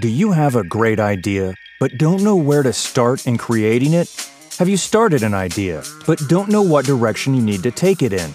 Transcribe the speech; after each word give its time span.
Do 0.00 0.08
you 0.08 0.32
have 0.32 0.56
a 0.56 0.64
great 0.64 0.98
idea, 0.98 1.54
but 1.78 1.98
don't 1.98 2.24
know 2.24 2.34
where 2.34 2.62
to 2.62 2.72
start 2.72 3.26
in 3.26 3.36
creating 3.36 3.92
it? 3.92 4.08
Have 4.58 4.66
you 4.66 4.78
started 4.78 5.22
an 5.22 5.34
idea, 5.34 5.82
but 6.06 6.18
don't 6.26 6.48
know 6.48 6.62
what 6.62 6.86
direction 6.86 7.34
you 7.34 7.42
need 7.42 7.62
to 7.64 7.70
take 7.70 8.00
it 8.00 8.14
in? 8.14 8.30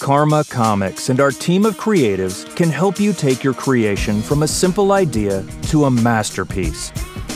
Karma 0.00 0.42
Comics 0.48 1.10
and 1.10 1.20
our 1.20 1.30
team 1.30 1.66
of 1.66 1.76
creatives 1.76 2.56
can 2.56 2.70
help 2.70 2.98
you 2.98 3.12
take 3.12 3.44
your 3.44 3.52
creation 3.52 4.22
from 4.22 4.42
a 4.42 4.48
simple 4.48 4.92
idea 4.92 5.44
to 5.64 5.84
a 5.84 5.90
masterpiece. 5.90 6.88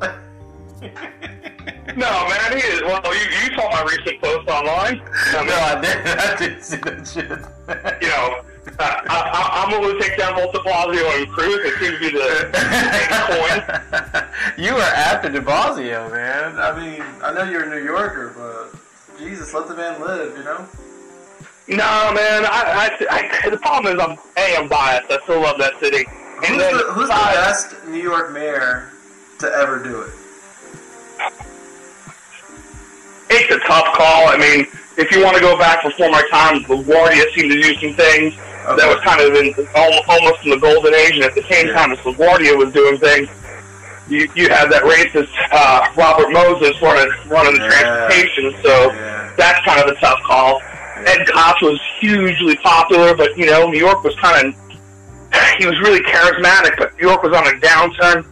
no, 1.97 2.29
man, 2.29 2.53
he 2.53 2.59
is. 2.59 2.83
Well, 2.83 3.03
you, 3.05 3.21
you 3.21 3.57
saw 3.57 3.69
my 3.71 3.83
recent 3.83 4.23
post 4.23 4.49
online. 4.49 5.03
I 5.11 5.39
mean, 5.39 5.47
no, 5.47 5.55
I 5.57 5.81
didn't. 5.81 6.07
I 6.07 6.37
didn't 6.37 6.63
see 6.63 6.77
that 6.77 7.07
shit. 7.07 8.03
you 8.03 8.09
know, 8.09 8.43
I, 8.79 9.03
I, 9.09 9.65
I'm 9.65 9.71
going 9.71 9.97
to 9.97 10.03
take 10.03 10.19
down 10.19 10.35
both 10.35 10.53
De 10.53 10.59
Blasio 10.59 11.19
and 11.19 11.29
Cruz. 11.31 11.61
It 11.65 11.79
seems 11.79 11.95
to 11.95 12.01
be 12.01 12.11
the 12.11 12.51
coin. 13.29 13.63
you 14.65 14.75
are 14.75 14.81
after 14.81 15.31
De 15.31 15.41
Blasio, 15.41 16.11
man. 16.11 16.59
I 16.59 16.79
mean, 16.79 17.03
I 17.23 17.33
know 17.33 17.45
you're 17.45 17.65
a 17.65 17.71
New 17.71 17.83
Yorker, 17.85 18.35
but 18.37 18.75
Jesus, 19.19 19.55
let 19.55 19.69
the 19.69 19.75
man 19.75 20.01
live, 20.01 20.37
you 20.37 20.45
know? 20.45 20.67
No, 21.69 22.13
man. 22.15 22.45
I, 22.47 22.91
I, 23.11 23.31
I, 23.45 23.51
the 23.51 23.59
problem 23.59 23.97
is 23.97 24.03
I'm 24.03 24.19
a 24.37 24.57
I'm 24.57 24.69
biased. 24.69 25.11
I 25.11 25.21
still 25.21 25.41
love 25.41 25.59
that 25.59 25.79
city. 25.79 26.05
Who's, 26.41 26.59
then 26.59 26.77
the, 26.77 26.85
who's 26.93 27.09
the 27.09 27.15
best 27.15 27.75
New 27.87 28.03
York 28.03 28.33
mayor 28.33 28.91
to 29.41 29.47
ever 29.47 29.83
do 29.83 30.01
it? 30.01 30.11
It's 33.31 33.51
a 33.55 33.59
tough 33.67 33.87
call. 33.95 34.29
I 34.29 34.37
mean, 34.37 34.67
if 34.99 35.11
you 35.13 35.23
want 35.23 35.37
to 35.37 35.41
go 35.43 35.57
back 35.59 35.83
before 35.85 36.11
my 36.11 36.23
time, 36.31 36.65
LaGuardia 36.65 37.25
seemed 37.35 37.51
to 37.53 37.61
do 37.63 37.75
some 37.81 37.95
things 37.95 38.35
that 38.77 38.87
was 38.87 38.99
kind 39.07 39.21
of 39.21 39.35
in 39.35 39.55
almost 39.75 40.45
in 40.45 40.51
the 40.51 40.59
golden 40.59 40.95
age, 40.95 41.15
and 41.15 41.25
at 41.25 41.35
the 41.35 41.43
same 41.51 41.73
time 41.73 41.93
as 41.93 41.99
LaGuardia 42.01 42.57
was 42.59 42.73
doing 42.75 42.99
things, 42.99 43.29
you 44.09 44.29
you 44.35 44.49
had 44.49 44.67
that 44.73 44.83
racist 44.83 45.31
uh, 45.53 45.87
Robert 45.97 46.31
Moses 46.33 46.75
running 46.83 47.11
running 47.31 47.55
the 47.55 47.61
Yeah. 47.63 47.71
transportation. 47.71 48.55
So 48.63 48.93
Yeah. 48.93 49.31
that's 49.37 49.65
kind 49.65 49.81
of 49.81 49.87
a 49.89 49.95
tough 50.01 50.19
call. 50.27 50.61
Ed 51.07 51.25
Koch 51.33 51.63
was 51.63 51.81
hugely 52.01 52.57
popular, 52.57 53.15
but 53.15 53.37
you 53.39 53.47
know, 53.47 53.69
New 53.71 53.79
York 53.79 54.03
was 54.05 54.15
kind 54.21 54.49
of 54.49 54.55
he 55.59 55.67
was 55.67 55.79
really 55.81 56.01
charismatic, 56.01 56.77
but 56.79 56.93
New 57.01 57.09
York 57.09 57.23
was 57.23 57.33
on 57.33 57.47
a 57.47 57.53
downturn. 57.61 58.25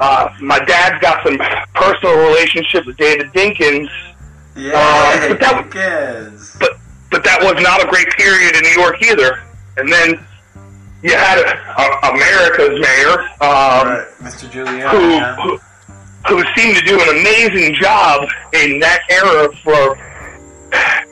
Uh, 0.00 0.30
my 0.40 0.58
dad's 0.60 0.98
got 1.02 1.22
some 1.22 1.36
personal 1.74 2.16
relationship 2.26 2.86
with 2.86 2.96
David 2.96 3.30
Dinkins, 3.32 3.88
Yeah, 4.56 4.72
Uh, 4.74 5.28
but 5.28 5.40
that- 5.40 5.70
Dickens. 5.70 6.56
but 6.58 6.72
but 7.10 7.24
that 7.24 7.40
was 7.42 7.60
not 7.62 7.82
a 7.84 7.86
great 7.88 8.08
period 8.10 8.54
in 8.56 8.62
New 8.62 8.80
York 8.80 8.96
either. 9.02 9.40
And 9.76 9.92
then 9.92 10.24
you 11.02 11.10
had 11.16 11.38
uh, 11.76 12.10
America's 12.12 12.78
mayor, 12.80 13.18
um, 13.40 13.88
right, 13.88 14.06
Mr. 14.22 14.48
Giuliani. 14.50 14.90
who, 14.90 15.58
who 15.58 15.60
who 16.28 16.44
seemed 16.56 16.76
to 16.76 16.82
do 16.82 17.00
an 17.00 17.08
amazing 17.20 17.74
job 17.74 18.28
in 18.52 18.78
that 18.80 19.00
era 19.10 19.48
for 19.64 19.96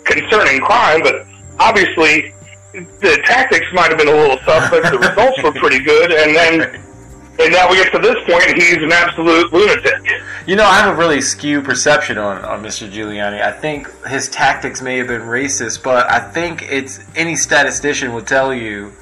concerning 0.05 0.61
crime, 0.61 1.03
but 1.03 1.27
obviously 1.59 2.33
the 2.73 3.21
tactics 3.25 3.67
might 3.73 3.89
have 3.89 3.99
been 3.99 4.09
a 4.09 4.13
little 4.13 4.39
suspect. 4.45 4.91
The 4.93 4.99
results 4.99 5.43
were 5.43 5.53
pretty 5.53 5.81
good, 5.81 6.13
and 6.13 6.35
then 6.37 6.81
and 7.39 7.53
now 7.53 7.71
we 7.71 7.77
get 7.77 7.93
to 7.93 7.99
this 7.99 8.17
point, 8.27 8.57
he's 8.57 8.79
an 8.79 8.93
absolute 8.93 9.53
lunatic. 9.53 9.95
You 10.47 10.57
know, 10.57 10.65
I 10.65 10.81
have 10.81 10.95
a 10.95 10.99
really 10.99 11.21
skewed 11.21 11.65
perception 11.65 12.19
on, 12.19 12.45
on 12.45 12.63
Mr. 12.63 12.91
Giuliani. 12.91 13.41
I 13.41 13.53
think 13.53 13.89
his 14.07 14.29
tactics 14.29 14.83
may 14.83 14.99
have 14.99 15.07
been 15.07 15.23
racist, 15.23 15.83
but 15.83 16.11
I 16.11 16.19
think 16.19 16.63
it's 16.63 17.01
any 17.15 17.37
statistician 17.37 18.13
would 18.15 18.27
tell 18.27 18.53
you 18.53 18.93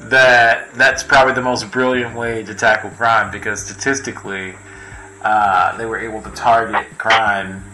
that 0.00 0.72
that's 0.74 1.02
probably 1.02 1.34
the 1.34 1.42
most 1.42 1.70
brilliant 1.70 2.14
way 2.14 2.42
to 2.44 2.54
tackle 2.54 2.90
crime 2.90 3.30
because 3.30 3.64
statistically, 3.64 4.54
uh, 5.22 5.76
they 5.76 5.86
were 5.86 5.98
able 5.98 6.22
to 6.22 6.30
target 6.30 6.86
crime, 6.98 7.64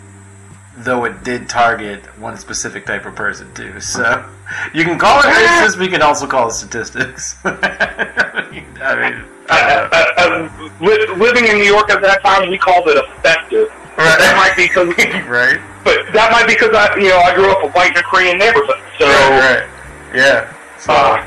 though 0.76 1.04
it 1.04 1.22
did 1.24 1.48
target 1.48 2.00
one 2.18 2.36
specific 2.36 2.84
type 2.86 3.06
of 3.06 3.14
person 3.14 3.52
too. 3.54 3.80
So 3.80 4.24
you 4.72 4.84
can 4.84 4.98
call 4.98 5.20
it 5.20 5.24
racist, 5.26 5.76
but 5.78 5.84
you 5.84 5.90
can 5.90 6.02
also 6.02 6.26
call 6.26 6.48
it 6.48 6.52
statistics. 6.52 7.36
I 7.44 8.48
mean, 8.50 9.24
Uh, 9.48 9.52
uh, 9.52 10.12
uh, 10.16 10.70
li- 10.80 11.06
living 11.16 11.46
in 11.46 11.56
New 11.58 11.64
York 11.64 11.90
at 11.90 12.00
that 12.00 12.22
time, 12.22 12.48
we 12.48 12.56
called 12.56 12.88
it 12.88 12.96
effective. 12.96 13.68
Right. 13.96 14.18
That 14.18 14.34
might 14.40 14.56
be 14.56 14.66
because, 14.66 14.88
right? 15.28 15.60
but 15.84 16.10
that 16.12 16.32
might 16.32 16.46
be 16.48 16.54
because 16.54 16.74
I, 16.74 16.96
you 16.96 17.08
know, 17.10 17.18
I 17.18 17.34
grew 17.34 17.50
up 17.52 17.62
a 17.62 17.68
white 17.76 17.88
and 17.90 17.98
a 17.98 18.02
Korean 18.02 18.38
neighborhood. 18.38 18.80
So 18.98 19.04
right, 19.06 19.60
right. 19.60 20.16
Yeah. 20.16 20.52
So, 20.78 20.92
uh, 20.92 21.22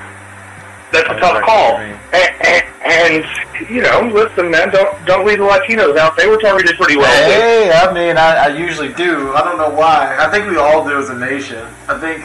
that's 0.91 1.09
a 1.09 1.19
tough 1.19 1.43
call. 1.43 1.73
what 1.73 1.81
you 1.81 1.87
mean. 1.87 1.99
And, 2.13 2.47
and, 2.47 3.23
and 3.23 3.69
you 3.69 3.81
know, 3.81 4.09
listen, 4.13 4.49
man, 4.49 4.71
don't 4.71 5.05
don't 5.05 5.25
leave 5.25 5.39
the 5.39 5.45
Latinos 5.45 5.97
out. 5.97 6.15
They 6.15 6.27
were 6.27 6.37
targeted 6.37 6.77
pretty 6.77 6.95
well. 6.95 7.29
Hey, 7.29 7.71
I 7.71 7.91
mean, 7.93 8.17
I, 8.17 8.45
I 8.45 8.47
usually 8.57 8.93
do. 8.93 9.33
I 9.33 9.43
don't 9.43 9.57
know 9.57 9.69
why. 9.69 10.15
I 10.19 10.29
think 10.31 10.49
we 10.49 10.57
all 10.57 10.87
do 10.87 10.97
as 10.97 11.09
a 11.09 11.17
nation. 11.17 11.65
I 11.87 11.99
think 11.99 12.23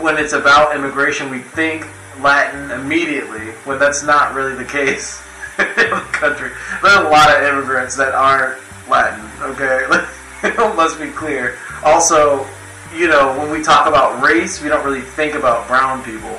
when 0.00 0.16
it's 0.16 0.32
about 0.32 0.76
immigration, 0.76 1.30
we 1.30 1.40
think 1.40 1.86
Latin 2.20 2.70
immediately, 2.70 3.52
when 3.64 3.78
that's 3.78 4.02
not 4.02 4.34
really 4.34 4.54
the 4.54 4.64
case 4.64 5.22
in 5.58 5.66
the 5.66 6.06
country. 6.12 6.50
There 6.82 6.90
are 6.90 7.04
a 7.04 7.10
lot 7.10 7.34
of 7.34 7.42
immigrants 7.42 7.96
that 7.96 8.14
aren't 8.14 8.60
Latin, 8.88 9.24
okay? 9.42 9.86
Let's 10.76 10.94
be 10.94 11.10
clear. 11.10 11.58
Also, 11.84 12.46
you 12.94 13.08
know, 13.08 13.36
when 13.38 13.50
we 13.50 13.62
talk 13.62 13.86
about 13.86 14.22
race, 14.22 14.62
we 14.62 14.68
don't 14.68 14.84
really 14.84 15.00
think 15.00 15.34
about 15.34 15.66
brown 15.66 16.02
people. 16.04 16.38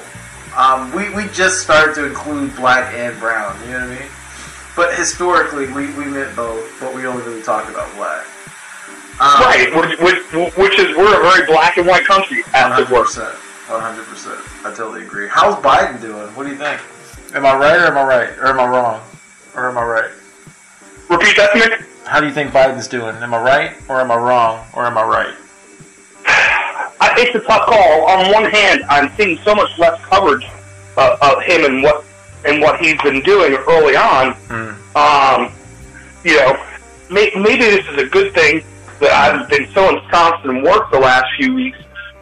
Um, 0.55 0.91
we, 0.93 1.09
we 1.15 1.27
just 1.29 1.61
started 1.61 1.95
to 1.95 2.05
include 2.05 2.55
black 2.55 2.93
and 2.93 3.19
brown, 3.19 3.59
you 3.65 3.71
know 3.73 3.87
what 3.87 3.89
I 3.89 3.99
mean? 3.99 4.09
But 4.75 4.95
historically, 4.95 5.67
we, 5.67 5.91
we 5.93 6.05
meant 6.05 6.35
both, 6.35 6.79
but 6.79 6.93
we 6.93 7.05
only 7.05 7.23
really 7.23 7.41
talked 7.41 7.69
about 7.69 7.93
black. 7.95 8.25
Um, 9.19 9.41
Right, 9.41 9.69
which, 9.75 9.99
which, 9.99 10.53
which 10.55 10.79
is 10.79 10.95
we're 10.97 11.19
a 11.19 11.21
very 11.21 11.45
black 11.45 11.77
and 11.77 11.87
white 11.87 12.05
country 12.05 12.43
at 12.53 12.75
the 12.77 12.93
worst. 12.93 13.17
100%. 13.17 13.31
100%. 13.67 14.65
I 14.65 14.75
totally 14.75 15.03
agree. 15.03 15.27
How's 15.29 15.55
Biden 15.55 16.01
doing? 16.01 16.27
What 16.35 16.43
do 16.43 16.49
you 16.49 16.57
think? 16.57 16.81
Am 17.35 17.45
I 17.45 17.55
right 17.55 17.79
or 17.79 17.85
am 17.85 17.97
I 17.97 18.03
right? 18.03 18.29
Or 18.39 18.47
am 18.47 18.59
I 18.59 18.67
wrong? 18.67 19.01
Or 19.55 19.69
am 19.69 19.77
I 19.77 19.83
right? 19.83 20.11
Repeat 21.09 21.37
that 21.37 21.53
to 21.53 21.69
me. 21.69 21.85
How 22.05 22.19
do 22.19 22.27
you 22.27 22.33
think 22.33 22.51
Biden's 22.51 22.87
doing? 22.87 23.15
Am 23.15 23.33
I 23.33 23.41
right 23.41 23.75
or 23.87 24.01
am 24.01 24.11
I 24.11 24.17
wrong 24.17 24.65
or 24.73 24.85
am 24.85 24.97
I 24.97 25.03
right? 25.03 25.35
I, 27.13 27.21
it's 27.21 27.35
a 27.35 27.39
tough 27.41 27.65
call. 27.67 28.05
On 28.05 28.31
one 28.31 28.45
hand, 28.51 28.83
I'm 28.89 29.11
seeing 29.15 29.37
so 29.39 29.53
much 29.55 29.77
less 29.77 29.99
coverage 30.05 30.45
uh, 30.97 31.17
of 31.21 31.43
him 31.43 31.65
and 31.65 31.83
what 31.83 32.05
and 32.45 32.61
what 32.61 32.79
he's 32.79 33.01
been 33.01 33.21
doing 33.21 33.53
early 33.67 33.95
on. 33.95 34.35
Um, 34.95 35.53
you 36.23 36.35
know, 36.37 36.61
may, 37.09 37.31
maybe 37.35 37.63
this 37.63 37.87
is 37.87 37.97
a 37.97 38.05
good 38.05 38.33
thing 38.33 38.63
that 38.99 39.11
I've 39.11 39.49
been 39.49 39.69
so 39.73 39.97
ensconced 39.97 40.45
in 40.45 40.63
work 40.63 40.91
the 40.91 40.99
last 40.99 41.25
few 41.37 41.53
weeks 41.53 41.77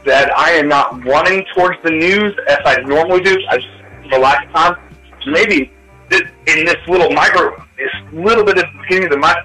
that 0.06 0.36
I 0.38 0.52
am 0.52 0.68
not 0.68 1.04
running 1.06 1.46
towards 1.56 1.82
the 1.84 1.92
news 1.92 2.36
as 2.48 2.60
I 2.66 2.82
normally 2.82 3.22
do. 3.22 3.38
I 3.50 3.58
just 3.58 4.12
relax 4.12 4.52
time. 4.52 4.76
Maybe 5.28 5.72
this, 6.10 6.24
in 6.48 6.66
this 6.66 6.78
little 6.88 7.12
micro, 7.12 7.56
this 7.78 7.92
little 8.12 8.44
bit 8.44 8.58
of 8.58 8.64
the 8.64 8.80
beginning 8.82 9.06
of 9.06 9.22
the 9.22 9.44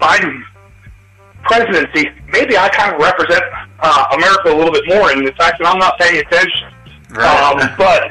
Biden 0.00 0.42
presidency, 1.44 2.10
maybe 2.28 2.56
I 2.56 2.68
kind 2.68 2.94
of 2.94 3.00
represent 3.00 3.42
uh, 3.80 4.06
America 4.12 4.48
a 4.48 4.56
little 4.56 4.72
bit 4.72 4.84
more 4.88 5.12
in 5.12 5.24
the 5.24 5.32
fact 5.32 5.58
that 5.58 5.68
I'm 5.68 5.78
not 5.78 5.98
paying 5.98 6.20
attention. 6.20 6.68
Um, 7.16 7.74
but 7.78 8.10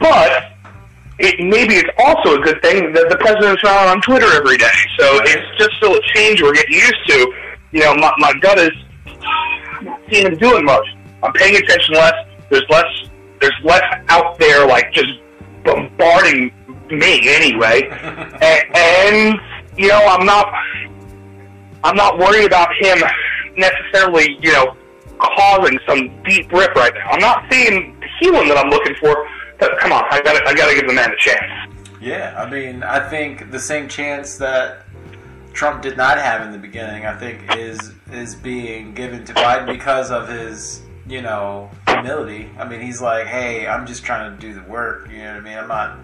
but 0.00 0.52
it, 1.18 1.38
maybe 1.38 1.74
it's 1.74 1.90
also 1.98 2.40
a 2.40 2.44
good 2.44 2.60
thing 2.62 2.92
that 2.92 3.08
the 3.08 3.16
president's 3.16 3.62
not 3.62 3.88
on 3.88 4.00
Twitter 4.02 4.30
every 4.34 4.56
day. 4.56 4.78
So 4.98 5.20
it's 5.22 5.58
just 5.58 5.70
still 5.76 5.94
a 5.94 6.02
change 6.14 6.42
we're 6.42 6.54
getting 6.54 6.74
used 6.74 7.08
to. 7.08 7.32
You 7.72 7.80
know, 7.80 7.94
my, 7.94 8.12
my 8.18 8.32
gut 8.40 8.58
is 8.58 8.72
not 9.22 10.00
seeing 10.10 10.26
him 10.26 10.36
doing 10.36 10.64
much. 10.64 10.86
I'm 11.22 11.32
paying 11.32 11.56
attention 11.56 11.94
less. 11.94 12.14
There's 12.50 12.64
less. 12.70 13.08
There's 13.40 13.54
less 13.64 13.82
out 14.08 14.38
there 14.38 14.66
like 14.66 14.92
just 14.92 15.20
bombarding 15.64 16.52
me 16.90 17.28
anyway. 17.28 17.88
and, 18.42 18.76
and 18.76 19.40
you 19.76 19.88
know, 19.88 20.04
I'm 20.06 20.26
not. 20.26 20.52
I'm 21.84 21.96
not 21.96 22.18
worried 22.18 22.46
about 22.46 22.68
him 22.80 22.98
necessarily. 23.56 24.38
You 24.42 24.52
know, 24.52 24.76
causing 25.18 25.78
some 25.86 26.22
deep 26.24 26.50
rip 26.52 26.74
right 26.74 26.92
now. 26.94 27.10
I'm 27.10 27.20
not 27.20 27.44
seeing 27.50 27.98
the 28.00 28.06
healing 28.20 28.48
that 28.48 28.58
I'm 28.58 28.70
looking 28.70 28.94
for. 28.96 29.28
But 29.58 29.78
come 29.78 29.92
on, 29.92 30.04
I 30.10 30.20
got 30.20 30.46
I 30.46 30.54
got 30.54 30.68
to 30.68 30.74
give 30.74 30.86
the 30.86 30.94
man 30.94 31.12
a 31.12 31.16
chance. 31.16 31.72
Yeah, 32.00 32.34
I 32.36 32.50
mean, 32.50 32.82
I 32.82 33.08
think 33.08 33.52
the 33.52 33.60
same 33.60 33.88
chance 33.88 34.36
that 34.38 34.84
Trump 35.52 35.82
did 35.82 35.96
not 35.96 36.18
have 36.18 36.44
in 36.44 36.50
the 36.50 36.58
beginning, 36.58 37.06
I 37.06 37.16
think, 37.16 37.56
is 37.56 37.92
is 38.10 38.34
being 38.34 38.92
given 38.94 39.24
to 39.24 39.32
Biden 39.34 39.66
because 39.66 40.10
of 40.10 40.28
his, 40.28 40.82
you 41.06 41.22
know, 41.22 41.70
humility. 41.86 42.50
I 42.58 42.66
mean, 42.66 42.80
he's 42.80 43.00
like, 43.00 43.26
hey, 43.26 43.68
I'm 43.68 43.86
just 43.86 44.04
trying 44.04 44.34
to 44.34 44.40
do 44.40 44.52
the 44.52 44.62
work. 44.62 45.10
You 45.10 45.18
know 45.18 45.34
what 45.34 45.36
I 45.36 45.40
mean? 45.40 45.58
I'm 45.58 45.68
not 45.68 45.98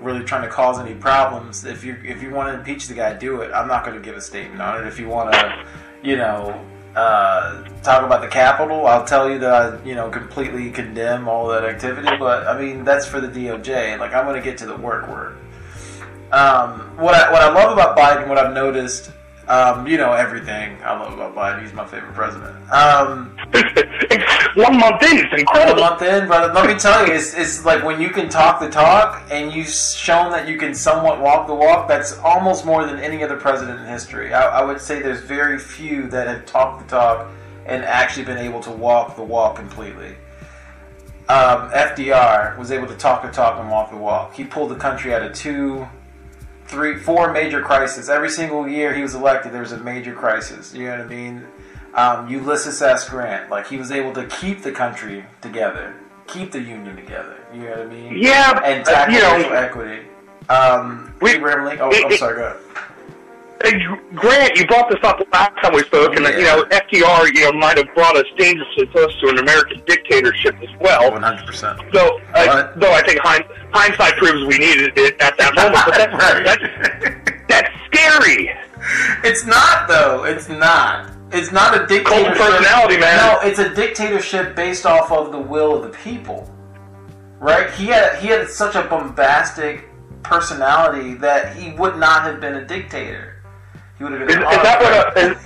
really 0.00 0.24
trying 0.24 0.42
to 0.42 0.48
cause 0.48 0.78
any 0.80 0.94
problems. 0.94 1.64
If 1.64 1.84
you 1.84 1.96
if 2.04 2.20
you 2.22 2.30
want 2.30 2.52
to 2.52 2.58
impeach 2.58 2.88
the 2.88 2.94
guy, 2.94 3.14
do 3.14 3.42
it. 3.42 3.52
I'm 3.52 3.68
not 3.68 3.84
going 3.84 3.96
to 3.96 4.02
give 4.02 4.16
a 4.16 4.20
statement 4.20 4.60
on 4.60 4.82
it. 4.82 4.88
If 4.88 4.98
you 4.98 5.08
want 5.08 5.32
to, 5.34 5.64
you 6.02 6.16
know, 6.16 6.64
uh, 6.94 7.62
talk 7.82 8.04
about 8.04 8.22
the 8.22 8.28
Capitol, 8.28 8.86
I'll 8.86 9.04
tell 9.04 9.30
you 9.30 9.38
that 9.38 9.52
I, 9.52 9.84
you 9.84 9.94
know, 9.94 10.10
completely 10.10 10.70
condemn 10.70 11.28
all 11.28 11.48
that 11.48 11.64
activity. 11.64 12.08
But 12.18 12.46
I 12.46 12.58
mean, 12.60 12.84
that's 12.84 13.06
for 13.06 13.20
the 13.20 13.28
DOJ. 13.28 13.98
Like, 13.98 14.14
I'm 14.14 14.24
going 14.24 14.36
to 14.36 14.42
get 14.42 14.58
to 14.58 14.66
the 14.66 14.76
work 14.76 15.08
work. 15.08 15.36
Um, 16.32 16.80
what 16.96 17.14
I 17.14 17.32
what 17.32 17.42
I 17.42 17.52
love 17.52 17.72
about 17.72 17.96
Biden, 17.96 18.28
what 18.28 18.36
I've 18.36 18.52
noticed, 18.52 19.10
um, 19.48 19.86
you 19.86 19.96
know, 19.96 20.12
everything 20.12 20.76
I 20.82 20.98
love 20.98 21.14
about 21.14 21.34
Biden. 21.34 21.62
He's 21.62 21.72
my 21.72 21.86
favorite 21.86 22.14
president. 22.14 22.54
Um, 22.70 23.36
One 24.58 24.76
month 24.76 25.04
in, 25.04 25.18
it's 25.18 25.40
incredible. 25.40 25.82
month 25.82 26.02
in, 26.02 26.26
but 26.26 26.52
let 26.52 26.66
me 26.66 26.74
tell 26.74 27.06
you, 27.06 27.12
it's, 27.12 27.32
it's 27.32 27.64
like 27.64 27.84
when 27.84 28.00
you 28.00 28.10
can 28.10 28.28
talk 28.28 28.58
the 28.58 28.68
talk 28.68 29.22
and 29.30 29.54
you've 29.54 29.68
shown 29.68 30.32
that 30.32 30.48
you 30.48 30.58
can 30.58 30.74
somewhat 30.74 31.20
walk 31.20 31.46
the 31.46 31.54
walk. 31.54 31.86
That's 31.86 32.18
almost 32.18 32.66
more 32.66 32.84
than 32.84 32.98
any 32.98 33.22
other 33.22 33.36
president 33.36 33.78
in 33.78 33.86
history. 33.86 34.34
I, 34.34 34.58
I 34.58 34.64
would 34.64 34.80
say 34.80 35.00
there's 35.00 35.20
very 35.20 35.60
few 35.60 36.08
that 36.08 36.26
have 36.26 36.44
talked 36.44 36.82
the 36.82 36.90
talk 36.90 37.30
and 37.66 37.84
actually 37.84 38.24
been 38.24 38.38
able 38.38 38.58
to 38.62 38.72
walk 38.72 39.14
the 39.14 39.22
walk 39.22 39.54
completely. 39.54 40.16
Um, 41.28 41.70
FDR 41.70 42.58
was 42.58 42.72
able 42.72 42.88
to 42.88 42.96
talk 42.96 43.22
the 43.22 43.30
talk 43.30 43.60
and 43.60 43.70
walk 43.70 43.92
the 43.92 43.96
walk. 43.96 44.34
He 44.34 44.42
pulled 44.42 44.72
the 44.72 44.76
country 44.76 45.14
out 45.14 45.22
of 45.22 45.34
two, 45.34 45.86
three, 46.66 46.98
four 46.98 47.32
major 47.32 47.62
crises. 47.62 48.10
Every 48.10 48.30
single 48.30 48.66
year 48.66 48.92
he 48.92 49.02
was 49.02 49.14
elected, 49.14 49.52
there 49.52 49.60
was 49.60 49.70
a 49.70 49.78
major 49.78 50.14
crisis. 50.14 50.74
You 50.74 50.86
know 50.86 50.96
what 50.96 51.00
I 51.02 51.06
mean? 51.06 51.46
Um, 51.94 52.28
Ulysses 52.28 52.80
S. 52.82 53.08
Grant, 53.08 53.50
like 53.50 53.66
he 53.66 53.76
was 53.76 53.90
able 53.90 54.12
to 54.14 54.26
keep 54.26 54.62
the 54.62 54.70
country 54.72 55.24
together, 55.40 55.94
keep 56.26 56.52
the 56.52 56.60
union 56.60 56.94
together. 56.96 57.36
You 57.52 57.60
know 57.62 57.70
what 57.70 57.80
I 57.80 57.86
mean? 57.86 58.18
Yeah, 58.18 58.60
And 58.64 58.86
uh, 58.86 58.90
tackle 58.92 59.14
you 59.14 59.20
know, 59.20 59.52
equity. 59.54 60.02
Um, 60.48 61.12
We- 61.20 61.32
Abraham 61.32 61.64
Lincoln. 61.64 61.86
Oh, 61.86 61.90
it- 61.90 62.04
I'm 62.04 62.16
sorry. 62.18 62.36
Go 62.36 62.42
ahead. 62.44 62.56
Grant, 64.14 64.56
you 64.56 64.66
brought 64.68 64.88
this 64.88 65.00
up 65.02 65.20
last 65.32 65.50
time 65.60 65.74
we 65.74 65.82
spoke, 65.82 66.14
and 66.14 66.24
you 66.38 66.44
know 66.44 66.64
FDR, 66.70 67.34
you 67.34 67.40
know, 67.42 67.52
might 67.58 67.76
have 67.76 67.92
brought 67.92 68.16
us 68.16 68.24
dangerously 68.38 68.86
close 68.86 69.12
to 69.20 69.28
an 69.30 69.38
American 69.38 69.82
dictatorship 69.84 70.54
as 70.62 70.68
well. 70.80 71.10
One 71.10 71.22
hundred 71.24 71.44
percent. 71.44 71.76
Though, 71.92 72.20
uh, 72.34 72.72
though 72.76 72.92
I 72.92 73.02
think 73.02 73.18
hind, 73.20 73.42
hindsight 73.72 74.16
proves 74.16 74.44
we 74.46 74.58
needed 74.58 74.92
it 74.96 75.20
at 75.20 75.36
that 75.38 75.54
moment. 75.56 75.82
But 75.86 76.12
Right. 76.12 76.44
that's 76.44 77.48
that's 77.48 77.70
scary. 77.86 78.48
It's 79.24 79.44
not 79.44 79.88
though. 79.88 80.22
It's 80.22 80.48
not. 80.48 81.10
It's 81.30 81.52
not 81.52 81.74
a 81.74 81.78
Cult 81.78 81.88
dictatorship. 81.88 82.36
personality, 82.36 82.96
man. 82.98 83.16
No, 83.16 83.40
it's 83.42 83.58
a 83.58 83.74
dictatorship 83.74 84.56
based 84.56 84.86
off 84.86 85.12
of 85.12 85.30
the 85.30 85.38
will 85.38 85.76
of 85.76 85.82
the 85.82 85.96
people. 85.98 86.50
Right? 87.38 87.70
He 87.72 87.86
had 87.86 88.18
he 88.18 88.28
had 88.28 88.48
such 88.48 88.74
a 88.74 88.82
bombastic 88.82 89.88
personality 90.22 91.14
that 91.14 91.54
he 91.56 91.72
would 91.72 91.96
not 91.96 92.22
have 92.22 92.40
been 92.40 92.54
a 92.54 92.64
dictator. 92.64 93.42
He 93.98 94.04
would 94.04 94.12
have 94.12 94.26
been. 94.26 94.38
Is, 94.38 94.44
is 94.44 94.62
that 94.62 94.80
what 94.80 95.16
a, 95.16 95.20
is, 95.20 95.36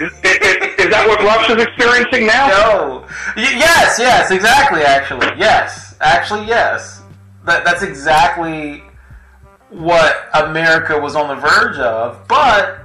is, 0.00 0.12
is, 0.24 0.84
is 0.84 0.90
that 0.90 1.06
what 1.06 1.20
Russia's 1.20 1.62
experiencing 1.62 2.26
now? 2.26 2.48
No. 2.48 3.06
Y- 3.36 3.42
yes, 3.56 3.98
yes, 3.98 4.30
exactly. 4.30 4.82
Actually, 4.82 5.28
yes, 5.38 5.94
actually, 6.00 6.46
yes. 6.46 7.02
That 7.44 7.64
that's 7.64 7.82
exactly 7.82 8.82
what 9.70 10.28
America 10.34 10.98
was 10.98 11.14
on 11.16 11.28
the 11.28 11.36
verge 11.36 11.78
of. 11.78 12.26
But 12.28 12.80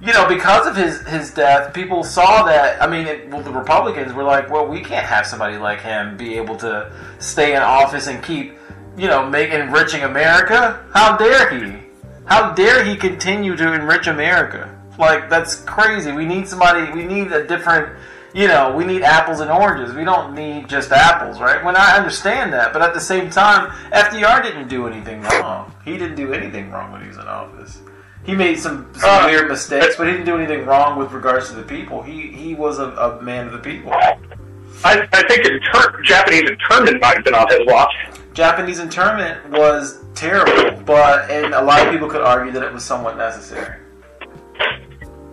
you 0.00 0.12
know, 0.12 0.28
because 0.28 0.66
of 0.66 0.76
his 0.76 1.00
his 1.06 1.32
death, 1.32 1.74
people 1.74 2.04
saw 2.04 2.44
that. 2.44 2.80
I 2.80 2.86
mean, 2.86 3.06
it, 3.06 3.28
well, 3.30 3.42
the 3.42 3.50
Republicans 3.50 4.12
were 4.12 4.22
like, 4.22 4.48
"Well, 4.48 4.66
we 4.66 4.80
can't 4.80 5.04
have 5.04 5.26
somebody 5.26 5.58
like 5.58 5.80
him 5.80 6.16
be 6.16 6.36
able 6.36 6.56
to 6.58 6.92
stay 7.18 7.56
in 7.56 7.62
office 7.62 8.06
and 8.06 8.22
keep, 8.22 8.54
you 8.96 9.08
know, 9.08 9.28
make 9.28 9.50
enriching 9.50 10.04
America. 10.04 10.84
How 10.94 11.16
dare 11.16 11.50
he? 11.50 11.78
How 12.26 12.52
dare 12.52 12.84
he 12.84 12.94
continue 12.94 13.56
to 13.56 13.72
enrich 13.72 14.06
America? 14.06 14.72
Like 14.98 15.28
that's 15.28 15.56
crazy. 15.56 16.12
We 16.12 16.26
need 16.26 16.46
somebody. 16.46 16.92
We 16.92 17.04
need 17.04 17.32
a 17.32 17.44
different. 17.46 17.98
You 18.34 18.46
know, 18.46 18.76
we 18.76 18.84
need 18.84 19.02
apples 19.02 19.40
and 19.40 19.50
oranges. 19.50 19.94
We 19.96 20.04
don't 20.04 20.34
need 20.34 20.68
just 20.68 20.92
apples, 20.92 21.40
right? 21.40 21.64
When 21.64 21.74
I 21.74 21.96
understand 21.96 22.52
that, 22.52 22.74
but 22.74 22.82
at 22.82 22.92
the 22.92 23.00
same 23.00 23.30
time, 23.30 23.70
FDR 23.90 24.42
didn't 24.42 24.68
do 24.68 24.86
anything 24.86 25.22
wrong. 25.22 25.74
He 25.84 25.92
didn't 25.92 26.16
do 26.16 26.34
anything 26.34 26.70
wrong 26.70 26.92
when 26.92 27.00
he 27.00 27.08
was 27.08 27.16
in 27.16 27.26
office. 27.26 27.80
He 28.24 28.34
made 28.34 28.58
some, 28.58 28.92
some 28.96 29.24
Uh, 29.24 29.26
weird 29.26 29.48
mistakes, 29.48 29.96
but 29.96 30.06
he 30.06 30.12
didn't 30.12 30.26
do 30.26 30.36
anything 30.36 30.66
wrong 30.66 30.98
with 30.98 31.12
regards 31.12 31.48
to 31.50 31.54
the 31.56 31.62
people. 31.62 32.02
He 32.02 32.28
he 32.28 32.54
was 32.54 32.78
a, 32.78 32.88
a 32.90 33.22
man 33.22 33.46
of 33.46 33.52
the 33.52 33.58
people. 33.58 33.92
I, 33.92 35.08
I 35.12 35.22
think 35.26 35.46
inter- 35.46 36.02
Japanese 36.02 36.50
internment 36.50 37.00
might 37.00 37.16
have 37.16 37.24
been 37.24 37.34
on 37.34 37.48
his 37.48 37.60
watch. 37.66 37.92
Japanese 38.34 38.78
internment 38.80 39.48
was 39.50 40.04
terrible, 40.14 40.80
but 40.84 41.30
and 41.30 41.54
a 41.54 41.62
lot 41.62 41.84
of 41.84 41.92
people 41.92 42.08
could 42.08 42.20
argue 42.20 42.52
that 42.52 42.62
it 42.62 42.72
was 42.72 42.84
somewhat 42.84 43.16
necessary. 43.16 43.76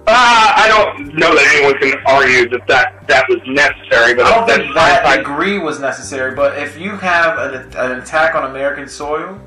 Uh, 0.08 0.54
I 0.56 0.68
don't 0.68 1.15
know 1.15 1.34
that 1.34 1.46
anyone 1.56 1.80
can 1.80 2.00
argue 2.06 2.48
that 2.50 2.68
that, 2.68 3.08
that 3.08 3.25
was 3.27 3.39
necessary, 3.48 4.13
but 4.13 4.25
I 4.27 4.36
don't 4.36 4.48
think 4.48 4.74
that 4.75 5.04
hindsight. 5.04 5.18
degree 5.25 5.58
was 5.58 5.80
necessary, 5.80 6.36
but 6.36 6.58
if 6.60 6.77
you 6.77 6.92
have 6.92 7.39
an, 7.39 7.75
an 7.75 8.00
attack 8.00 8.36
on 8.36 8.50
American 8.51 8.88
soil 8.88 9.39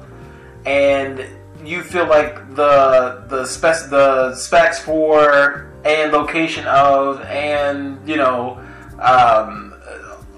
and 0.67 1.25
you 1.65 1.83
feel 1.83 2.07
like 2.07 2.55
the 2.55 3.25
the 3.29 3.45
spec 3.47 3.89
the 3.91 4.35
specs 4.35 4.79
for 4.81 5.71
and 5.85 6.13
location 6.13 6.67
of 6.67 7.21
and 7.23 8.07
you 8.09 8.17
know 8.17 8.61
um, 9.01 9.75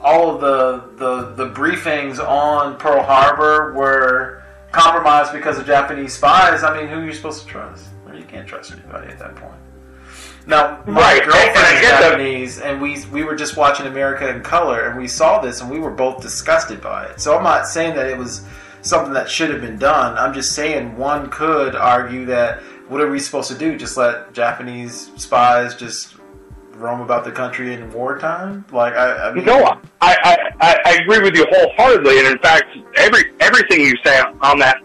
all 0.03 0.35
of 0.35 0.41
the, 0.41 0.97
the 0.97 1.45
the 1.45 1.51
briefings 1.53 2.19
on 2.19 2.77
Pearl 2.79 3.03
Harbor 3.03 3.73
were 3.75 4.43
compromised 4.73 5.33
because 5.33 5.59
of 5.59 5.67
Japanese 5.67 6.15
spies. 6.15 6.63
I 6.63 6.77
mean, 6.79 6.89
who 6.89 6.97
are 7.01 7.05
you 7.05 7.13
supposed 7.13 7.43
to 7.43 7.47
trust? 7.49 7.89
Well, 8.07 8.17
you 8.17 8.25
can't 8.25 8.47
trust 8.47 8.73
anybody 8.73 9.09
at 9.09 9.19
that 9.19 9.35
point. 9.37 9.55
Now, 10.47 10.81
my 10.87 11.01
Right, 11.01 11.23
and- 11.23 11.23
and 11.23 11.33
girlfriend 11.33 11.57
is 11.85 11.91
that. 11.91 12.01
Japanese, 12.03 12.61
and 12.61 12.81
we 12.81 13.05
we 13.13 13.25
were 13.25 13.35
just 13.37 13.57
watching 13.57 13.87
America 13.87 14.29
in 14.29 14.43
Color, 14.43 14.87
and 14.89 14.99
we 14.99 15.07
saw 15.09 15.39
this, 15.41 15.61
and 15.61 15.71
we 15.71 15.79
were 15.79 15.91
both 15.91 16.23
disgusted 16.23 16.81
by 16.81 17.05
it. 17.05 17.21
So 17.21 17.37
I'm 17.37 17.45
not 17.45 17.67
saying 17.67 17.95
that 17.97 18.07
it 18.07 18.17
was 18.17 18.43
something 18.83 19.13
that 19.15 19.29
should 19.29 19.51
have 19.51 19.61
been 19.61 19.79
done. 19.79 20.17
I'm 20.19 20.33
just 20.35 20.53
saying 20.55 20.97
one 20.97 21.29
could 21.31 21.75
argue 21.75 22.25
that 22.27 22.61
what 22.89 23.01
are 23.01 23.09
we 23.11 23.19
supposed 23.21 23.51
to 23.51 23.57
do? 23.59 23.77
Just 23.79 23.97
let 23.97 24.33
Japanese 24.33 25.11
spies 25.17 25.75
just 25.77 26.17
roam 26.73 27.01
about 27.01 27.25
the 27.25 27.31
country 27.31 27.75
in 27.75 27.93
wartime? 27.93 28.65
Like 28.73 28.95
I, 28.95 29.29
I 29.29 29.33
mean, 29.33 29.45
No, 29.45 29.63
I, 30.01 30.17
I, 30.61 30.77
I, 30.87 30.95
agree 31.03 31.21
with 31.21 31.37
you 31.37 31.47
wholeheartedly, 31.51 32.19
and 32.19 32.27
in 32.29 32.39
fact, 32.39 32.65
every 32.97 33.33
everything 33.41 33.81
you 33.81 33.95
say 34.05 34.19
on 34.41 34.59
that 34.59 34.79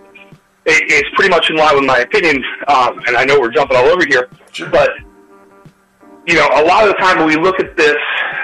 i- 0.67 0.81
is 0.87 1.03
pretty 1.15 1.29
much 1.29 1.49
in 1.49 1.55
line 1.55 1.75
with 1.75 1.85
my 1.85 1.99
opinion. 1.99 2.43
Um, 2.67 2.99
and 3.07 3.15
I 3.15 3.23
know 3.23 3.39
we're 3.39 3.51
jumping 3.51 3.77
all 3.77 3.85
over 3.85 4.05
here, 4.05 4.29
Sure. 4.51 4.69
but 4.69 4.89
you 6.27 6.35
know, 6.35 6.47
a 6.55 6.63
lot 6.65 6.83
of 6.83 6.89
the 6.89 6.97
time 6.99 7.17
when 7.19 7.27
we 7.27 7.37
look 7.37 7.59
at 7.59 7.77
this, 7.77 7.95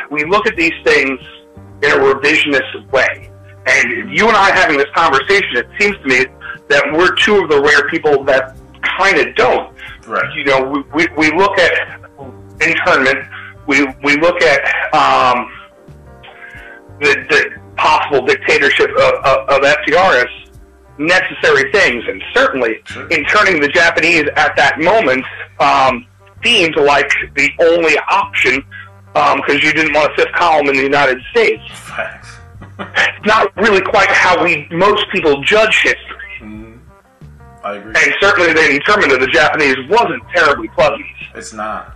we 0.09 0.23
look 0.23 0.47
at 0.47 0.55
these 0.55 0.73
things 0.83 1.19
in 1.83 1.91
a 1.91 1.95
revisionist 1.95 2.89
way. 2.91 3.30
And 3.65 4.11
you 4.11 4.27
and 4.27 4.35
I 4.35 4.51
having 4.51 4.77
this 4.77 4.89
conversation, 4.95 5.57
it 5.57 5.67
seems 5.79 5.95
to 5.97 6.07
me 6.07 6.25
that 6.69 6.83
we're 6.93 7.15
two 7.15 7.43
of 7.43 7.49
the 7.49 7.61
rare 7.61 7.87
people 7.89 8.23
that 8.25 8.57
kind 8.97 9.19
of 9.19 9.35
don't. 9.35 9.75
Right. 10.07 10.35
You 10.35 10.45
know, 10.45 10.63
we, 10.63 10.81
we, 10.93 11.07
we 11.15 11.37
look 11.37 11.57
at 11.59 11.99
internment, 12.61 13.27
we, 13.67 13.85
we 14.03 14.17
look 14.17 14.41
at 14.41 14.61
um, 14.95 15.51
the, 16.99 17.13
the 17.29 17.61
possible 17.77 18.25
dictatorship 18.25 18.89
of, 18.91 19.13
of, 19.25 19.49
of 19.49 19.61
FDR 19.61 20.23
as 20.23 20.51
necessary 20.97 21.71
things, 21.71 22.03
and 22.07 22.21
certainly 22.33 22.81
Sure. 22.85 23.07
interning 23.09 23.61
the 23.61 23.69
Japanese 23.69 24.25
at 24.35 24.55
that 24.55 24.79
moment 24.79 25.25
um, 25.59 26.05
seemed 26.43 26.75
like 26.75 27.11
the 27.35 27.49
only 27.59 27.97
option 28.09 28.63
because 29.13 29.63
you 29.63 29.73
didn't 29.73 29.93
want 29.93 30.11
a 30.13 30.15
fifth 30.15 30.33
column 30.33 30.67
in 30.67 30.75
the 30.75 30.83
United 30.83 31.21
States. 31.31 31.61
Facts. 31.69 32.40
It's 32.95 33.25
not 33.25 33.55
really 33.57 33.81
quite 33.81 34.09
how 34.09 34.43
we 34.43 34.67
most 34.71 35.05
people 35.11 35.41
judge 35.43 35.81
history, 35.83 36.17
Mhm. 36.41 36.79
I 37.63 37.73
agree. 37.75 37.93
and 37.95 38.15
certainly 38.19 38.53
they 38.53 38.77
determined 38.77 39.11
that 39.11 39.19
the 39.19 39.27
Japanese 39.27 39.77
wasn't 39.89 40.23
terribly 40.33 40.67
pleasant. 40.69 41.05
It's 41.35 41.53
not. 41.53 41.95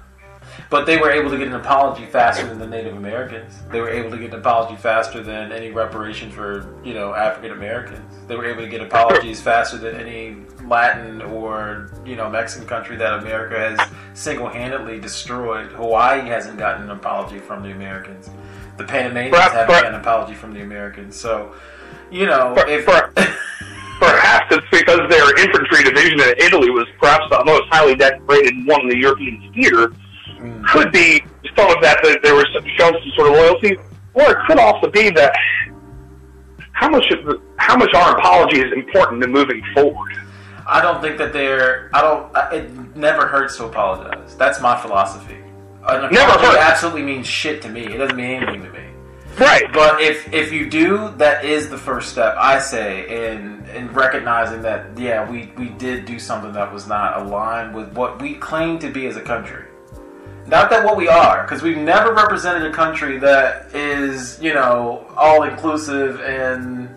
But 0.70 0.86
they 0.88 0.98
were 0.98 1.12
able 1.12 1.30
to 1.30 1.38
get 1.38 1.48
an 1.48 1.54
apology 1.56 2.06
faster 2.06 2.46
than 2.48 2.58
the 2.60 2.66
Native 2.68 2.96
Americans. 2.98 3.54
They 3.72 3.82
were 3.82 3.90
able 3.90 4.10
to 4.12 4.18
get 4.18 4.34
an 4.34 4.40
apology 4.40 4.76
faster 4.76 5.22
than 5.22 5.52
any 5.52 5.70
reparation 5.70 6.32
for, 6.32 6.66
you 6.84 6.94
know, 6.94 7.14
African 7.14 7.52
Americans. 7.52 8.02
They 8.28 8.36
were 8.36 8.46
able 8.46 8.62
to 8.64 8.68
get 8.68 8.82
apologies 8.82 9.42
faster 9.52 9.78
than 9.78 9.96
any 9.96 10.38
Latin 10.66 11.22
or, 11.22 11.92
you 12.04 12.16
know, 12.16 12.30
Mexican 12.30 12.68
country 12.68 12.96
that 12.98 13.14
America 13.14 13.58
has 13.60 13.80
single-handedly 14.14 15.00
destroyed. 15.00 15.72
Hawaii 15.74 16.22
hasn't 16.28 16.58
gotten 16.58 16.84
an 16.84 16.90
apology 16.92 17.38
from 17.40 17.62
the 17.62 17.70
Americans. 17.72 18.30
The 18.78 18.84
Panamanians 18.84 19.36
Perhaps- 19.36 19.54
haven't 19.54 19.68
perhaps- 19.68 19.88
an 19.90 19.96
apology 19.96 20.34
from 20.34 20.54
the 20.54 20.62
Americans. 20.62 21.20
So, 21.20 21.54
you 22.12 22.26
know, 22.26 22.54
Per- 22.56 22.68
if 22.68 22.86
per- 22.86 23.12
Perhaps 24.00 24.48
it's 24.54 24.68
because 24.72 25.00
their 25.10 25.38
infantry 25.40 25.82
division 25.84 26.20
in 26.20 26.34
Italy 26.40 26.70
was 26.70 26.86
perhaps 27.00 27.24
the 27.30 27.42
most 27.46 27.64
highly 27.72 27.96
decorated 27.96 28.54
one 28.68 28.82
in 28.82 28.90
the 28.90 28.98
European 28.98 29.50
theater. 29.54 29.94
Mm. 30.38 30.66
Could 30.68 30.92
be 30.92 31.24
some 31.56 31.70
of 31.72 31.82
that 31.82 32.04
that 32.04 32.20
there 32.22 32.36
was 32.36 32.46
some, 32.54 32.66
shown 32.78 32.92
some 32.92 33.12
sort 33.16 33.30
of 33.30 33.36
loyalty, 33.36 33.78
or 34.14 34.32
it 34.32 34.38
could 34.48 34.60
also 34.60 34.90
be 34.92 35.10
that 35.12 35.34
how 36.74 36.90
much 36.90 37.10
of 37.10 37.24
the, 37.26 37.42
how 37.56 37.78
much 37.78 37.94
our 37.94 38.18
apology 38.18 38.60
is 38.60 38.74
important 38.74 39.24
in 39.24 39.32
moving 39.32 39.64
forward. 39.74 40.12
I 40.68 40.82
don't 40.82 41.02
think 41.02 41.18
that 41.18 41.32
they're. 41.32 41.90
I 41.94 42.02
don't. 42.02 42.36
It 42.54 42.96
never 42.98 43.28
hurts 43.28 43.56
to 43.58 43.66
apologize. 43.66 44.36
That's 44.36 44.60
my 44.60 44.76
philosophy. 44.78 45.38
An 45.88 46.12
Never 46.12 46.32
apology 46.32 46.60
absolutely 46.60 47.04
means 47.04 47.28
shit 47.28 47.62
to 47.62 47.70
me. 47.70 47.86
It 47.86 47.98
doesn't 47.98 48.16
mean 48.16 48.42
anything 48.42 48.64
to 48.64 48.72
me. 48.72 48.86
Right, 49.38 49.72
But 49.74 50.02
if 50.02 50.34
if 50.34 50.54
you 50.54 50.70
do, 50.70 51.14
that 51.18 51.44
is 51.44 51.70
the 51.70 51.78
first 51.78 52.10
step. 52.10 52.36
I 52.38 52.58
say 52.58 53.34
in 53.34 53.66
in 53.76 53.92
recognizing 53.92 54.62
that 54.62 54.98
yeah, 54.98 55.30
we 55.30 55.52
we 55.58 55.70
did 55.70 56.06
do 56.06 56.20
something 56.20 56.54
that 56.54 56.72
was 56.72 56.88
not 56.88 57.18
aligned 57.22 57.76
with 57.76 57.92
what 57.94 58.22
we 58.22 58.36
claim 58.36 58.80
to 58.80 58.90
be 58.90 59.08
as 59.08 59.18
a 59.18 59.22
country. 59.22 59.66
Not 60.48 60.70
that 60.70 60.86
what 60.86 60.96
we 60.96 61.10
are, 61.10 61.44
because 61.44 61.62
we've 61.62 61.78
never 61.78 62.14
represented 62.14 62.72
a 62.72 62.74
country 62.74 63.18
that 63.20 63.76
is 63.76 64.40
you 64.42 64.54
know 64.54 65.06
all 65.18 65.44
inclusive 65.44 66.22
and 66.22 66.90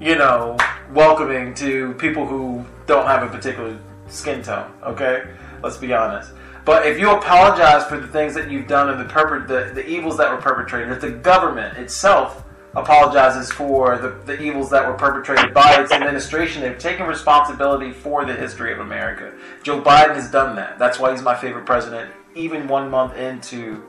you 0.00 0.14
know 0.14 0.56
welcoming 0.92 1.52
to 1.54 1.94
people 1.94 2.24
who 2.24 2.64
don't 2.86 3.06
have 3.06 3.24
a 3.24 3.28
particular 3.28 3.76
skin 4.06 4.40
tone. 4.40 4.70
Okay, 4.84 5.24
let's 5.64 5.78
be 5.78 5.92
honest. 5.92 6.32
But 6.64 6.86
if 6.86 6.98
you 6.98 7.10
apologize 7.10 7.84
for 7.86 7.98
the 7.98 8.06
things 8.06 8.34
that 8.34 8.50
you've 8.50 8.68
done 8.68 8.88
and 8.88 9.00
the, 9.00 9.44
the 9.46 9.74
the 9.74 9.86
evils 9.86 10.16
that 10.18 10.30
were 10.30 10.40
perpetrated, 10.40 10.92
if 10.92 11.00
the 11.00 11.10
government 11.10 11.76
itself 11.78 12.44
apologizes 12.74 13.50
for 13.50 13.98
the, 13.98 14.10
the 14.24 14.40
evils 14.40 14.70
that 14.70 14.86
were 14.86 14.94
perpetrated 14.94 15.52
by 15.52 15.80
its 15.80 15.92
administration, 15.92 16.62
they've 16.62 16.78
taken 16.78 17.06
responsibility 17.06 17.92
for 17.92 18.24
the 18.24 18.34
history 18.34 18.72
of 18.72 18.78
America. 18.78 19.34
Joe 19.62 19.82
Biden 19.82 20.14
has 20.14 20.30
done 20.30 20.56
that. 20.56 20.78
That's 20.78 20.98
why 20.98 21.10
he's 21.12 21.22
my 21.22 21.34
favorite 21.34 21.66
president, 21.66 22.10
even 22.34 22.68
one 22.68 22.90
month 22.90 23.16
into 23.16 23.82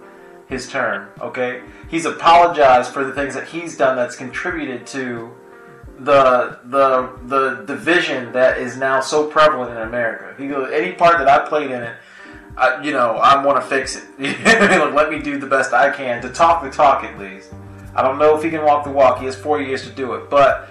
his 0.48 0.68
term. 0.70 1.10
Okay, 1.22 1.62
he's 1.90 2.06
apologized 2.06 2.92
for 2.92 3.04
the 3.04 3.14
things 3.14 3.36
that 3.36 3.48
he's 3.48 3.78
done 3.78 3.96
that's 3.96 4.16
contributed 4.16 4.86
to 4.88 5.32
the 6.00 6.60
the 6.66 7.18
the 7.28 7.64
division 7.66 8.34
that 8.34 8.58
is 8.58 8.76
now 8.78 9.00
so 9.00 9.28
prevalent 9.28 9.72
in 9.72 9.78
America. 9.78 10.34
He 10.42 10.48
goes, 10.48 10.72
any 10.74 10.94
part 10.94 11.20
that 11.20 11.28
I 11.28 11.48
played 11.48 11.72
in 11.72 11.84
it, 11.84 11.96
I, 12.56 12.84
you 12.84 12.92
know, 12.92 13.18
I 13.18 13.44
want 13.44 13.62
to 13.62 13.68
fix 13.68 13.96
it. 13.96 14.04
Like, 14.20 14.94
let 14.94 15.10
me 15.10 15.20
do 15.20 15.38
the 15.40 15.48
best 15.48 15.74
I 15.74 15.92
can 15.92 16.22
to 16.22 16.30
talk 16.30 16.64
the 16.64 16.70
talk 16.70 17.04
at 17.04 17.18
least. 17.18 17.50
I 17.96 18.02
don't 18.02 18.18
know 18.18 18.36
if 18.36 18.44
he 18.44 18.50
can 18.50 18.64
walk 18.64 18.84
the 18.84 18.92
walk. 18.92 19.20
He 19.20 19.26
has 19.26 19.36
four 19.36 19.62
years 19.62 19.84
to 19.84 19.90
do 19.90 20.14
it, 20.14 20.30
but 20.30 20.70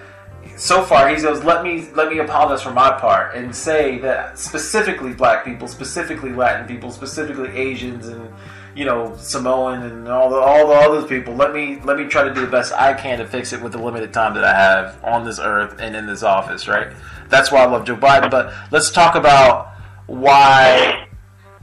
so 0.56 0.82
far 0.82 1.08
he 1.08 1.20
goes, 1.20 1.42
let 1.44 1.64
me 1.64 1.88
let 1.94 2.08
me 2.10 2.18
apologize 2.18 2.62
for 2.62 2.72
my 2.72 2.90
part 2.92 3.34
and 3.34 3.54
say 3.54 3.98
that 3.98 4.38
specifically 4.38 5.12
black 5.12 5.44
people, 5.44 5.66
specifically 5.68 6.32
Latin 6.32 6.66
people, 6.66 6.90
specifically 6.90 7.50
Asians 7.50 8.08
and 8.08 8.32
you 8.74 8.84
know 8.84 9.14
Samoan 9.16 9.82
and 9.82 10.08
all 10.08 10.30
the 10.30 10.36
all 10.36 10.68
the 10.68 10.74
other 10.74 11.06
people. 11.06 11.34
Let 11.34 11.52
me 11.52 11.80
let 11.84 11.96
me 11.96 12.06
try 12.06 12.24
to 12.24 12.34
do 12.34 12.42
the 12.42 12.50
best 12.50 12.72
I 12.72 12.94
can 12.94 13.18
to 13.18 13.26
fix 13.26 13.52
it 13.52 13.62
with 13.62 13.72
the 13.72 13.78
limited 13.78 14.12
time 14.12 14.34
that 14.34 14.44
I 14.44 14.54
have 14.54 15.02
on 15.04 15.24
this 15.24 15.38
earth 15.38 15.76
and 15.80 15.96
in 15.96 16.06
this 16.06 16.22
office. 16.22 16.68
Right. 16.68 16.88
That's 17.28 17.50
why 17.50 17.62
I 17.62 17.66
love 17.66 17.84
Joe 17.84 17.96
Biden. 17.96 18.30
But 18.30 18.52
let's 18.70 18.90
talk 18.90 19.14
about 19.14 19.72
why 20.06 21.08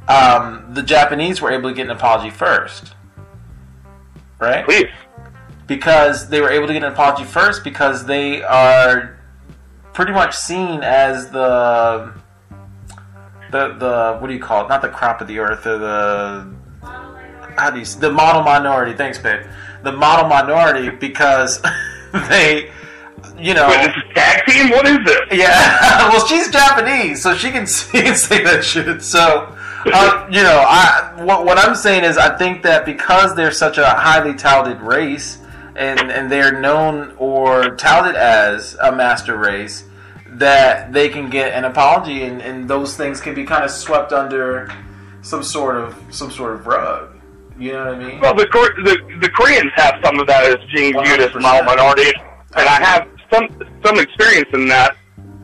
um, 0.10 0.66
the 0.74 0.84
Japanese 0.84 1.42
were 1.42 1.52
able 1.52 1.70
to 1.70 1.76
get 1.76 1.86
an 1.86 1.92
apology 1.92 2.30
first. 2.30 2.94
Right 4.40 4.66
please. 4.66 4.88
because 5.68 6.30
they 6.30 6.40
were 6.42 6.50
able 6.50 6.68
to 6.68 6.74
get 6.74 6.84
an 6.84 6.92
apology 6.92 7.26
first 7.26 7.64
because 7.64 8.06
they 8.06 8.42
are 8.42 9.18
pretty 9.94 10.14
much 10.14 10.36
seen 10.36 10.82
as 10.82 11.30
the 11.30 12.14
the 13.52 13.74
the 13.74 14.18
what 14.20 14.28
do 14.28 14.34
you 14.34 14.40
call 14.40 14.66
it? 14.66 14.70
Not 14.70 14.82
the 14.82 14.90
crop 14.90 15.20
of 15.22 15.28
the 15.28 15.40
earth, 15.40 15.66
or 15.68 15.78
the 15.78 16.54
how 17.58 17.70
do 17.70 17.80
you 17.80 17.86
the 17.86 18.12
model 18.12 18.42
minority? 18.44 18.94
Thanks, 18.94 19.18
babe. 19.18 19.46
The 19.84 19.92
model 19.92 20.28
minority 20.30 20.90
because 20.90 21.62
they, 22.30 22.72
you 23.38 23.54
know, 23.54 23.68
But 23.68 23.88
this 23.88 23.98
is 23.98 24.04
tag 24.14 24.46
team. 24.46 24.70
What 24.70 24.86
is 24.86 25.00
this? 25.06 25.20
yeah. 25.40 26.10
well, 26.10 26.26
she's 26.28 26.50
Japanese, 26.50 27.22
so 27.22 27.36
she 27.36 27.52
can, 27.52 27.66
she 27.68 28.02
can 28.02 28.16
say 28.16 28.44
that 28.44 28.64
shit. 28.64 29.02
So, 29.02 29.54
uh, 29.86 30.28
you 30.30 30.44
know, 30.44 30.64
I 30.68 31.14
what, 31.24 31.46
what 31.46 31.58
I'm 31.58 31.76
saying 31.76 32.04
is, 32.04 32.18
I 32.18 32.38
think 32.38 32.64
that 32.64 32.86
because 32.86 33.36
they're 33.36 33.52
such 33.52 33.78
a 33.78 33.86
highly 33.86 34.34
touted 34.34 34.82
race, 34.82 35.40
and 35.76 36.00
and 36.12 36.32
they're 36.32 36.60
known 36.60 37.14
or 37.18 37.76
touted 37.76 38.16
as 38.16 38.76
a 38.76 38.92
master 38.92 39.38
race, 39.38 39.86
that 40.26 40.92
they 40.92 41.10
can 41.10 41.30
get 41.30 41.54
an 41.54 41.66
apology, 41.66 42.24
and, 42.24 42.42
and 42.42 42.70
those 42.70 42.98
things 42.98 43.22
can 43.22 43.34
be 43.34 43.46
kind 43.46 43.64
of 43.64 43.72
swept 43.72 44.12
under 44.12 44.70
some 45.22 45.44
sort 45.44 45.78
of 45.78 45.96
some 46.10 46.32
sort 46.32 46.54
of 46.54 46.68
rug. 46.68 47.16
You 47.58 47.74
know 47.74 47.86
what 47.86 47.96
I 47.96 48.00
mean? 48.00 48.20
Well, 48.20 48.34
the, 48.36 48.46
the 48.84 49.18
the 49.20 49.30
Koreans 49.30 49.72
have 49.76 49.96
some 50.04 50.20
of 50.20 50.28
that 50.28 50.46
as 50.46 50.58
being 50.74 50.94
viewed 50.94 51.20
as 51.20 51.32
100%. 51.32 51.66
minority, 51.66 52.12
and 52.56 52.68
I 52.68 52.82
have 52.84 53.08
some 53.32 53.48
some 53.86 54.00
experience 54.00 54.50
in 54.54 54.68
that. 54.68 54.96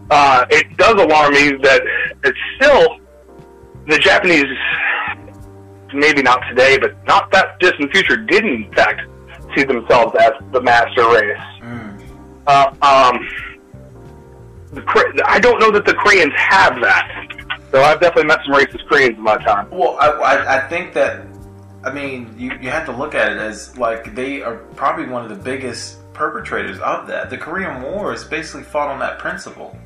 Uh, 0.10 0.46
it 0.50 0.78
does 0.78 1.02
alarm 1.02 1.34
me 1.34 1.54
that 1.64 1.82
it's 2.24 2.38
still 2.58 3.00
the 3.88 3.98
Japanese, 4.00 4.46
maybe 5.94 6.22
not 6.22 6.40
today, 6.50 6.78
but 6.78 6.96
not 7.06 7.32
that 7.32 7.60
distant 7.60 7.92
future, 7.92 8.18
did 8.18 8.46
in 8.46 8.72
fact 8.74 9.02
see 9.56 9.64
themselves 9.64 10.16
as 10.20 10.32
the 10.52 10.62
master 10.62 11.08
race. 11.10 11.38
Mm. 11.62 12.02
Uh, 12.48 12.74
um, 12.82 13.28
the, 14.74 15.24
I 15.28 15.40
don't 15.40 15.60
know 15.60 15.72
that 15.72 15.86
the 15.86 15.94
Koreans 15.94 16.34
have 16.36 16.82
that. 16.82 17.28
So 17.72 17.82
I've 17.82 18.00
definitely 18.00 18.26
met 18.26 18.40
some 18.46 18.56
racist 18.56 18.88
Koreans 18.88 19.18
in 19.18 19.24
my 19.24 19.38
time. 19.38 19.70
Well, 19.70 19.98
I, 20.00 20.08
I, 20.10 20.58
I 20.58 20.70
think 20.70 20.94
that, 20.94 21.26
I 21.84 21.92
mean, 21.92 22.34
you, 22.38 22.52
you 22.62 22.70
have 22.70 22.86
to 22.86 22.92
look 22.92 23.16
at 23.16 23.32
it 23.32 23.38
as 23.38 23.78
like 23.78 24.16
they 24.16 24.42
are 24.42 24.58
probably 24.76 25.08
one 25.08 25.24
of 25.24 25.30
the 25.30 25.44
biggest 25.44 26.00
perpetrators 26.14 26.80
of 26.80 27.08
that. 27.08 27.30
The 27.30 27.38
Korean 27.38 27.82
War 27.82 28.14
is 28.14 28.24
basically 28.24 28.64
fought 28.64 28.90
on 28.90 29.00
that 29.00 29.20
principle. 29.20 29.78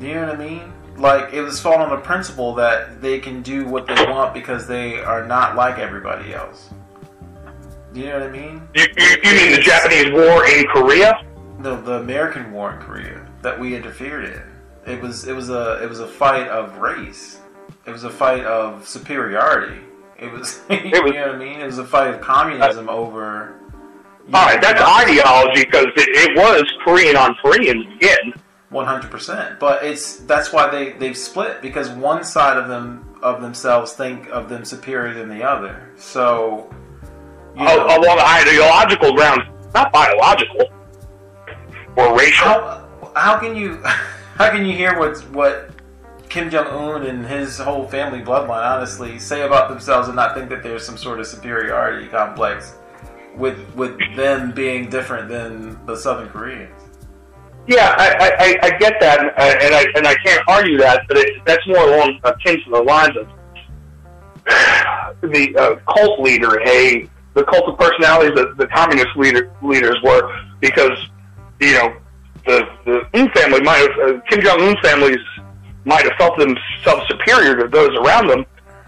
You 0.00 0.14
know 0.14 0.26
what 0.26 0.34
I 0.34 0.36
mean? 0.36 0.72
Like, 0.96 1.32
it 1.32 1.40
was 1.42 1.60
fought 1.60 1.80
on 1.80 1.90
the 1.90 1.96
principle 1.96 2.54
that 2.56 3.00
they 3.00 3.18
can 3.18 3.42
do 3.42 3.66
what 3.66 3.86
they 3.86 3.94
want 3.94 4.34
because 4.34 4.66
they 4.66 5.00
are 5.00 5.26
not 5.26 5.56
like 5.56 5.78
everybody 5.78 6.34
else. 6.34 6.70
You 7.94 8.06
know 8.06 8.20
what 8.20 8.28
I 8.28 8.30
mean? 8.30 8.68
You, 8.74 8.86
you, 8.96 9.06
you 9.24 9.32
mean 9.34 9.52
the 9.52 9.60
Japanese 9.62 10.10
war 10.12 10.46
in 10.46 10.64
Korea? 10.68 11.24
the 11.60 11.76
the 11.76 11.94
American 12.00 12.50
war 12.50 12.72
in 12.72 12.78
Korea 12.80 13.24
that 13.42 13.58
we 13.58 13.76
interfered 13.76 14.24
in. 14.24 14.42
It 14.92 15.00
was 15.00 15.28
it 15.28 15.34
was 15.36 15.50
a 15.50 15.80
it 15.82 15.88
was 15.88 16.00
a 16.00 16.06
fight 16.06 16.48
of 16.48 16.78
race. 16.78 17.38
It 17.86 17.90
was 17.90 18.04
a 18.04 18.10
fight 18.10 18.44
of 18.44 18.86
superiority. 18.88 19.80
It 20.18 20.30
was, 20.32 20.60
you 20.70 20.76
was- 20.76 20.92
you 20.92 21.12
know 21.14 21.26
what 21.26 21.34
I 21.34 21.38
mean. 21.38 21.60
It 21.60 21.66
was 21.66 21.78
a 21.78 21.84
fight 21.84 22.14
of 22.14 22.20
communism 22.20 22.88
over. 22.88 23.54
you 24.28 24.34
All 24.34 24.46
right, 24.46 24.60
know, 24.60 24.68
that's 24.72 24.80
ideology 24.82 25.64
because 25.64 25.86
it, 25.96 26.08
it 26.30 26.36
was 26.36 26.64
Korean 26.84 27.16
on 27.16 27.34
Korean 27.42 27.92
again. 27.92 28.32
One 28.72 28.86
hundred 28.86 29.10
percent. 29.10 29.60
But 29.60 29.84
it's 29.84 30.16
that's 30.16 30.52
why 30.52 30.68
they 30.70 30.92
they've 30.92 31.16
split 31.16 31.62
because 31.62 31.90
one 31.90 32.24
side 32.24 32.56
of 32.56 32.68
them 32.68 33.06
of 33.22 33.40
themselves 33.40 33.92
think 33.92 34.28
of 34.30 34.48
them 34.48 34.64
superior 34.64 35.14
than 35.14 35.28
the 35.28 35.44
other. 35.44 35.90
So, 35.96 36.74
you 37.54 37.64
Al- 37.66 37.76
know, 37.86 37.86
along 37.98 38.18
ideological 38.18 39.12
grounds, 39.14 39.42
not 39.74 39.92
biological 39.92 40.66
or 41.96 42.16
racial. 42.18 42.46
how, 42.48 42.88
how 43.14 43.38
can 43.38 43.54
you 43.54 43.76
how 44.36 44.50
can 44.50 44.64
you 44.64 44.72
hear 44.74 44.98
what's 44.98 45.20
what 45.24 45.70
Kim 46.30 46.48
Jong 46.48 46.66
Un 46.66 47.04
and 47.04 47.26
his 47.26 47.58
whole 47.58 47.86
family 47.86 48.20
bloodline 48.20 48.64
honestly 48.66 49.18
say 49.18 49.42
about 49.42 49.68
themselves 49.68 50.08
and 50.08 50.16
not 50.16 50.34
think 50.34 50.48
that 50.48 50.62
there's 50.62 50.84
some 50.84 50.96
sort 50.96 51.20
of 51.20 51.26
superiority 51.26 52.08
complex 52.08 52.74
with 53.36 53.58
with 53.74 53.98
them 54.16 54.50
being 54.52 54.88
different 54.88 55.28
than 55.28 55.84
the 55.84 55.94
Southern 55.94 56.30
Koreans? 56.30 56.72
Yeah, 57.66 57.94
I, 57.96 58.58
I, 58.62 58.66
I- 58.66 58.78
get 58.78 58.94
that, 59.00 59.20
and 59.20 59.30
I, 59.36 59.48
and 59.64 59.74
I 59.74 59.84
and 59.96 60.06
I 60.06 60.14
can't 60.16 60.42
argue 60.48 60.78
that, 60.78 61.02
but 61.08 61.16
it, 61.18 61.44
that's 61.44 61.66
more 61.66 61.88
along 61.88 62.18
akin 62.24 62.62
to 62.64 62.70
the 62.70 62.82
lines 62.82 63.16
of 63.16 63.28
the 65.22 65.56
uh, 65.56 65.76
cult 65.92 66.20
leader, 66.20 66.60
a 66.62 67.08
the 67.34 67.44
cult 67.44 67.68
of 67.68 67.78
personalities 67.78 68.34
that 68.34 68.56
the 68.58 68.66
communist 68.66 69.16
leader, 69.16 69.50
leaders 69.62 69.96
were, 70.02 70.28
because 70.60 70.98
you 71.60 71.72
know 71.74 71.94
the 72.46 72.66
the 72.84 73.18
Un 73.18 73.30
family 73.30 73.60
might 73.60 73.78
have 73.78 74.16
uh, 74.16 74.20
Kim 74.28 74.40
Jong 74.42 74.60
Un 74.60 74.76
families 74.82 75.20
might 75.84 76.02
have 76.04 76.12
felt 76.18 76.36
themselves 76.38 77.06
superior 77.08 77.56
to 77.56 77.68
those 77.68 77.90
around 77.98 78.26
them, 78.28 78.44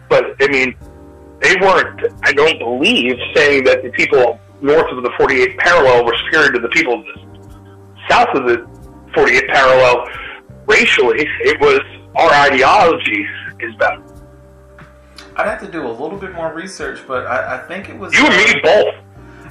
but 0.09 0.35
I 0.41 0.49
mean 0.49 0.75
they 1.41 1.55
weren't. 1.61 2.01
I 2.25 2.33
don't 2.33 2.59
believe 2.59 3.17
saying 3.35 3.65
that 3.65 3.83
the 3.85 3.91
people 3.91 4.41
north 4.63 4.91
of 4.91 5.03
the 5.03 5.11
48th 5.11 5.59
parallel 5.59 6.05
were 6.07 6.15
superior 6.27 6.51
to 6.53 6.59
the 6.61 6.69
people 6.71 6.95
of 6.95 7.05
the 7.05 7.21
south 8.09 8.29
of 8.35 8.45
the 8.45 8.57
48th 9.15 9.49
parallel 9.49 10.09
racially. 10.67 11.29
It 11.41 11.61
was 11.61 11.81
our 12.15 12.33
ideology 12.51 13.27
is 13.61 13.75
better. 13.77 14.03
I'd 15.37 15.47
have 15.47 15.61
to 15.61 15.71
do 15.71 15.87
a 15.87 15.91
little 15.91 16.19
bit 16.19 16.33
more 16.33 16.53
research, 16.53 17.01
but 17.07 17.27
I, 17.27 17.57
I 17.57 17.67
think 17.67 17.89
it 17.89 17.99
was 17.99 18.15
You 18.15 18.27
and 18.27 18.55
me 18.55 18.61
both. 18.63 18.95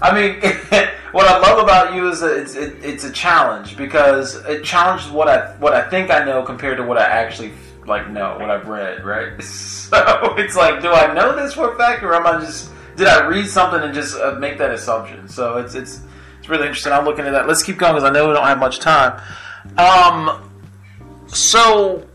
I 0.01 0.13
mean, 0.13 0.41
what 1.11 1.27
I 1.27 1.37
love 1.39 1.59
about 1.59 1.93
you 1.93 2.09
is 2.09 2.21
that 2.21 2.37
it's 2.37 2.55
it, 2.55 2.83
it's 2.83 3.03
a 3.03 3.11
challenge 3.11 3.77
because 3.77 4.35
it 4.45 4.63
challenges 4.63 5.11
what 5.11 5.27
I 5.27 5.53
what 5.57 5.73
I 5.73 5.89
think 5.89 6.09
I 6.09 6.23
know 6.23 6.43
compared 6.43 6.77
to 6.77 6.83
what 6.83 6.97
I 6.97 7.05
actually 7.05 7.53
like 7.85 8.09
know 8.09 8.37
what 8.39 8.49
I've 8.49 8.67
read, 8.67 9.03
right? 9.05 9.33
So 9.93 10.33
it's 10.37 10.55
like, 10.55 10.81
do 10.81 10.89
I 10.89 11.13
know 11.13 11.35
this 11.35 11.53
for 11.53 11.71
a 11.71 11.77
fact, 11.77 12.01
or 12.01 12.15
am 12.15 12.25
I 12.25 12.39
just 12.43 12.71
did 12.95 13.05
I 13.05 13.27
read 13.27 13.45
something 13.45 13.79
and 13.79 13.93
just 13.93 14.17
uh, 14.17 14.37
make 14.39 14.57
that 14.57 14.71
assumption? 14.71 15.27
So 15.27 15.57
it's 15.57 15.75
it's 15.75 16.01
it's 16.43 16.49
really 16.49 16.67
interesting. 16.67 16.91
I'll 16.91 17.05
look 17.05 17.19
into 17.19 17.31
that. 17.31 17.47
Let's 17.47 17.63
keep 17.63 17.77
going 17.77 17.93
because 17.93 18.03
I 18.03 18.11
know 18.11 18.27
we 18.27 18.33
don't 18.33 18.45
have 18.45 18.59
much 18.59 18.79
time. 18.79 19.21
Um, 19.77 20.51
so 21.25 22.05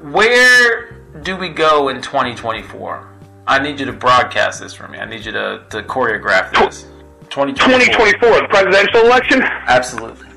where 0.00 0.96
do 1.20 1.36
we 1.36 1.50
go 1.50 1.90
in 1.90 2.00
2024? 2.00 3.06
I 3.46 3.58
need 3.58 3.78
you 3.78 3.84
to 3.84 3.92
broadcast 3.92 4.62
this 4.62 4.72
for 4.72 4.88
me. 4.88 4.98
I 4.98 5.04
need 5.04 5.22
you 5.22 5.32
to, 5.32 5.66
to 5.68 5.82
choreograph 5.82 6.50
this. 6.52 6.84
2024. 7.28 7.78
2024, 7.78 8.40
the 8.40 8.48
presidential 8.48 9.00
election. 9.02 9.42
Absolutely. 9.42 10.28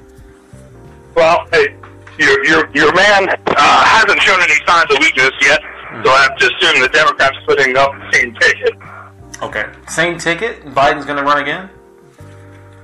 Well, 1.16 1.48
hey, 1.54 1.78
your 2.20 2.46
your 2.46 2.70
your 2.74 2.94
man 2.94 3.30
uh, 3.30 3.86
hasn't 3.86 4.22
shown 4.24 4.42
any 4.42 4.56
signs 4.68 4.92
of 4.92 5.00
weakness 5.00 5.32
yet, 5.40 5.62
so 6.04 6.12
I 6.12 6.24
have 6.24 6.36
to 6.36 6.54
assume 6.54 6.82
the 6.82 6.90
Democrats 6.90 7.38
are 7.38 7.46
putting 7.46 7.78
up 7.78 7.94
the 7.94 8.12
same 8.12 8.34
ticket. 8.36 8.74
Okay. 9.42 9.70
Same 9.88 10.18
ticket. 10.18 10.66
Biden's 10.66 11.06
going 11.06 11.18
to 11.18 11.24
run 11.24 11.42
again. 11.42 11.70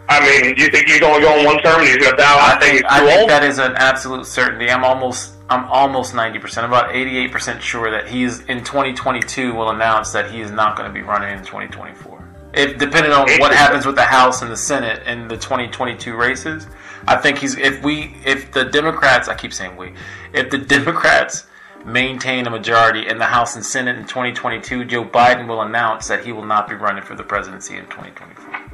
I 0.10 0.20
mean, 0.22 0.56
do 0.56 0.64
you 0.64 0.70
think 0.70 0.88
he's 0.88 1.00
going 1.00 1.24
one 1.46 1.58
term 1.60 1.80
and 1.80 1.88
he's 1.88 1.98
going 1.98 2.12
to 2.12 2.18
bow 2.18 2.24
out? 2.24 2.58
I 2.58 2.60
think 2.60 2.74
he's 2.74 2.84
I 2.90 3.06
think 3.06 3.22
old? 3.22 3.30
that 3.30 3.44
is 3.44 3.60
an 3.60 3.74
absolute 3.76 4.26
certainty. 4.26 4.70
I'm 4.70 4.84
almost 4.84 5.34
I'm 5.50 5.66
almost 5.66 6.14
90%, 6.14 6.66
about 6.66 6.90
88% 6.90 7.62
sure 7.62 7.90
that 7.90 8.08
he's 8.08 8.42
in 8.42 8.60
2022 8.66 9.54
will 9.54 9.70
announce 9.70 10.12
that 10.12 10.30
he 10.30 10.42
is 10.42 10.52
not 10.52 10.76
going 10.76 10.90
to 10.90 10.94
be 10.94 11.02
running 11.02 11.38
in 11.38 11.44
2024. 11.44 12.28
If 12.54 12.78
depending 12.78 13.14
on 13.14 13.30
what 13.40 13.54
happens 13.54 13.86
with 13.86 13.96
the 13.96 14.04
House 14.04 14.42
and 14.42 14.52
the 14.52 14.58
Senate 14.58 15.06
in 15.08 15.28
the 15.28 15.38
2022 15.38 16.16
races, 16.16 16.68
I 17.08 17.16
think 17.16 17.38
he's 17.38 17.56
if 17.58 17.84
we 17.84 18.16
if 18.26 18.52
the 18.52 18.66
Democrats, 18.66 19.28
I 19.28 19.36
keep 19.36 19.54
saying 19.54 19.76
we, 19.78 19.94
if 20.34 20.50
the 20.50 20.58
Democrats 20.76 21.46
maintain 21.86 22.48
a 22.48 22.50
majority 22.50 23.08
in 23.08 23.18
the 23.18 23.26
House 23.26 23.56
and 23.56 23.66
Senate 23.66 23.98
in 23.98 24.04
2022, 24.04 24.86
Joe 24.86 25.06
Biden 25.06 25.48
will 25.48 25.62
announce 25.62 26.08
that 26.08 26.26
he 26.26 26.32
will 26.32 26.46
not 26.46 26.68
be 26.68 26.76
running 26.76 27.04
for 27.04 27.16
the 27.16 27.24
presidency 27.24 27.78
in 27.78 27.86
2024. 27.86 28.67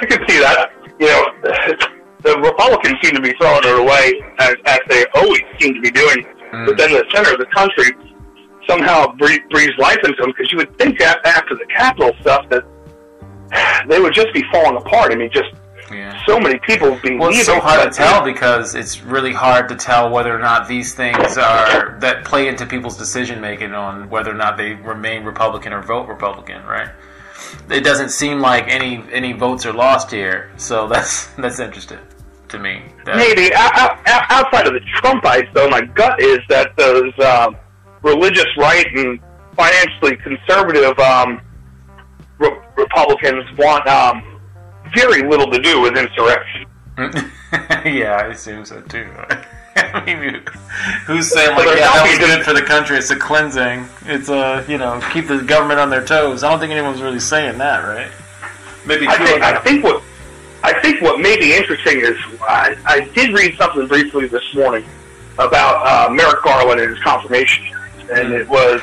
I 0.00 0.06
can 0.06 0.28
see 0.28 0.38
that. 0.40 0.70
You 0.98 1.06
know, 1.06 1.24
the 2.22 2.38
Republicans 2.40 2.96
seem 3.02 3.14
to 3.14 3.20
be 3.20 3.34
throwing 3.40 3.62
it 3.64 3.78
away 3.78 4.20
as, 4.38 4.54
as 4.66 4.80
they 4.88 5.04
always 5.14 5.42
seem 5.60 5.74
to 5.74 5.80
be 5.80 5.90
doing. 5.90 6.26
Mm. 6.52 6.66
But 6.66 6.76
then 6.76 6.92
the 6.92 7.04
center 7.14 7.32
of 7.32 7.38
the 7.38 7.46
country 7.54 7.92
somehow 8.68 9.12
breathes 9.14 9.78
life 9.78 9.98
into 10.04 10.16
them 10.20 10.32
because 10.36 10.50
you 10.50 10.58
would 10.58 10.76
think 10.78 10.98
that 10.98 11.24
after 11.24 11.54
the 11.54 11.66
Capitol 11.66 12.12
stuff 12.20 12.48
that 12.50 12.64
they 13.88 14.00
would 14.00 14.12
just 14.12 14.32
be 14.34 14.42
falling 14.52 14.76
apart. 14.76 15.12
I 15.12 15.16
mean, 15.16 15.30
just 15.32 15.50
Yeah. 15.92 16.20
so 16.26 16.40
many 16.40 16.58
people 16.60 16.98
being 17.00 17.18
Well, 17.18 17.30
it's 17.30 17.46
so 17.46 17.60
hard 17.60 17.92
to 17.92 17.96
tell 17.96 18.24
because 18.24 18.74
it's 18.74 19.02
really 19.02 19.32
hard 19.32 19.68
to 19.68 19.76
tell 19.76 20.10
whether 20.10 20.34
or 20.34 20.40
not 20.40 20.66
these 20.66 20.94
things 20.94 21.38
are 21.38 21.96
that 22.00 22.24
play 22.24 22.48
into 22.48 22.66
people's 22.66 22.96
decision 22.96 23.40
making 23.40 23.72
on 23.72 24.10
whether 24.10 24.32
or 24.32 24.34
not 24.34 24.56
they 24.56 24.74
remain 24.74 25.24
Republican 25.24 25.72
or 25.72 25.82
vote 25.82 26.08
Republican, 26.08 26.64
right? 26.64 26.88
It 27.70 27.82
doesn't 27.82 28.10
seem 28.10 28.40
like 28.40 28.64
any 28.68 29.02
any 29.12 29.32
votes 29.32 29.66
are 29.66 29.72
lost 29.72 30.10
here, 30.10 30.50
so 30.56 30.86
that's 30.92 31.26
that's 31.38 31.58
interesting 31.60 31.98
to 32.48 32.58
me. 32.58 32.82
That- 33.04 33.16
Maybe 33.16 33.50
o- 33.54 33.58
o- 33.58 34.26
outside 34.30 34.66
of 34.66 34.72
the 34.74 34.80
Trumpites, 35.02 35.52
though, 35.54 35.68
my 35.68 35.82
gut 35.82 36.20
is 36.20 36.38
that 36.48 36.76
those 36.76 37.12
um, 37.20 37.56
religious 38.02 38.46
right 38.56 38.86
and 38.94 39.18
financially 39.56 40.16
conservative 40.16 40.98
um, 40.98 41.40
re- 42.38 42.58
Republicans 42.76 43.44
want 43.58 43.86
um, 43.88 44.40
very 44.94 45.22
little 45.28 45.50
to 45.50 45.58
do 45.60 45.80
with 45.80 45.96
insurrection. 45.96 46.66
yeah, 47.84 48.18
I 48.22 48.26
assume 48.28 48.64
so 48.64 48.80
too. 48.82 49.08
I 49.76 50.14
mean, 50.20 50.42
who's 51.06 51.32
saying 51.32 51.56
like, 51.56 51.66
yeah, 51.66 51.92
that 51.92 52.06
was 52.08 52.18
good 52.18 52.44
for 52.44 52.52
the 52.52 52.62
country? 52.62 52.96
It's 52.96 53.10
a 53.10 53.16
cleansing. 53.16 53.86
It's 54.06 54.28
a 54.28 54.64
you 54.68 54.78
know 54.78 55.00
keep 55.12 55.28
the 55.28 55.42
government 55.42 55.80
on 55.80 55.90
their 55.90 56.04
toes. 56.04 56.42
I 56.42 56.50
don't 56.50 56.58
think 56.58 56.72
anyone's 56.72 57.02
really 57.02 57.20
saying 57.20 57.58
that, 57.58 57.84
right? 57.84 58.10
Maybe 58.86 59.06
I 59.08 59.16
think, 59.16 59.42
I 59.42 59.58
think 59.60 59.84
what 59.84 60.02
I 60.62 60.80
think 60.80 61.02
what 61.02 61.20
may 61.20 61.38
be 61.38 61.54
interesting 61.54 62.00
is 62.00 62.16
I, 62.40 62.76
I 62.86 63.00
did 63.14 63.32
read 63.32 63.56
something 63.56 63.86
briefly 63.86 64.26
this 64.28 64.54
morning 64.54 64.84
about 65.38 65.86
uh, 65.86 66.12
Merrick 66.12 66.42
Garland 66.42 66.80
and 66.80 66.90
his 66.90 67.02
confirmation 67.02 67.64
hearings, 67.64 68.10
and 68.10 68.32
it 68.32 68.48
was 68.48 68.80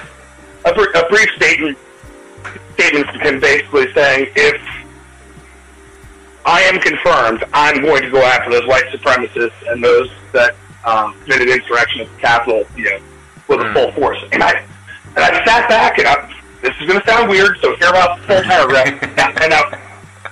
a, 0.65 0.73
br- 0.73 0.91
a 0.95 1.09
brief 1.09 1.29
statement 1.35 1.77
statement 2.73 3.07
from 3.07 3.21
him 3.21 3.39
basically 3.39 3.91
saying 3.93 4.27
if 4.35 4.61
I 6.45 6.61
am 6.61 6.79
confirmed, 6.79 7.43
I'm 7.53 7.81
going 7.81 8.03
to 8.03 8.09
go 8.09 8.21
after 8.21 8.51
those 8.51 8.67
white 8.67 8.85
supremacists 8.85 9.71
and 9.71 9.83
those 9.83 10.09
that 10.33 10.55
um, 10.85 11.13
committed 11.23 11.49
insurrection 11.49 12.01
at 12.01 12.07
the 12.15 12.17
Capitol, 12.21 12.65
you 12.75 12.85
know, 12.85 12.99
with 13.47 13.61
a 13.61 13.63
Mm. 13.65 13.73
full 13.73 13.91
force. 13.93 14.19
And 14.31 14.43
I 14.43 14.51
and 15.15 15.23
I 15.23 15.45
sat 15.45 15.69
back 15.69 15.99
and 15.99 16.07
I, 16.07 16.27
this 16.61 16.73
is 16.81 16.87
going 16.87 16.99
to 16.99 17.05
sound 17.07 17.29
weird, 17.29 17.57
so 17.61 17.75
hear 17.75 17.89
about 17.89 18.19
the 18.19 18.27
full 18.27 18.41
paragraph. 18.43 18.87
and 19.03 19.53
I 19.53 19.79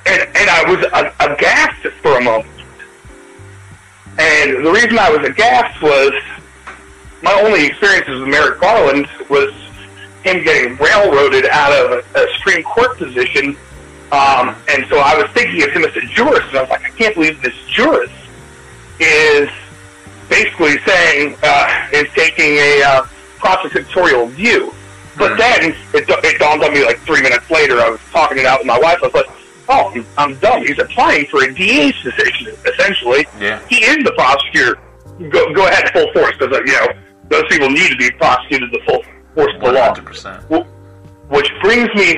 and, 0.05 0.21
and 0.35 0.49
I 0.49 0.63
was 0.69 0.85
aghast 1.19 1.81
for 2.01 2.17
a 2.17 2.21
moment. 2.21 2.49
And 4.17 4.65
the 4.65 4.71
reason 4.71 4.97
I 4.99 5.09
was 5.09 5.27
aghast 5.27 5.81
was 5.81 6.11
my 7.21 7.33
only 7.41 7.67
experiences 7.67 8.19
with 8.19 8.29
Merrick 8.29 8.59
Garland 8.59 9.07
was 9.29 9.53
him 10.23 10.43
getting 10.43 10.75
railroaded 10.77 11.45
out 11.51 11.71
of 11.71 11.91
a, 12.15 12.19
a 12.19 12.27
Supreme 12.37 12.63
Court 12.63 12.97
position. 12.97 13.55
Um, 14.11 14.55
and 14.69 14.85
so 14.89 14.99
I 14.99 15.15
was 15.15 15.27
thinking 15.33 15.63
of 15.63 15.69
him 15.69 15.85
as 15.85 15.95
a 15.95 16.01
jurist, 16.01 16.47
and 16.49 16.57
I 16.57 16.61
was 16.61 16.69
like, 16.69 16.83
I 16.83 16.89
can't 16.89 17.15
believe 17.15 17.41
this 17.41 17.55
jurist 17.69 18.13
is 18.99 19.49
basically 20.31 20.79
saying, 20.87 21.35
uh, 21.43 21.87
is 21.91 22.07
taking 22.15 22.55
a 22.55 22.81
uh, 22.83 23.03
prosecutorial 23.37 24.29
view. 24.31 24.73
But 25.17 25.37
then 25.37 25.75
it, 25.93 26.05
it 26.07 26.39
dawned 26.39 26.63
on 26.63 26.73
me 26.73 26.85
like 26.85 26.97
three 26.99 27.21
minutes 27.21 27.51
later. 27.51 27.79
I 27.79 27.89
was 27.89 27.99
talking 28.11 28.39
it 28.39 28.45
out 28.45 28.59
with 28.59 28.67
my 28.67 28.79
wife. 28.79 28.97
I 29.03 29.07
was 29.07 29.13
like, 29.13 29.29
"Oh, 29.67 29.91
I'm, 29.93 30.05
I'm 30.17 30.39
dumb. 30.39 30.65
He's 30.65 30.79
applying 30.79 31.25
for 31.27 31.43
a 31.43 31.53
DA's 31.53 31.93
position, 32.01 32.55
essentially. 32.65 33.27
Yeah. 33.39 33.61
He 33.67 33.83
is 33.83 33.97
the 34.05 34.13
prosecutor. 34.13 34.79
Go, 35.29 35.53
go 35.53 35.67
ahead, 35.67 35.91
full 35.91 36.11
force, 36.13 36.33
because 36.39 36.55
uh, 36.55 36.63
you 36.63 36.71
know 36.71 36.87
those 37.27 37.43
people 37.49 37.69
need 37.69 37.89
to 37.89 37.97
be 37.97 38.09
prosecuted 38.11 38.71
the 38.71 38.79
full 38.87 39.03
force 39.35 39.53
of 39.53 39.61
the 39.61 39.71
law. 39.73 39.87
hundred 39.87 40.05
percent. 40.05 40.41
Which 40.49 41.51
brings 41.61 41.93
me 41.93 42.15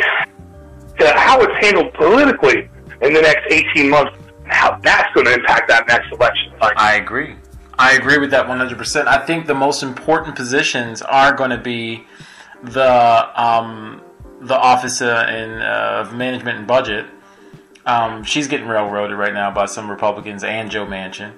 to 0.99 1.13
how 1.17 1.41
it's 1.41 1.65
handled 1.65 1.93
politically 1.95 2.69
in 3.01 3.13
the 3.13 3.21
next 3.21 3.51
18 3.51 3.89
months, 3.89 4.15
and 4.43 4.51
how 4.53 4.77
that's 4.83 5.11
going 5.13 5.25
to 5.25 5.33
impact 5.33 5.67
that 5.67 5.87
next 5.87 6.11
election. 6.11 6.53
I 6.61 6.95
agree. 6.95 7.35
I 7.83 7.95
agree 7.97 8.17
with 8.17 8.31
that 8.31 8.45
100%. 8.45 9.07
I 9.07 9.25
think 9.25 9.45
the 9.45 9.53
most 9.53 9.83
important 9.83 10.37
positions 10.37 11.01
are 11.01 11.33
going 11.33 11.49
to 11.49 11.57
be 11.57 12.05
the 12.63 13.41
um, 13.43 14.01
the 14.39 14.57
Office 14.57 15.01
uh, 15.01 15.25
in, 15.29 15.61
uh, 15.61 16.05
of 16.05 16.13
Management 16.13 16.59
and 16.59 16.65
Budget. 16.65 17.05
Um, 17.85 18.23
she's 18.23 18.47
getting 18.47 18.67
railroaded 18.67 19.17
right 19.17 19.33
now 19.33 19.51
by 19.51 19.65
some 19.65 19.91
Republicans 19.91 20.45
and 20.45 20.71
Joe 20.71 20.85
Manchin. 20.85 21.33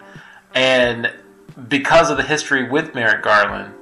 And 0.54 1.12
because 1.68 2.12
of 2.12 2.18
the 2.18 2.24
history 2.24 2.70
with 2.70 2.94
Merrick 2.94 3.24
Garland, 3.24 3.74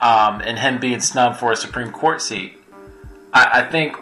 um, 0.00 0.40
and 0.40 0.58
him 0.58 0.80
being 0.80 1.00
snubbed 1.00 1.36
for 1.36 1.52
a 1.52 1.56
Supreme 1.56 1.92
Court 1.92 2.22
seat. 2.22 2.56
I, 3.34 3.60
I 3.60 3.70
think, 3.70 3.96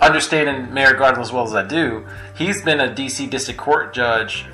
understanding 0.00 0.72
Merrick 0.72 0.98
Garland 0.98 1.20
as 1.20 1.30
well 1.30 1.44
as 1.44 1.54
I 1.54 1.66
do, 1.66 2.06
he's 2.38 2.62
been 2.62 2.80
a 2.80 2.88
DC 2.88 3.28
District 3.28 3.60
Court 3.60 3.92
judge 3.92 4.46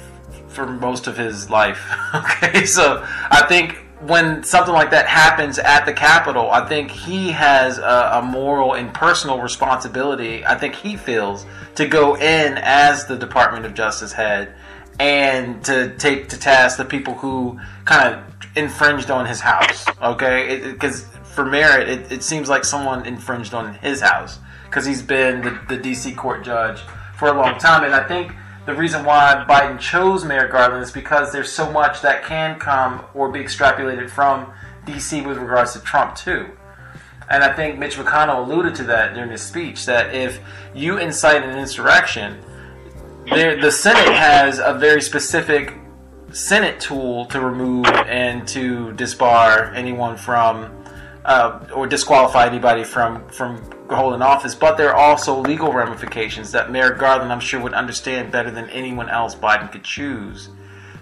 for 0.59 0.67
most 0.67 1.07
of 1.07 1.17
his 1.17 1.49
life. 1.49 1.89
okay, 2.15 2.67
so 2.67 3.07
I 3.31 3.47
think 3.47 3.77
when 4.01 4.43
something 4.43 4.75
like 4.75 4.91
that 4.91 5.07
happens 5.07 5.59
at 5.59 5.85
the 5.85 5.93
Capitol, 5.93 6.51
I 6.51 6.67
think 6.67 6.91
he 6.91 7.31
has 7.31 7.79
a, 7.79 8.11
a, 8.15 8.23
moral 8.23 8.75
and 8.75 8.93
personal 8.93 9.41
responsibility. 9.41 10.45
I 10.45 10.57
think 10.57 10.75
he 10.75 10.97
feels 10.97 11.47
to 11.77 11.87
go 11.87 12.17
in 12.17 12.59
as 12.59 13.07
the 13.07 13.17
Department 13.17 13.67
of 13.67 13.75
Justice 13.75 14.13
head 14.13 14.55
and 14.99 15.65
to 15.65 15.97
take 15.97 16.29
to 16.31 16.39
task 16.39 16.77
the 16.77 16.85
people 16.85 17.15
who 17.15 17.61
kind 17.85 18.15
of 18.15 18.25
infringed 18.57 19.13
on 19.13 19.27
his 19.27 19.41
house. 19.41 19.87
Okay, 20.03 20.73
because 20.73 21.05
for 21.23 21.45
Merrick, 21.45 21.89
it, 21.89 22.13
it, 22.13 22.23
seems 22.25 22.49
like 22.49 22.65
someone 22.65 23.07
infringed 23.07 23.55
on 23.55 23.75
his 23.75 24.01
house 24.01 24.41
because 24.65 24.85
he's 24.85 25.03
been 25.03 25.41
the, 25.41 25.51
the 25.69 25.79
DC 25.79 26.17
court 26.17 26.45
judge 26.45 26.81
for 27.17 27.29
a 27.29 27.33
long 27.33 27.59
time, 27.59 27.85
and 27.85 27.95
I 27.95 28.07
think 28.09 28.33
the 28.69 28.75
reason 28.75 29.03
why 29.03 29.47
Biden 29.49 29.81
chose 29.81 30.27
Merrick 30.27 30.53
Garland 30.53 30.83
is 30.83 30.93
because 30.93 31.33
there's 31.33 31.51
so 31.51 31.73
much 31.73 32.03
that 32.03 32.23
can 32.23 32.59
come 32.59 33.03
or 33.15 33.33
be 33.33 33.41
extrapolated 33.41 34.11
from 34.11 34.53
DC 34.85 35.27
with 35.27 35.39
regards 35.39 35.73
to 35.73 35.81
Trump 35.81 36.15
too. 36.15 36.51
And 37.31 37.43
I 37.43 37.55
think 37.55 37.79
Mitch 37.79 37.97
McConnell 37.97 38.47
alluded 38.47 38.75
to 38.75 38.85
that 38.85 39.15
during 39.15 39.31
his 39.31 39.41
speech 39.41 39.87
that 39.87 40.15
if 40.15 40.39
you 40.75 40.99
incite 40.99 41.45
an 41.45 41.57
insurrection, 41.57 42.45
there, 43.31 43.59
the 43.59 43.73
Senate 43.73 44.13
has 44.15 44.59
a 44.59 44.75
very 44.75 45.01
specific 45.01 45.73
Senate 46.31 46.79
tool 46.79 47.25
to 47.27 47.41
remove 47.41 47.87
and 47.87 48.47
to 48.49 48.93
disbar 48.97 49.75
anyone 49.75 50.19
from 50.19 50.85
uh, 51.25 51.67
or 51.75 51.87
disqualify 51.87 52.47
anybody 52.47 52.85
from 52.85 53.27
from 53.31 53.63
holding 53.97 54.23
office. 54.23 54.55
But 54.55 54.77
there 54.77 54.95
are 54.95 54.97
also 54.97 55.41
legal 55.41 55.73
ramifications 55.73 56.53
that 56.53 56.71
Merrick 56.71 56.99
Garland, 56.99 57.33
I'm 57.33 57.41
sure, 57.41 57.61
would 57.61 57.75
understand 57.75 58.33
better 58.33 58.51
than 58.51 58.69
anyone 58.71 59.09
else 59.09 59.35
Biden 59.35 59.71
could 59.71 59.85
choose 59.85 60.51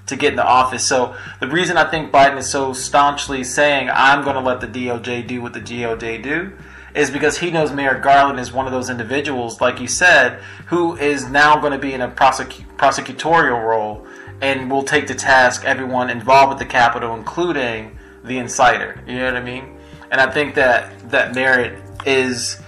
to 0.07 0.17
get 0.17 0.31
in 0.31 0.37
the 0.37 0.47
office. 0.47 0.85
So 0.85 1.17
the 1.41 1.49
reason 1.49 1.77
I 1.77 1.91
think 1.91 2.13
Biden 2.13 2.39
is 2.39 2.49
so 2.49 2.73
staunchly 2.73 3.45
saying 3.45 3.91
I'm 3.93 4.23
going 4.23 4.37
to 4.37 4.41
let 4.41 4.61
the 4.61 4.69
DOJ 4.69 5.27
do 5.27 5.43
what 5.43 5.53
the 5.53 5.61
DOJ 5.61 6.23
do 6.23 6.53
is 6.95 7.11
because 7.11 7.39
he 7.39 7.51
knows 7.51 7.73
Merrick 7.73 8.03
Garland 8.03 8.41
is 8.41 8.53
one 8.53 8.67
of 8.67 8.73
those 8.73 8.89
individuals, 8.89 9.61
like 9.61 9.81
you 9.81 9.87
said, 9.87 10.41
who 10.67 10.97
is 10.97 11.29
now 11.29 11.61
going 11.61 11.73
to 11.73 11.79
be 11.79 11.93
in 11.93 12.01
a 12.01 12.09
prosecu- 12.09 12.65
prosecutorial 12.77 13.63
role 13.63 14.07
and 14.41 14.71
will 14.71 14.83
take 14.83 15.07
to 15.09 15.15
task 15.15 15.65
everyone 15.65 16.09
involved 16.09 16.51
with 16.51 16.59
the 16.59 16.65
Capitol, 16.65 17.15
including 17.15 17.99
the 18.25 18.37
inciter. 18.37 19.07
You 19.07 19.19
know 19.19 19.27
what 19.27 19.37
I 19.37 19.43
mean? 19.43 19.77
And 20.11 20.21
I 20.21 20.31
think 20.31 20.55
that 20.55 21.11
that 21.11 21.35
Merrick 21.35 21.79
is. 22.05 22.61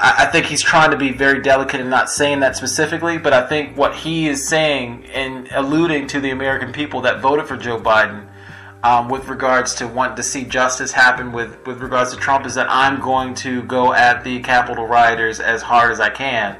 I, 0.00 0.24
I 0.24 0.26
think 0.26 0.46
he's 0.46 0.62
trying 0.62 0.90
to 0.90 0.96
be 0.96 1.10
very 1.10 1.40
delicate 1.42 1.80
and 1.80 1.90
not 1.90 2.10
saying 2.10 2.40
that 2.40 2.56
specifically, 2.56 3.18
but 3.18 3.32
I 3.32 3.46
think 3.46 3.76
what 3.76 3.94
he 3.94 4.28
is 4.28 4.48
saying 4.48 5.06
and 5.06 5.48
alluding 5.52 6.06
to 6.08 6.20
the 6.20 6.30
American 6.30 6.72
people 6.72 7.02
that 7.02 7.20
voted 7.20 7.46
for 7.46 7.56
Joe 7.56 7.80
Biden 7.80 8.28
um, 8.82 9.08
with 9.08 9.28
regards 9.28 9.74
to 9.76 9.86
wanting 9.86 10.16
to 10.16 10.22
see 10.22 10.44
justice 10.44 10.92
happen 10.92 11.32
with, 11.32 11.66
with 11.66 11.80
regards 11.80 12.12
to 12.12 12.16
Trump 12.16 12.46
is 12.46 12.54
that 12.54 12.66
I'm 12.68 13.00
going 13.00 13.34
to 13.36 13.62
go 13.62 13.92
at 13.92 14.24
the 14.24 14.40
Capitol 14.40 14.86
rioters 14.86 15.40
as 15.40 15.62
hard 15.62 15.92
as 15.92 16.00
I 16.00 16.10
can. 16.10 16.56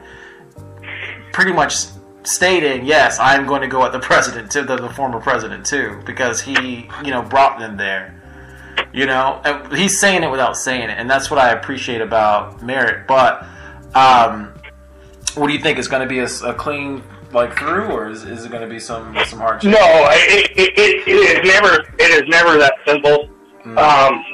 Pretty 1.33 1.53
much 1.53 1.87
stating, 2.25 2.85
yes, 2.85 3.19
I'm 3.19 3.47
going 3.47 3.63
to 3.63 3.69
go 3.69 3.85
at 3.85 3.93
the 3.93 3.99
president, 4.01 4.51
to 4.53 4.63
the, 4.63 4.77
the 4.77 4.91
former 4.91 5.21
president 5.21 5.67
too, 5.67 6.01
because 6.05 6.41
he, 6.41 6.89
you 7.05 7.11
know, 7.11 7.23
brought 7.23 7.59
them 7.59 7.77
there. 7.77 8.22
You 8.93 9.07
know, 9.07 9.41
and 9.45 9.73
he's 9.73 9.99
saying 9.99 10.23
it 10.23 10.31
without 10.31 10.57
saying 10.57 10.91
it, 10.91 10.99
and 10.99 11.09
that's 11.09 11.31
what 11.31 11.41
I 11.41 11.53
appreciate 11.53 12.03
about 12.03 12.63
Merrick. 12.63 13.07
But 13.07 13.47
um, 13.95 14.53
what 15.35 15.47
do 15.47 15.55
you 15.55 15.61
think? 15.61 15.79
Is 15.79 15.89
going 15.89 16.03
to 16.03 16.09
be 16.09 16.19
a, 16.19 16.29
a, 16.45 16.53
clean 16.53 17.03
like 17.33 17.57
through, 17.57 17.87
or 17.87 18.11
is, 18.11 18.25
is 18.25 18.45
it 18.45 18.51
going 18.51 18.63
to 18.63 18.69
be 18.69 18.79
some 18.79 19.17
some 19.25 19.39
hard? 19.39 19.65
No, 19.65 19.79
it, 19.79 20.51
it, 20.57 20.79
it, 20.79 21.09
it 21.09 21.45
is 21.45 21.51
never 21.51 21.83
it 21.99 22.23
is 22.23 22.29
never 22.29 22.59
that 22.59 22.75
simple. 22.87 23.31
Mm. 23.65 23.79
Um, 23.79 24.25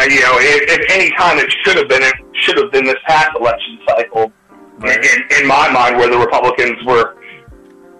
you 0.00 0.20
know, 0.20 0.36
if, 0.40 0.80
if 0.80 0.90
any 0.90 1.10
time 1.16 1.38
it 1.38 1.52
should 1.62 1.76
have 1.76 1.88
been, 1.88 2.02
it 2.02 2.14
should 2.32 2.56
have 2.56 2.72
been 2.72 2.84
this 2.84 2.98
past 3.06 3.30
election 3.38 3.78
cycle 3.86 4.32
right. 4.78 4.96
in, 4.96 5.42
in 5.42 5.46
my 5.46 5.70
mind, 5.70 5.98
where 5.98 6.08
the 6.08 6.18
Republicans 6.18 6.82
were 6.84 7.16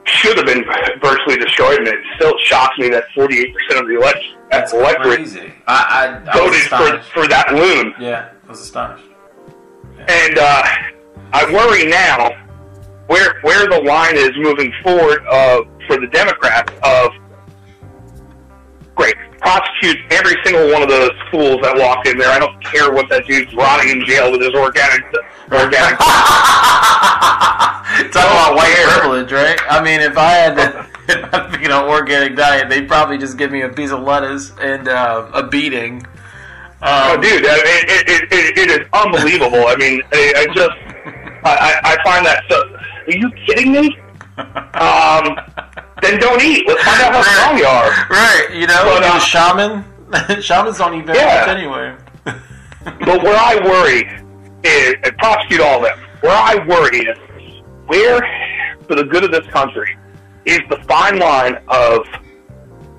should 0.05 0.37
have 0.37 0.47
been 0.47 0.65
virtually 1.01 1.37
destroyed, 1.37 1.79
and 1.79 1.89
it 1.89 1.99
still 2.17 2.37
shocks 2.39 2.77
me 2.79 2.89
that 2.89 3.05
48% 3.17 3.81
of 3.81 3.87
the 3.87 3.97
election 3.97 4.37
That's 4.59 4.73
electorate 4.73 5.19
crazy. 5.19 5.53
I, 5.67 6.21
I, 6.27 6.31
I 6.31 6.39
voted 6.39 6.63
for, 6.63 7.03
for 7.13 7.29
that 7.29 7.53
loon. 7.53 7.95
Yeah, 7.99 8.31
I 8.47 8.51
was 8.51 8.61
astonished. 8.61 9.05
Yeah. 9.97 10.07
And 10.09 10.39
uh, 10.39 10.63
I 11.33 11.53
worry 11.53 11.87
now 11.87 12.31
where 13.07 13.41
where 13.43 13.69
the 13.69 13.83
line 13.83 14.17
is 14.17 14.31
moving 14.37 14.73
forward 14.83 15.25
uh, 15.29 15.63
for 15.87 16.01
the 16.01 16.07
Democrats 16.07 16.73
of 16.83 17.11
great 18.95 19.17
prosecute 19.41 19.99
every 20.11 20.37
single 20.45 20.73
one 20.73 20.83
of 20.83 20.89
those 20.89 21.11
fools 21.31 21.61
that 21.63 21.77
walked 21.77 22.09
in 22.09 22.17
there. 22.17 22.31
I 22.31 22.39
don't 22.39 22.63
care 22.65 22.93
what 22.93 23.09
that 23.11 23.27
dude's 23.27 23.53
rotting 23.55 23.91
in 23.91 24.07
jail 24.07 24.31
with 24.31 24.41
his 24.41 24.55
organic 24.55 25.03
organic. 25.51 25.99
Talk 28.13 28.25
about 28.25 28.57
white 28.57 28.75
privilege, 28.89 29.31
right? 29.31 29.59
I 29.71 29.81
mean, 29.83 30.01
if 30.01 30.19
I 30.19 30.33
had 30.33 30.55
to, 30.57 31.59
you 31.63 31.69
know, 31.69 31.89
organic 31.89 32.35
diet, 32.35 32.69
they'd 32.69 32.89
probably 32.89 33.19
just 33.19 33.39
give 33.39 33.53
me 33.53 33.61
a 33.63 33.69
piece 33.69 33.93
of 33.93 34.03
lettuce 34.03 34.51
and 34.61 34.89
uh, 34.89 35.31
a 35.33 35.47
beating. 35.47 36.05
Um, 36.83 36.91
oh, 36.91 37.17
dude, 37.23 37.45
it, 37.45 38.09
it, 38.09 38.33
it, 38.33 38.59
it 38.59 38.71
is 38.71 38.89
unbelievable. 38.93 39.69
I 39.69 39.77
mean, 39.77 40.03
I, 40.13 40.35
I 40.37 40.47
just, 40.53 40.77
I, 41.45 41.81
I 41.85 42.03
find 42.03 42.27
that 42.27 42.43
so. 42.49 42.63
Are 43.07 43.17
you 43.17 43.31
kidding 43.47 43.71
me? 43.71 43.97
Um, 44.39 45.39
then 46.03 46.19
don't 46.19 46.43
eat. 46.43 46.67
Let's 46.67 46.83
find 46.83 47.01
out 47.01 47.15
how 47.15 47.23
strong 47.23 47.59
you 47.59 47.65
are. 47.65 47.91
Right, 48.11 48.49
you 48.53 48.67
know, 48.67 48.83
but, 48.85 49.05
uh, 49.05 49.21
shaman, 49.21 49.85
shamans 50.43 50.79
don't 50.79 50.95
eat 50.95 51.07
very 51.07 51.19
yeah. 51.19 51.47
much 51.47 51.57
anyway. 51.57 51.95
but 52.85 53.23
where 53.23 53.39
I 53.39 53.57
worry 53.65 54.11
is, 54.65 54.95
and 55.05 55.17
prosecute 55.19 55.61
all 55.61 55.77
of 55.77 55.83
them. 55.85 55.99
Where 56.23 56.33
I 56.33 56.67
worry 56.67 56.99
is 56.99 57.19
where, 57.87 58.21
for 58.87 58.95
the 58.95 59.05
good 59.05 59.25
of 59.25 59.33
this 59.33 59.47
country, 59.47 59.97
is 60.45 60.61
the 60.69 60.77
fine 60.87 61.19
line 61.19 61.57
of 61.69 62.07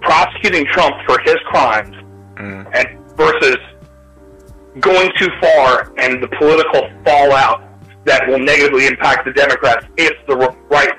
prosecuting 0.01 0.65
Trump 0.65 0.95
for 1.05 1.19
his 1.19 1.35
crimes 1.45 1.95
mm. 2.35 2.75
and 2.75 3.17
versus 3.17 3.57
going 4.79 5.11
too 5.17 5.29
far 5.41 5.93
and 5.97 6.21
the 6.21 6.27
political 6.37 6.89
fallout 7.03 7.63
that 8.05 8.27
will 8.27 8.39
negatively 8.39 8.87
impact 8.87 9.25
the 9.25 9.33
Democrats 9.33 9.85
if 9.97 10.13
the 10.27 10.35
right 10.69 10.89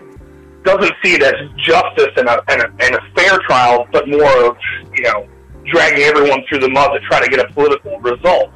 doesn't 0.65 0.93
see 1.03 1.15
it 1.15 1.23
as 1.23 1.35
justice 1.57 2.11
and 2.17 2.29
a, 2.29 2.43
and 2.49 2.63
a, 2.63 2.67
and 2.81 2.95
a 2.97 3.01
fair 3.15 3.39
trial, 3.47 3.87
but 3.93 4.09
more 4.09 4.47
of, 4.47 4.57
you 4.93 5.05
know, 5.05 5.29
dragging 5.67 6.03
everyone 6.03 6.43
through 6.49 6.59
the 6.59 6.69
mud 6.69 6.91
to 6.93 7.01
try 7.07 7.21
to 7.23 7.29
get 7.29 7.39
a 7.39 7.53
political 7.53 8.01
result. 8.01 8.51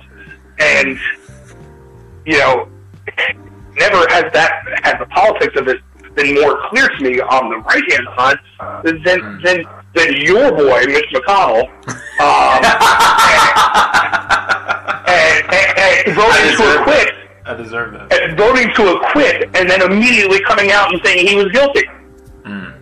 And, 0.58 0.98
you 2.26 2.38
know, 2.38 2.68
never 3.80 4.06
has 4.10 4.30
that 4.32 4.62
has 4.84 4.94
the 5.00 5.06
politics 5.06 5.58
of 5.58 5.66
it 5.68 5.80
been 6.14 6.34
more 6.34 6.68
clear 6.68 6.88
to 6.88 7.02
me 7.02 7.20
on 7.20 7.48
the 7.50 7.56
right 7.58 7.92
hand 7.92 8.06
side 8.16 8.38
than 8.84 9.02
than 9.42 9.64
than 9.94 10.16
your 10.16 10.52
boy 10.52 10.84
Mitch 10.86 11.10
McConnell 11.12 11.64
um, 12.20 12.60
and, 15.08 15.44
and, 15.50 15.78
and, 15.78 16.06
and 16.06 16.16
voting 16.16 16.56
to 16.56 16.80
acquit. 16.80 17.14
I 17.44 17.54
deserve 17.54 17.92
that. 17.94 18.12
And 18.12 18.38
voting 18.38 18.68
to 18.76 18.96
acquit 18.96 19.50
and 19.54 19.68
then 19.68 19.82
immediately 19.82 20.40
coming 20.40 20.70
out 20.70 20.92
and 20.92 21.00
saying 21.04 21.26
he 21.26 21.34
was 21.34 21.48
guilty. 21.48 21.82
Mm. 22.44 22.76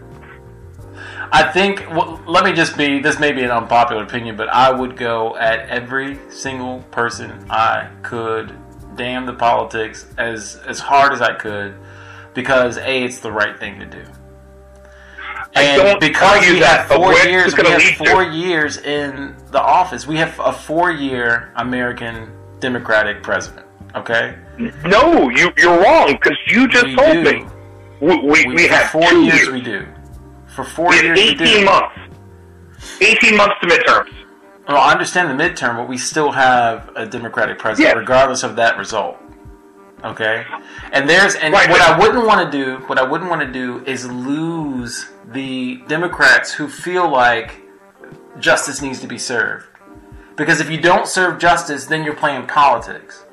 I 1.32 1.50
think. 1.52 1.88
Well, 1.90 2.20
let 2.26 2.44
me 2.44 2.52
just 2.52 2.76
be. 2.76 3.00
This 3.00 3.18
may 3.18 3.32
be 3.32 3.42
an 3.42 3.50
unpopular 3.50 4.02
opinion, 4.02 4.36
but 4.36 4.48
I 4.48 4.70
would 4.70 4.96
go 4.96 5.36
at 5.36 5.68
every 5.68 6.18
single 6.30 6.80
person 6.90 7.46
I 7.48 7.88
could 8.02 8.54
damn 8.98 9.24
the 9.24 9.32
politics 9.32 10.06
as 10.18 10.60
as 10.66 10.78
hard 10.78 11.14
as 11.14 11.22
I 11.22 11.34
could 11.34 11.74
because 12.34 12.76
a 12.76 13.04
it's 13.04 13.20
the 13.20 13.32
right 13.32 13.58
thing 13.58 13.78
to 13.80 13.86
do. 13.86 14.04
And 15.54 15.98
because 15.98 16.46
we 16.46 16.58
have 16.58 16.86
four 16.86 17.14
years, 17.14 17.56
we 17.56 17.68
have 17.68 17.82
four 17.96 18.24
to. 18.24 18.30
years 18.30 18.76
in 18.78 19.34
the 19.50 19.60
office. 19.60 20.06
We 20.06 20.16
have 20.16 20.38
a 20.38 20.52
four-year 20.52 21.52
American 21.56 22.30
Democratic 22.60 23.22
president. 23.22 23.66
Okay. 23.94 24.36
No, 24.84 25.30
you 25.30 25.50
you're 25.56 25.80
wrong 25.82 26.12
because 26.12 26.36
you 26.48 26.68
just 26.68 26.86
we 26.86 26.96
told 26.96 27.14
do. 27.14 27.24
me 27.24 27.46
we 28.00 28.16
we, 28.18 28.46
we, 28.46 28.54
we 28.54 28.66
have 28.66 28.90
four 28.90 29.10
years, 29.12 29.34
years. 29.34 29.50
We 29.50 29.60
do 29.62 29.86
for 30.54 30.64
four 30.64 30.90
we 30.90 31.02
years. 31.02 31.18
Eighteen 31.18 31.64
months. 31.64 31.96
Eighteen 33.00 33.36
months 33.36 33.54
to 33.62 33.66
midterms. 33.68 34.12
Well, 34.68 34.76
I 34.76 34.92
understand 34.92 35.30
the 35.30 35.42
midterm, 35.42 35.76
but 35.76 35.88
we 35.88 35.96
still 35.96 36.30
have 36.30 36.90
a 36.94 37.06
Democratic 37.06 37.58
president, 37.58 37.88
yes. 37.88 37.96
regardless 37.96 38.42
of 38.42 38.56
that 38.56 38.76
result. 38.76 39.16
Okay, 40.04 40.44
and 40.92 41.08
there's 41.08 41.34
and 41.34 41.52
right, 41.52 41.68
what 41.68 41.80
I 41.80 41.98
wouldn't 41.98 42.26
want 42.26 42.52
to 42.52 42.56
do, 42.56 42.76
what 42.86 42.98
I 42.98 43.02
wouldn't 43.02 43.30
want 43.30 43.40
to 43.40 43.50
do, 43.50 43.82
is 43.84 44.06
lose 44.08 45.08
the 45.32 45.82
Democrats 45.88 46.52
who 46.52 46.68
feel 46.68 47.10
like 47.10 47.62
justice 48.38 48.80
needs 48.82 49.00
to 49.00 49.06
be 49.06 49.18
served, 49.18 49.66
Because 50.36 50.60
if 50.60 50.70
you 50.70 50.80
don't 50.80 51.06
serve 51.06 51.40
justice, 51.40 51.86
then 51.86 52.04
you're 52.04 52.14
playing 52.14 52.46
politics. 52.46 53.24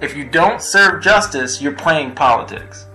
If 0.00 0.16
you 0.16 0.28
don't 0.28 0.62
serve 0.62 1.02
justice, 1.02 1.60
you're 1.60 1.74
playing 1.74 2.14
politics. 2.14 2.86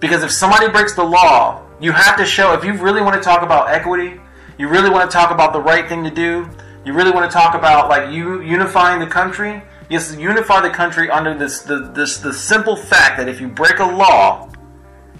Because 0.00 0.22
if 0.22 0.30
somebody 0.30 0.68
breaks 0.68 0.94
the 0.94 1.04
law, 1.04 1.62
you 1.80 1.92
have 1.92 2.16
to 2.16 2.24
show, 2.24 2.54
if 2.54 2.64
you 2.64 2.72
really 2.74 3.02
want 3.02 3.14
to 3.16 3.20
talk 3.20 3.42
about 3.42 3.68
equity, 3.70 4.20
you 4.58 4.68
really 4.68 4.90
want 4.90 5.10
to 5.10 5.14
talk 5.16 5.30
about 5.30 5.52
the 5.52 5.60
right 5.60 5.88
thing 5.88 6.04
to 6.04 6.10
do, 6.10 6.48
you 6.84 6.92
really 6.92 7.10
want 7.10 7.30
to 7.30 7.34
talk 7.34 7.54
about 7.54 7.88
like 7.88 8.12
you 8.12 8.40
unifying 8.40 8.98
the 9.00 9.06
country, 9.06 9.62
yes, 9.88 10.14
unify 10.16 10.60
the 10.60 10.70
country 10.70 11.10
under 11.10 11.36
this 11.36 11.62
the 11.62 11.90
this 11.94 12.18
the 12.18 12.32
simple 12.32 12.76
fact 12.76 13.16
that 13.18 13.28
if 13.28 13.40
you 13.40 13.48
break 13.48 13.78
a 13.78 13.84
law, 13.84 14.50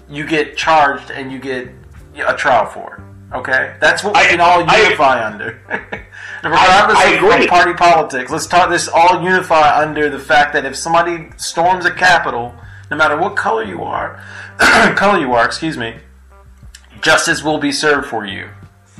you 0.09 0.25
get 0.25 0.57
charged 0.57 1.11
and 1.11 1.31
you 1.31 1.39
get 1.39 1.69
a 2.27 2.35
trial 2.35 2.65
for 2.65 2.95
it. 2.95 3.35
Okay, 3.35 3.75
that's 3.79 4.03
what 4.03 4.15
we 4.15 4.21
I- 4.21 4.25
can 4.27 4.41
all 4.41 4.67
I- 4.67 4.77
unify 4.83 5.25
under. 5.25 5.59
Regardless 6.43 6.97
I 6.97 7.41
of 7.43 7.49
party 7.49 7.73
politics, 7.73 8.31
let's 8.31 8.47
talk 8.47 8.69
this 8.69 8.87
all 8.87 9.21
unify 9.21 9.81
under 9.81 10.09
the 10.09 10.19
fact 10.19 10.53
that 10.53 10.65
if 10.65 10.75
somebody 10.75 11.29
storms 11.37 11.85
a 11.85 11.91
capitol, 11.91 12.55
no 12.89 12.95
matter 12.97 13.17
what 13.17 13.35
color 13.35 13.63
you 13.63 13.83
are, 13.83 14.23
color 14.95 15.19
you 15.19 15.33
are, 15.33 15.45
excuse 15.45 15.77
me, 15.77 15.97
justice 17.01 17.43
will 17.43 17.57
be 17.57 17.71
served 17.73 18.07
for 18.07 18.25
you. 18.25 18.49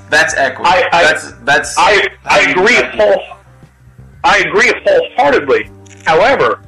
That's 0.09 0.33
equity. 0.35 0.69
I- 0.69 0.89
I- 0.91 1.03
that's 1.03 1.31
that's. 1.43 1.75
I 1.77 2.07
I 2.25 2.39
agree 2.51 2.81
whole, 2.97 3.23
I 4.23 4.39
agree 4.39 4.71
wholeheartedly. 4.85 5.69
However, 6.05 6.61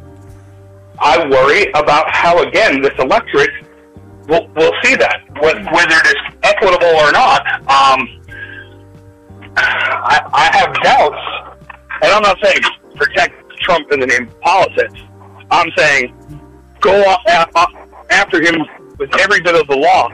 I 1.00 1.28
worry 1.28 1.72
about 1.74 2.14
how 2.14 2.42
again 2.44 2.82
this 2.82 2.94
electorate 3.00 3.50
will 4.28 4.48
will 4.56 4.74
see 4.84 4.96
that 4.96 5.22
whether 5.42 5.60
it 5.60 6.08
is 6.08 6.16
equitable 6.44 6.88
or 6.88 7.12
not. 7.12 7.42
Um, 7.62 8.18
I, 9.58 10.22
I 10.34 10.58
have 10.58 10.74
doubts, 10.82 11.68
and 12.04 12.12
I'm 12.12 12.22
not 12.22 12.38
saying 12.44 12.60
protect 12.96 13.34
Trump 13.62 13.92
in 13.92 14.00
the 14.00 14.08
name 14.08 14.28
of 14.28 14.40
politics. 14.42 15.00
I'm 15.50 15.70
saying 15.78 16.14
go 16.80 17.16
after 18.10 18.42
him 18.42 18.66
with 18.98 19.14
every 19.20 19.42
bit 19.42 19.56
of 19.56 19.68
the 19.68 19.76
law. 19.78 20.10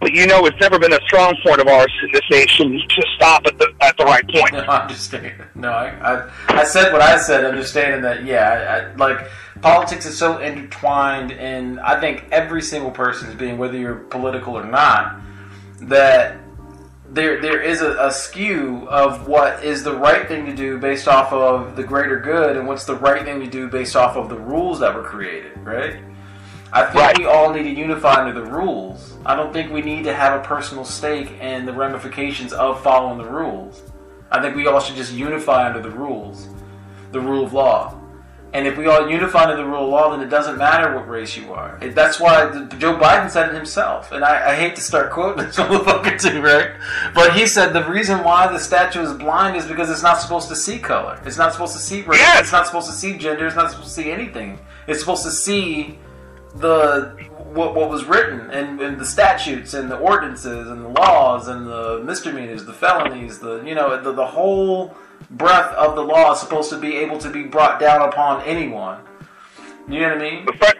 But 0.00 0.12
you 0.12 0.26
know, 0.26 0.44
it's 0.46 0.60
never 0.60 0.78
been 0.78 0.92
a 0.92 1.00
strong 1.06 1.34
point 1.42 1.60
of 1.60 1.66
ours 1.66 1.92
in 2.02 2.12
this 2.12 2.22
nation 2.30 2.80
to 2.88 3.02
stop 3.16 3.46
at 3.46 3.58
the 3.58 3.72
at 3.80 3.96
the 3.96 4.04
right 4.04 4.26
point. 4.28 4.52
No, 4.54 4.60
I 4.60 4.82
understand. 4.82 5.44
No, 5.54 5.70
I, 5.70 5.88
I, 5.88 6.60
I 6.60 6.64
said 6.64 6.92
what 6.92 7.00
I 7.00 7.18
said, 7.18 7.44
understanding 7.44 8.02
that, 8.02 8.24
yeah, 8.24 8.90
I, 8.92 8.96
like, 8.96 9.28
politics 9.62 10.06
is 10.06 10.16
so 10.16 10.38
intertwined, 10.38 11.32
and 11.32 11.80
I 11.80 12.00
think 12.00 12.26
every 12.30 12.62
single 12.62 12.90
person 12.90 13.28
is 13.28 13.34
being, 13.34 13.58
whether 13.58 13.76
you're 13.76 13.94
political 13.94 14.56
or 14.56 14.64
not, 14.64 15.20
that 15.80 16.36
there 17.08 17.40
there 17.40 17.60
is 17.60 17.80
a, 17.80 17.96
a 17.98 18.10
skew 18.10 18.86
of 18.88 19.26
what 19.28 19.64
is 19.64 19.84
the 19.84 19.96
right 19.96 20.26
thing 20.28 20.46
to 20.46 20.54
do 20.54 20.78
based 20.78 21.08
off 21.08 21.32
of 21.32 21.76
the 21.76 21.82
greater 21.82 22.20
good, 22.20 22.56
and 22.56 22.66
what's 22.66 22.84
the 22.84 22.96
right 22.96 23.24
thing 23.24 23.40
to 23.40 23.46
do 23.46 23.68
based 23.68 23.96
off 23.96 24.16
of 24.16 24.28
the 24.28 24.38
rules 24.38 24.80
that 24.80 24.94
were 24.94 25.02
created, 25.02 25.56
right? 25.58 25.96
I 26.74 26.82
think 26.82 26.94
Right. 26.96 27.18
we 27.18 27.24
all 27.26 27.52
need 27.52 27.62
to 27.62 27.70
unify 27.70 28.20
under 28.20 28.32
the 28.32 28.44
rules. 28.50 29.14
I 29.24 29.36
don't 29.36 29.52
think 29.52 29.72
we 29.72 29.80
need 29.80 30.02
to 30.04 30.12
have 30.12 30.38
a 30.40 30.42
personal 30.44 30.84
stake 30.84 31.30
in 31.40 31.66
the 31.66 31.72
ramifications 31.72 32.52
of 32.52 32.82
following 32.82 33.16
the 33.18 33.30
rules. 33.30 33.80
I 34.32 34.42
think 34.42 34.56
we 34.56 34.66
all 34.66 34.80
should 34.80 34.96
just 34.96 35.12
unify 35.12 35.66
under 35.68 35.80
the 35.80 35.90
rules, 35.90 36.48
the 37.12 37.20
rule 37.20 37.44
of 37.44 37.52
law. 37.52 37.94
And 38.52 38.66
if 38.68 38.76
we 38.76 38.86
all 38.86 39.08
unify 39.08 39.44
under 39.44 39.56
the 39.56 39.64
rule 39.64 39.84
of 39.84 39.90
law, 39.90 40.10
then 40.10 40.20
it 40.20 40.30
doesn't 40.30 40.58
matter 40.58 40.94
what 40.94 41.08
race 41.08 41.36
you 41.36 41.52
are. 41.52 41.78
That's 41.80 42.20
why 42.20 42.50
Joe 42.78 42.96
Biden 42.96 43.28
said 43.30 43.48
it 43.50 43.54
himself. 43.54 44.12
And 44.12 44.24
I, 44.24 44.50
I 44.52 44.54
hate 44.54 44.74
to 44.76 44.80
start 44.80 45.10
quoting 45.12 45.44
this 45.46 45.56
motherfucker 45.56 46.20
too, 46.20 46.40
right? 46.40 46.70
But 47.14 47.34
he 47.34 47.46
said 47.46 47.72
the 47.72 47.84
reason 47.88 48.22
why 48.24 48.46
the 48.52 48.58
statue 48.58 49.02
is 49.02 49.12
blind 49.12 49.56
is 49.56 49.66
because 49.66 49.90
it's 49.90 50.02
not 50.04 50.20
supposed 50.20 50.48
to 50.48 50.56
see 50.56 50.78
color. 50.78 51.20
It's 51.24 51.38
not 51.38 51.52
supposed 51.52 51.72
to 51.74 51.80
see 51.80 52.02
race. 52.02 52.18
Yes. 52.20 52.42
It's 52.42 52.52
not 52.52 52.66
supposed 52.66 52.86
to 52.88 52.92
see 52.92 53.16
gender. 53.16 53.46
It's 53.46 53.56
not 53.56 53.70
supposed 53.70 53.88
to 53.88 53.94
see 53.94 54.10
anything. 54.12 54.58
It's 54.86 55.00
supposed 55.00 55.24
to 55.24 55.32
see 55.32 55.98
the 56.54 57.16
what, 57.52 57.74
what 57.74 57.88
was 57.88 58.04
written 58.04 58.50
and, 58.50 58.80
and 58.80 58.98
the 58.98 59.06
statutes 59.06 59.74
and 59.74 59.90
the 59.90 59.98
ordinances 59.98 60.68
and 60.68 60.84
the 60.84 60.88
laws 60.88 61.48
and 61.48 61.66
the 61.66 62.02
misdemeanors, 62.04 62.64
the 62.64 62.72
felonies, 62.72 63.38
the 63.38 63.62
you 63.64 63.74
know 63.74 64.00
the, 64.02 64.12
the 64.12 64.26
whole 64.26 64.94
breadth 65.30 65.72
of 65.74 65.94
the 65.94 66.02
law 66.02 66.32
is 66.32 66.40
supposed 66.40 66.70
to 66.70 66.78
be 66.78 66.96
able 66.96 67.18
to 67.18 67.30
be 67.30 67.44
brought 67.44 67.80
down 67.80 68.06
upon 68.08 68.42
anyone. 68.42 69.00
You 69.88 70.00
know 70.00 70.08
what 70.08 70.18
I 70.18 70.30
mean? 70.30 70.46
Friend, 70.56 70.74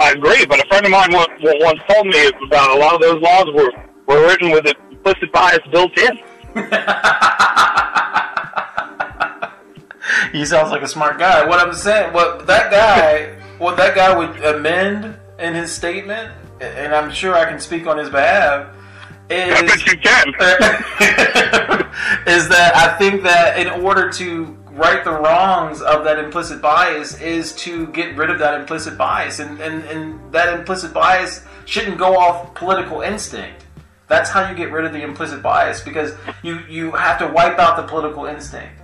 I 0.00 0.12
agree, 0.12 0.46
but 0.46 0.64
a 0.64 0.68
friend 0.68 0.86
of 0.86 0.92
mine 0.92 1.12
once, 1.12 1.30
once 1.42 1.80
told 1.88 2.06
me 2.06 2.32
about 2.46 2.76
a 2.76 2.80
lot 2.80 2.94
of 2.94 3.02
those 3.02 3.20
laws 3.20 3.46
were, 3.54 3.70
were 4.06 4.26
written 4.26 4.50
with 4.50 4.66
implicit 4.66 5.30
bias 5.32 5.60
built 5.70 5.96
in. 5.98 6.18
he 10.32 10.46
sounds 10.46 10.70
like 10.70 10.82
a 10.82 10.88
smart 10.88 11.18
guy. 11.18 11.46
What 11.46 11.60
I'm 11.60 11.74
saying, 11.74 12.14
what 12.14 12.46
that 12.46 12.70
guy, 12.70 13.36
what 13.60 13.76
that 13.76 13.94
guy 13.94 14.16
would 14.16 14.42
amend 14.42 15.16
in 15.38 15.54
his 15.54 15.70
statement, 15.72 16.32
and 16.60 16.94
I'm 16.94 17.10
sure 17.10 17.34
I 17.34 17.44
can 17.44 17.60
speak 17.60 17.86
on 17.86 17.98
his 17.98 18.08
behalf, 18.08 18.74
I 19.30 19.62
bet 19.62 19.64
is 19.64 19.86
you 19.86 19.98
can. 19.98 20.28
is 22.26 22.48
that 22.48 22.72
I 22.74 22.96
think 22.98 23.22
that 23.22 23.58
in 23.58 23.68
order 23.68 24.10
to 24.12 24.44
right 24.72 25.04
the 25.04 25.12
wrongs 25.12 25.82
of 25.82 26.04
that 26.04 26.18
implicit 26.18 26.62
bias 26.62 27.20
is 27.20 27.54
to 27.54 27.86
get 27.88 28.16
rid 28.16 28.30
of 28.30 28.38
that 28.38 28.58
implicit 28.58 28.96
bias. 28.96 29.38
And, 29.38 29.60
and, 29.60 29.84
and 29.84 30.32
that 30.32 30.58
implicit 30.58 30.94
bias 30.94 31.44
shouldn't 31.66 31.98
go 31.98 32.18
off 32.18 32.54
political 32.54 33.02
instinct. 33.02 33.66
That's 34.08 34.30
how 34.30 34.48
you 34.48 34.56
get 34.56 34.72
rid 34.72 34.84
of 34.84 34.92
the 34.92 35.02
implicit 35.02 35.42
bias 35.42 35.80
because 35.80 36.14
you, 36.42 36.60
you 36.68 36.92
have 36.92 37.18
to 37.18 37.28
wipe 37.28 37.58
out 37.58 37.76
the 37.76 37.84
political 37.84 38.24
instinct 38.24 38.79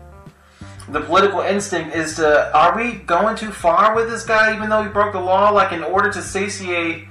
the 0.89 1.01
political 1.01 1.41
instinct 1.41 1.95
is 1.95 2.17
to 2.17 2.57
are 2.57 2.77
we 2.77 2.95
going 2.95 3.37
too 3.37 3.51
far 3.51 3.95
with 3.95 4.09
this 4.09 4.25
guy 4.25 4.55
even 4.55 4.69
though 4.69 4.83
he 4.83 4.89
broke 4.89 5.13
the 5.13 5.21
law? 5.21 5.51
Like 5.51 5.73
in 5.73 5.83
order 5.83 6.13
to 6.13 6.23
satiate 6.23 7.09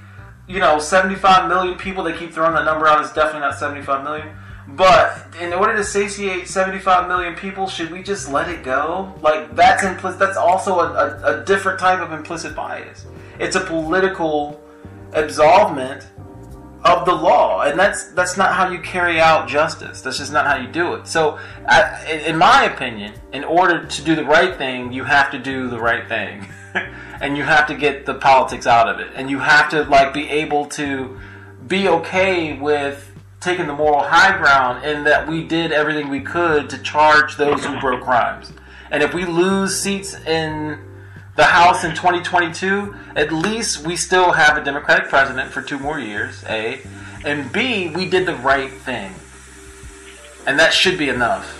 you 0.48 0.60
know 0.60 0.78
75 0.78 1.48
million 1.48 1.76
people 1.76 2.04
they 2.04 2.16
keep 2.16 2.32
throwing 2.32 2.54
that 2.54 2.64
number 2.64 2.86
out 2.86 3.04
it's 3.04 3.12
definitely 3.12 3.40
not 3.40 3.58
75 3.58 4.04
million. 4.04 4.36
But 4.68 5.26
in 5.40 5.52
order 5.52 5.76
to 5.76 5.84
satiate 5.84 6.48
75 6.48 7.06
million 7.06 7.34
people 7.34 7.68
should 7.68 7.90
we 7.90 8.02
just 8.02 8.30
let 8.30 8.48
it 8.48 8.64
go? 8.64 9.14
Like 9.20 9.54
that's 9.54 9.84
implicit 9.84 10.18
that's 10.18 10.38
also 10.38 10.80
a, 10.80 10.92
a, 10.92 11.40
a 11.40 11.44
different 11.44 11.78
type 11.78 12.00
of 12.00 12.12
implicit 12.12 12.56
bias. 12.56 13.04
It's 13.38 13.56
a 13.56 13.60
political 13.60 14.60
absolvement 15.12 16.06
of 16.86 17.04
the 17.04 17.14
law, 17.14 17.62
and 17.62 17.78
that's 17.78 18.04
that's 18.12 18.36
not 18.36 18.54
how 18.54 18.70
you 18.70 18.78
carry 18.80 19.20
out 19.20 19.48
justice. 19.48 20.02
That's 20.02 20.18
just 20.18 20.32
not 20.32 20.46
how 20.46 20.56
you 20.56 20.68
do 20.68 20.94
it. 20.94 21.06
So, 21.06 21.38
I, 21.68 22.04
in, 22.26 22.36
my 22.36 22.64
opinion, 22.64 23.14
in 23.32 23.44
order 23.44 23.84
to 23.84 24.02
do 24.02 24.14
the 24.14 24.24
right 24.24 24.56
thing, 24.56 24.92
you 24.92 25.04
have 25.04 25.30
to 25.32 25.38
do 25.38 25.68
the 25.68 25.78
right 25.78 26.08
thing, 26.08 26.46
and 27.20 27.36
you 27.36 27.42
have 27.44 27.66
to 27.68 27.74
get 27.74 28.06
the 28.06 28.14
politics 28.14 28.66
out 28.66 28.88
of 28.88 29.00
it, 29.00 29.10
and 29.14 29.30
you 29.30 29.38
have 29.38 29.70
to 29.70 29.84
like 29.84 30.14
be 30.14 30.28
able 30.28 30.66
to 30.66 31.18
be 31.66 31.88
okay 31.88 32.58
with 32.58 33.12
taking 33.40 33.66
the 33.66 33.74
moral 33.74 34.02
high 34.02 34.36
ground 34.38 34.84
in 34.84 35.04
that 35.04 35.28
we 35.28 35.42
did 35.42 35.72
everything 35.72 36.08
we 36.08 36.20
could 36.20 36.70
to 36.70 36.78
charge 36.78 37.36
those 37.36 37.64
who 37.64 37.78
broke 37.80 38.02
crimes. 38.02 38.52
And 38.90 39.02
if 39.02 39.14
we 39.14 39.24
lose 39.24 39.80
seats 39.80 40.14
in 40.14 40.78
the 41.36 41.44
House 41.44 41.84
in 41.84 41.90
2022, 41.90 42.94
at 43.14 43.30
least 43.30 43.86
we 43.86 43.94
still 43.94 44.32
have 44.32 44.56
a 44.56 44.64
Democratic 44.64 45.08
president 45.08 45.52
for 45.52 45.60
two 45.60 45.78
more 45.78 46.00
years, 46.00 46.42
A. 46.48 46.80
And 47.24 47.52
B, 47.52 47.88
we 47.88 48.08
did 48.08 48.26
the 48.26 48.36
right 48.36 48.72
thing. 48.72 49.14
And 50.46 50.58
that 50.58 50.72
should 50.72 50.96
be 50.96 51.10
enough. 51.10 51.52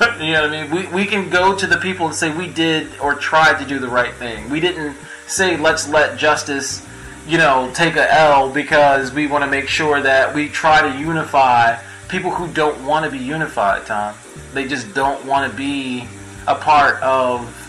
you 0.20 0.32
know 0.32 0.42
what 0.42 0.50
I 0.50 0.62
mean? 0.62 0.70
We, 0.70 0.86
we 0.88 1.06
can 1.06 1.30
go 1.30 1.56
to 1.56 1.66
the 1.66 1.76
people 1.76 2.06
and 2.06 2.14
say 2.14 2.36
we 2.36 2.48
did 2.48 2.88
or 2.98 3.14
tried 3.14 3.60
to 3.60 3.66
do 3.66 3.78
the 3.78 3.88
right 3.88 4.12
thing. 4.14 4.50
We 4.50 4.58
didn't 4.58 4.96
say 5.28 5.56
let's 5.56 5.88
let 5.88 6.18
justice, 6.18 6.84
you 7.28 7.38
know, 7.38 7.70
take 7.74 7.94
a 7.94 8.12
L 8.12 8.50
because 8.50 9.12
we 9.12 9.28
want 9.28 9.44
to 9.44 9.50
make 9.50 9.68
sure 9.68 10.00
that 10.02 10.34
we 10.34 10.48
try 10.48 10.82
to 10.82 10.98
unify 10.98 11.80
people 12.08 12.30
who 12.30 12.52
don't 12.52 12.84
want 12.84 13.04
to 13.04 13.10
be 13.10 13.22
unified, 13.22 13.86
Tom. 13.86 14.16
They 14.52 14.66
just 14.66 14.92
don't 14.94 15.24
want 15.26 15.50
to 15.50 15.56
be 15.56 16.08
a 16.48 16.56
part 16.56 17.00
of 17.02 17.61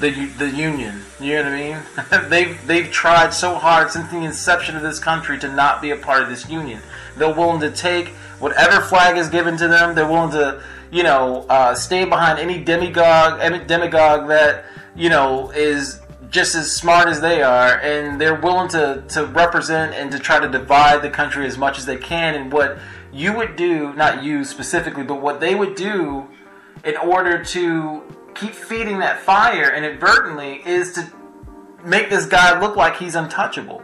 the 0.00 0.26
the 0.38 0.50
union. 0.50 1.02
You 1.20 1.36
know 1.36 1.44
what 1.44 1.52
I 1.52 2.20
mean? 2.20 2.28
they've 2.30 2.66
they've 2.66 2.90
tried 2.90 3.32
so 3.32 3.54
hard 3.54 3.90
since 3.90 4.10
the 4.10 4.18
inception 4.18 4.76
of 4.76 4.82
this 4.82 4.98
country 4.98 5.38
to 5.38 5.48
not 5.52 5.80
be 5.80 5.90
a 5.90 5.96
part 5.96 6.22
of 6.22 6.28
this 6.28 6.48
union. 6.48 6.80
They're 7.16 7.34
willing 7.34 7.60
to 7.60 7.70
take 7.70 8.08
whatever 8.38 8.80
flag 8.80 9.16
is 9.16 9.28
given 9.28 9.56
to 9.58 9.68
them. 9.68 9.94
They're 9.94 10.08
willing 10.08 10.32
to 10.32 10.62
you 10.90 11.02
know 11.02 11.46
uh, 11.48 11.74
stay 11.74 12.04
behind 12.04 12.38
any 12.38 12.62
demagogue 12.62 13.40
any 13.40 13.64
demagogue 13.64 14.28
that 14.28 14.64
you 14.94 15.08
know 15.08 15.50
is 15.50 16.00
just 16.30 16.54
as 16.54 16.70
smart 16.70 17.08
as 17.08 17.20
they 17.20 17.42
are, 17.42 17.78
and 17.80 18.20
they're 18.20 18.40
willing 18.40 18.68
to 18.68 19.02
to 19.08 19.26
represent 19.26 19.94
and 19.94 20.10
to 20.12 20.18
try 20.18 20.38
to 20.38 20.48
divide 20.48 21.02
the 21.02 21.10
country 21.10 21.46
as 21.46 21.56
much 21.56 21.78
as 21.78 21.86
they 21.86 21.96
can. 21.96 22.34
And 22.34 22.52
what 22.52 22.78
you 23.12 23.32
would 23.34 23.56
do, 23.56 23.94
not 23.94 24.22
you 24.22 24.44
specifically, 24.44 25.02
but 25.02 25.22
what 25.22 25.40
they 25.40 25.54
would 25.54 25.74
do 25.74 26.28
in 26.84 26.96
order 26.96 27.42
to 27.42 28.02
keep 28.36 28.54
feeding 28.54 28.98
that 28.98 29.20
fire 29.20 29.74
inadvertently 29.74 30.62
is 30.66 30.92
to 30.94 31.10
make 31.84 32.10
this 32.10 32.26
guy 32.26 32.58
look 32.60 32.76
like 32.76 32.96
he's 32.96 33.14
untouchable. 33.14 33.82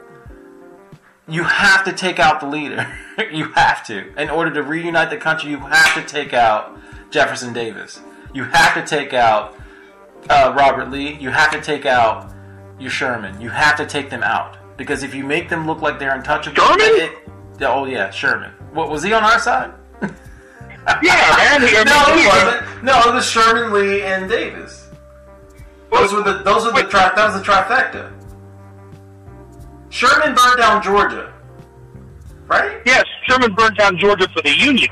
You 1.28 1.44
have 1.44 1.84
to 1.84 1.92
take 1.92 2.18
out 2.18 2.40
the 2.40 2.46
leader. 2.46 2.86
you 3.32 3.52
have 3.52 3.86
to. 3.86 4.12
In 4.20 4.28
order 4.28 4.52
to 4.52 4.62
reunite 4.62 5.10
the 5.10 5.16
country, 5.16 5.50
you 5.50 5.58
have 5.58 5.94
to 5.94 6.02
take 6.02 6.34
out 6.34 6.78
Jefferson 7.10 7.52
Davis. 7.52 8.00
You 8.34 8.44
have 8.44 8.74
to 8.74 8.84
take 8.84 9.12
out 9.12 9.56
uh, 10.28 10.54
Robert 10.56 10.90
Lee. 10.90 11.14
You 11.14 11.30
have 11.30 11.50
to 11.52 11.60
take 11.60 11.86
out 11.86 12.32
your 12.78 12.90
Sherman. 12.90 13.40
You 13.40 13.50
have 13.50 13.76
to 13.76 13.86
take 13.86 14.10
them 14.10 14.22
out 14.22 14.58
because 14.76 15.02
if 15.02 15.14
you 15.14 15.24
make 15.24 15.48
them 15.48 15.66
look 15.66 15.80
like 15.80 15.98
they're 15.98 16.14
untouchable, 16.14 16.56
Sherman? 16.56 16.78
it- 16.80 17.28
oh 17.60 17.84
yeah, 17.84 18.10
Sherman. 18.10 18.52
What 18.72 18.90
was 18.90 19.02
he 19.02 19.12
on 19.12 19.22
our 19.22 19.38
side? 19.38 19.72
Yeah, 21.02 21.34
man. 21.36 21.60
No, 21.86 22.14
he- 22.14 22.22
it 22.24 22.28
wasn't. 22.28 22.82
No, 22.84 23.00
it 23.08 23.14
was 23.14 23.26
Sherman, 23.28 23.72
Lee, 23.72 24.02
and 24.02 24.28
Davis. 24.28 24.88
Those 25.92 26.12
were 26.12 26.22
the 26.22 26.42
those 26.42 26.64
were 26.64 26.72
the 26.72 26.88
tri- 26.88 27.12
that 27.14 27.32
was 27.32 27.34
the 27.40 27.46
trifecta. 27.46 28.10
Sherman 29.90 30.34
burned 30.34 30.58
down 30.58 30.82
Georgia, 30.82 31.32
right? 32.46 32.80
Yes, 32.86 33.04
Sherman 33.28 33.54
burned 33.54 33.76
down 33.76 33.98
Georgia 33.98 34.26
for 34.34 34.40
the 34.42 34.50
Union. 34.56 34.88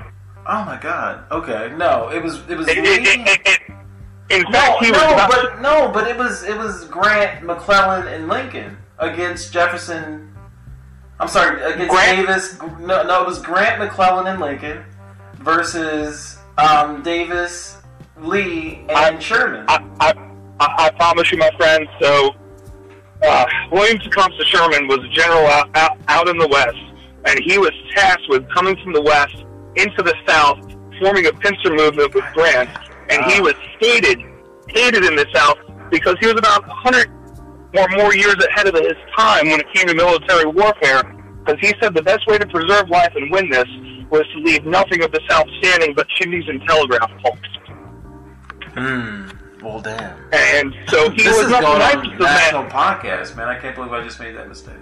Oh 0.46 0.64
my 0.64 0.78
God. 0.80 1.24
Okay, 1.30 1.72
no, 1.76 2.10
it 2.10 2.22
was 2.22 2.40
it 2.48 2.56
was 2.56 2.68
It- 2.68 2.78
it- 2.78 3.06
it- 3.06 3.60
in 4.30 4.42
No, 4.42 4.50
fact, 4.60 4.84
he 4.84 4.90
was 4.92 5.00
no, 5.00 5.16
not- 5.16 5.30
but 5.30 5.60
no, 5.60 5.88
but 5.88 6.06
it 6.06 6.16
was 6.16 6.44
it 6.44 6.56
was 6.56 6.84
Grant, 6.84 7.42
McClellan, 7.42 8.06
and 8.08 8.28
Lincoln 8.28 8.76
against 8.98 9.52
Jefferson. 9.52 10.28
I'm 11.18 11.28
sorry, 11.28 11.60
against 11.62 11.90
Grant? 11.90 12.26
Davis. 12.26 12.58
No, 12.78 13.02
no, 13.02 13.22
it 13.22 13.26
was 13.26 13.40
Grant, 13.40 13.78
McClellan, 13.80 14.26
and 14.26 14.38
Lincoln 14.40 14.84
versus 15.40 16.38
um, 16.58 17.02
Davis, 17.02 17.78
Lee, 18.18 18.84
and 18.88 19.16
I- 19.16 19.18
Sherman. 19.18 19.64
I, 19.68 19.84
I, 20.00 20.14
I, 20.60 20.90
promise 20.90 21.30
you, 21.32 21.38
my 21.38 21.50
friend. 21.56 21.88
So, 22.00 22.34
uh, 23.22 23.46
William 23.72 23.98
Tecumseh 23.98 24.44
Sherman 24.44 24.88
was 24.88 24.98
a 24.98 25.08
general 25.08 25.46
out, 25.46 25.70
out, 25.76 25.98
out 26.08 26.28
in 26.28 26.38
the 26.38 26.48
West, 26.48 26.76
and 27.24 27.40
he 27.42 27.58
was 27.58 27.70
tasked 27.94 28.28
with 28.28 28.48
coming 28.50 28.76
from 28.82 28.92
the 28.92 29.02
West 29.02 29.36
into 29.76 30.02
the 30.02 30.14
South, 30.26 30.58
forming 31.00 31.26
a 31.26 31.32
pincer 31.32 31.70
movement 31.74 32.14
with 32.14 32.24
Grant, 32.34 32.68
and 33.08 33.24
he 33.24 33.40
Ah. 33.40 33.42
was 33.42 33.54
hated, 33.80 34.20
hated 34.68 35.04
in 35.04 35.16
the 35.16 35.26
South 35.34 35.58
because 35.90 36.16
he 36.20 36.26
was 36.26 36.38
about 36.38 36.66
100 36.66 37.10
or 37.76 37.88
more 37.96 38.14
years 38.14 38.36
ahead 38.44 38.66
of 38.66 38.74
his 38.74 38.96
time 39.16 39.48
when 39.48 39.60
it 39.60 39.66
came 39.72 39.86
to 39.86 39.94
military 39.94 40.44
warfare. 40.46 41.02
Because 41.44 41.58
he 41.60 41.74
said 41.80 41.94
the 41.94 42.02
best 42.02 42.26
way 42.26 42.36
to 42.36 42.46
preserve 42.46 42.90
life 42.90 43.12
and 43.16 43.30
win 43.30 43.48
this 43.48 43.68
was 44.10 44.26
to 44.34 44.38
leave 44.40 44.64
nothing 44.64 45.02
of 45.02 45.12
the 45.12 45.20
South 45.28 45.46
standing 45.60 45.94
but 45.94 46.08
chimneys 46.08 46.48
and 46.48 46.60
telegraph 46.66 47.10
poles. 47.22 47.38
Hmm. 48.74 49.28
Well, 49.62 49.80
damn. 49.80 50.16
And 50.32 50.74
so 50.88 51.10
he 51.10 51.22
this 51.22 51.36
was 51.36 51.46
is 51.46 51.50
not 51.50 51.60
the 51.60 51.66
going 51.66 51.78
nicest 51.78 52.12
on 52.12 52.18
national 52.20 52.64
podcast, 52.64 53.36
man. 53.36 53.48
I 53.48 53.58
can't 53.58 53.74
believe 53.74 53.92
I 53.92 54.02
just 54.02 54.18
made 54.18 54.34
that 54.36 54.48
mistake. 54.48 54.74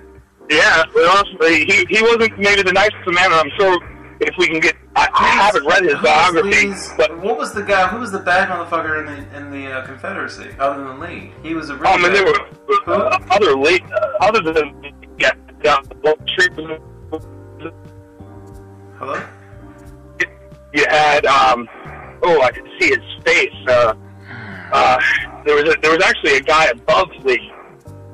Yeah, 0.49 0.85
well, 0.95 1.25
he 1.41 1.85
he 1.89 2.03
wasn't 2.03 2.39
maybe 2.39 2.63
the 2.63 2.73
nicest 2.73 3.07
of 3.07 3.15
men. 3.15 3.27
And 3.27 3.35
I'm 3.35 3.51
sure 3.59 3.79
if 4.21 4.35
we 4.39 4.47
can 4.47 4.61
get, 4.61 4.77
I, 4.97 5.09
I 5.13 5.27
haven't 5.27 5.67
read 5.67 5.85
his 5.85 5.95
biography, 5.97 6.73
but 6.97 7.21
what 7.21 7.37
was 7.37 7.53
the 7.53 7.63
guy? 7.63 7.89
Who 7.89 7.99
was 7.99 8.13
the 8.13 8.19
bad 8.19 8.49
motherfucker 8.49 9.01
in 9.01 9.07
the 9.07 9.37
in 9.37 9.51
the 9.51 9.73
uh, 9.73 9.87
Confederacy 9.87 10.51
other 10.59 10.85
than 10.85 11.01
Lee? 11.01 11.33
He 11.43 11.55
was 11.55 11.71
a 11.71 11.77
really. 11.77 11.93
um, 11.93 12.05
and 12.05 12.15
there 12.15 12.25
were 12.25 12.41
uh, 12.87 13.19
other 13.31 13.57
late, 13.57 13.85
uh, 13.93 14.13
other 14.21 14.41
than 14.41 14.95
yeah, 15.19 15.33
down 15.63 15.85
the 15.89 15.97
Wall 15.97 16.17
Street. 16.29 16.53
Hello. 18.99 19.23
You 20.73 20.85
had 20.89 21.25
um, 21.25 21.69
oh, 22.23 22.43
I 22.43 22.51
could 22.51 22.69
see 22.81 22.89
his 22.89 23.25
face. 23.25 23.55
Uh, 23.69 23.95
uh, 24.73 24.99
there 25.45 25.55
was 25.55 25.73
a, 25.73 25.79
there 25.81 25.93
was 25.93 26.03
actually 26.03 26.37
a 26.37 26.41
guy 26.41 26.67
above 26.67 27.09
Lee 27.23 27.53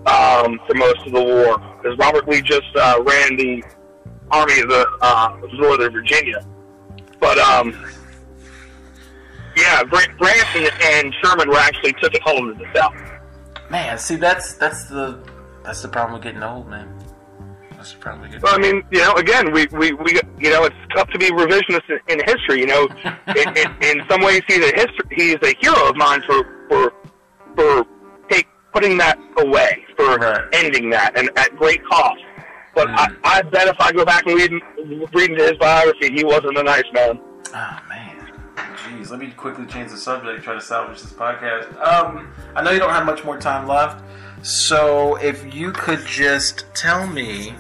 um, 0.07 0.61
for 0.67 0.75
most 0.75 1.07
of 1.07 1.13
the 1.13 1.23
war 1.23 1.59
because 1.79 1.97
Robert 1.99 2.29
Lee 2.29 2.43
just 2.43 2.67
uh, 2.77 3.03
ran 3.03 3.37
the 3.37 3.65
Army 4.31 4.61
of 4.61 4.69
the 4.69 4.87
uh, 5.01 5.39
of 5.43 5.53
Northern 5.55 5.91
Virginia. 5.91 6.45
But 7.19 7.39
um, 7.39 7.73
yeah, 9.57 9.83
Grant, 9.85 10.19
Grant 10.19 10.47
and, 10.55 10.71
and 10.83 11.15
Sherman 11.23 11.49
were 11.49 11.57
actually 11.57 11.95
took 11.95 12.15
it 12.15 12.23
home 12.23 12.49
to 12.49 12.63
the 12.63 12.67
South. 12.75 12.95
Man, 13.71 13.97
see 13.99 14.17
that's 14.17 14.55
that's 14.55 14.85
the 14.85 15.19
that's 15.65 15.81
the 15.81 15.89
problem 15.89 16.15
with 16.15 16.23
getting 16.23 16.43
old, 16.43 16.69
man. 16.69 17.04
That's 17.93 18.21
with 18.21 18.31
getting. 18.31 18.41
Well, 18.41 18.55
I 18.55 18.59
mean, 18.59 18.83
you 18.91 19.01
know, 19.01 19.13
again, 19.15 19.53
we, 19.53 19.67
we, 19.73 19.93
we 19.93 20.13
you 20.39 20.51
know, 20.51 20.65
it's 20.65 20.77
tough 20.95 21.09
to 21.11 21.19
be 21.19 21.27
revisionist 21.31 21.83
in, 21.91 22.19
in 22.19 22.25
history. 22.27 22.61
You 22.61 22.67
know, 22.67 22.89
in, 23.29 23.57
in, 23.57 23.99
in 23.99 24.09
some 24.09 24.23
ways, 24.23 24.43
he's 24.47 24.59
a 24.65 24.75
history, 24.75 25.07
he's 25.11 25.37
a 25.43 25.55
hero 25.61 25.89
of 25.91 25.97
mine 25.97 26.23
for 26.27 26.67
for 26.69 26.93
for 27.57 27.87
take 28.31 28.47
putting 28.73 28.97
that 28.99 29.19
away, 29.39 29.85
for 29.97 30.17
Right. 30.17 30.43
ending 30.53 30.91
that, 30.91 31.17
and 31.19 31.31
at 31.37 31.55
great 31.57 31.85
cost. 31.87 32.21
But 32.75 32.89
Mm. 32.89 33.19
I, 33.23 33.39
I 33.39 33.43
bet 33.43 33.69
if 33.69 33.77
I 33.81 33.93
go 33.93 34.05
back 34.05 34.27
and 34.27 34.35
read 34.37 34.51
read 35.13 35.31
into 35.31 35.43
his 35.45 35.53
biography, 35.59 36.13
he 36.13 36.25
wasn't 36.25 36.57
a 36.59 36.63
nice 36.63 36.83
man. 36.93 37.21
Oh 37.55 37.79
man. 37.89 38.11
Jeez, 38.89 39.11
let 39.11 39.21
me 39.21 39.31
quickly 39.31 39.65
change 39.67 39.91
the 39.91 39.97
subject. 39.97 40.43
Try 40.43 40.55
to 40.55 40.61
salvage 40.61 41.01
this 41.03 41.13
podcast. 41.13 41.69
Um, 41.81 42.33
I 42.57 42.63
know 42.63 42.71
you 42.73 42.79
don't 42.81 42.91
have 42.91 43.07
much 43.07 43.25
more 43.25 43.39
time 43.39 43.67
left, 43.69 44.03
so 44.43 45.15
if 45.17 45.55
you 45.55 45.71
could 45.73 46.05
just 46.05 46.67
tell 46.75 47.07
me 47.07 47.55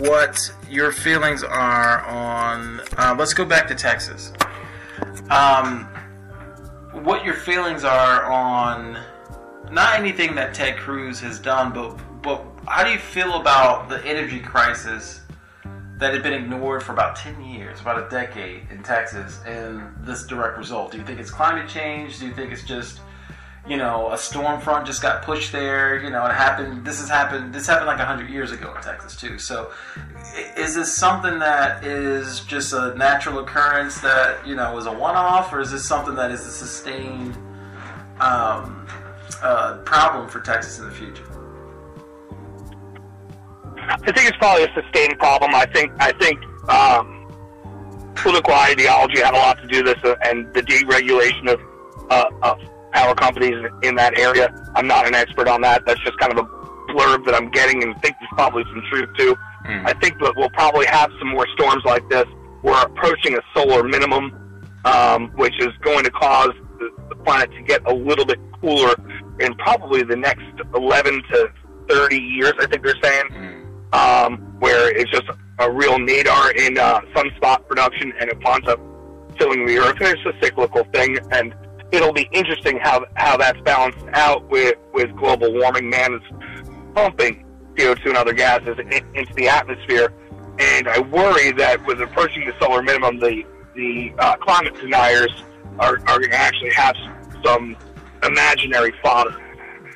what 0.00 0.52
your 0.68 0.92
feelings 0.92 1.42
are 1.42 2.00
on. 2.02 2.80
Uh, 2.96 3.14
let's 3.18 3.34
go 3.34 3.44
back 3.44 3.68
to 3.68 3.74
Texas. 3.74 4.32
Um, 5.30 5.84
what 6.92 7.24
your 7.24 7.34
feelings 7.34 7.84
are 7.84 8.24
on 8.24 8.98
not 9.70 9.98
anything 9.98 10.34
that 10.34 10.54
Ted 10.54 10.76
Cruz 10.76 11.20
has 11.20 11.38
done, 11.38 11.72
but 11.72 11.98
but 12.22 12.44
how 12.66 12.82
do 12.82 12.90
you 12.90 12.98
feel 12.98 13.40
about 13.40 13.88
the 13.88 14.04
energy 14.04 14.40
crisis 14.40 15.20
that 15.98 16.12
had 16.12 16.22
been 16.22 16.32
ignored 16.32 16.82
for 16.82 16.92
about 16.92 17.16
10 17.16 17.42
years, 17.42 17.80
about 17.80 18.04
a 18.04 18.08
decade 18.10 18.68
in 18.70 18.82
Texas, 18.82 19.40
and 19.46 19.82
this 20.00 20.26
direct 20.26 20.58
result? 20.58 20.90
Do 20.90 20.98
you 20.98 21.04
think 21.04 21.20
it's 21.20 21.30
climate 21.30 21.68
change? 21.68 22.18
Do 22.18 22.26
you 22.26 22.34
think 22.34 22.52
it's 22.52 22.64
just, 22.64 23.00
you 23.68 23.76
know, 23.76 24.12
a 24.12 24.18
storm 24.18 24.60
front 24.60 24.86
just 24.86 25.02
got 25.02 25.22
pushed 25.22 25.52
there? 25.52 26.02
You 26.02 26.10
know, 26.10 26.24
it 26.26 26.32
happened, 26.32 26.84
this 26.84 27.00
has 27.00 27.08
happened, 27.08 27.52
this 27.52 27.66
happened 27.66 27.86
like 27.86 27.98
100 27.98 28.30
years 28.30 28.52
ago 28.52 28.74
in 28.74 28.82
Texas, 28.82 29.16
too. 29.16 29.38
So 29.38 29.72
is 30.56 30.74
this 30.74 30.92
something 30.92 31.38
that 31.40 31.84
is 31.84 32.40
just 32.40 32.72
a 32.72 32.94
natural 32.96 33.40
occurrence 33.40 34.00
that, 34.00 34.46
you 34.46 34.54
know, 34.54 34.76
is 34.78 34.86
a 34.86 34.92
one 34.92 35.16
off, 35.16 35.52
or 35.52 35.60
is 35.60 35.70
this 35.70 35.84
something 35.84 36.14
that 36.14 36.30
is 36.30 36.46
a 36.46 36.50
sustained 36.50 37.36
um, 38.20 38.86
uh, 39.42 39.78
problem 39.84 40.28
for 40.28 40.40
Texas 40.40 40.78
in 40.78 40.84
the 40.86 40.94
future? 40.94 41.24
I 43.88 44.12
think 44.12 44.28
it's 44.28 44.36
probably 44.38 44.64
a 44.64 44.72
sustained 44.74 45.18
problem. 45.18 45.54
I 45.54 45.66
think 45.66 45.92
I 46.00 46.12
think 46.12 46.42
um, 46.68 47.16
political 48.16 48.52
ideology 48.54 49.20
had 49.20 49.34
a 49.34 49.36
lot 49.36 49.58
to 49.60 49.66
do 49.68 49.84
with 49.84 49.94
this, 50.02 50.04
uh, 50.04 50.16
and 50.24 50.52
the 50.54 50.62
deregulation 50.62 51.52
of 51.52 51.60
uh, 52.10 52.30
of 52.42 52.58
power 52.96 53.14
companies 53.14 53.56
in 53.82 53.94
that 53.96 54.18
area. 54.18 54.48
I'm 54.74 54.86
not 54.86 55.06
an 55.06 55.14
expert 55.14 55.48
on 55.48 55.60
that. 55.60 55.84
That's 55.86 56.00
just 56.00 56.18
kind 56.18 56.32
of 56.32 56.38
a 56.38 56.48
blurb 56.92 57.26
that 57.26 57.34
I'm 57.34 57.50
getting, 57.50 57.82
and 57.82 57.92
think 58.00 58.16
there's 58.18 58.30
probably 58.32 58.64
some 58.64 58.82
truth 58.90 59.10
to. 59.18 59.36
I 59.86 59.92
think 59.94 60.18
that 60.20 60.34
we'll 60.36 60.50
probably 60.50 60.86
have 60.86 61.10
some 61.18 61.28
more 61.28 61.46
storms 61.54 61.84
like 61.84 62.08
this. 62.08 62.24
We're 62.62 62.80
approaching 62.82 63.36
a 63.36 63.40
solar 63.54 63.82
minimum, 63.82 64.24
um, 64.84 65.28
which 65.36 65.54
is 65.60 65.72
going 65.82 66.04
to 66.04 66.10
cause 66.10 66.52
the, 66.78 66.90
the 67.10 67.16
planet 67.16 67.50
to 67.52 67.62
get 67.62 67.84
a 67.86 67.92
little 67.92 68.24
bit 68.24 68.38
cooler 68.60 68.94
in 69.40 69.54
probably 69.56 70.02
the 70.02 70.16
next 70.16 70.46
11 70.74 71.22
to 71.32 71.52
30 71.88 72.16
years. 72.16 72.54
I 72.58 72.66
think 72.66 72.82
they're 72.82 73.02
saying 73.02 73.26
um, 73.92 74.38
where 74.60 74.96
it's 74.96 75.10
just 75.10 75.24
a 75.58 75.70
real 75.70 75.98
nadir 75.98 76.52
in 76.52 76.78
uh, 76.78 77.00
sunspot 77.14 77.66
production, 77.68 78.12
and 78.20 78.30
it 78.30 78.38
winds 78.42 78.68
up 78.68 78.80
filling 79.36 79.66
the 79.66 79.78
earth. 79.78 79.96
And 80.00 80.16
it's 80.16 80.24
a 80.24 80.32
cyclical 80.40 80.84
thing, 80.92 81.18
and 81.32 81.54
it'll 81.92 82.12
be 82.12 82.28
interesting 82.32 82.78
how 82.82 83.04
how 83.14 83.36
that's 83.36 83.60
balanced 83.60 84.04
out 84.12 84.48
with 84.50 84.76
with 84.92 85.14
global 85.16 85.52
warming. 85.52 85.88
Man 85.90 86.14
is 86.14 86.22
pumping 86.94 87.44
CO2 87.74 88.06
and 88.06 88.16
other 88.16 88.32
gases 88.32 88.78
in, 88.78 89.04
into 89.14 89.32
the 89.34 89.48
atmosphere, 89.48 90.12
and 90.58 90.88
I 90.88 91.00
worry 91.00 91.52
that 91.52 91.84
with 91.86 92.00
approaching 92.00 92.46
the 92.46 92.54
solar 92.60 92.82
minimum, 92.82 93.18
the 93.18 93.44
the 93.74 94.12
uh, 94.18 94.36
climate 94.36 94.74
deniers 94.80 95.30
are, 95.78 95.98
are 96.06 96.18
going 96.18 96.30
to 96.30 96.36
actually 96.36 96.72
have 96.72 96.96
some 97.44 97.76
imaginary 98.24 98.92
fodder. 99.02 99.36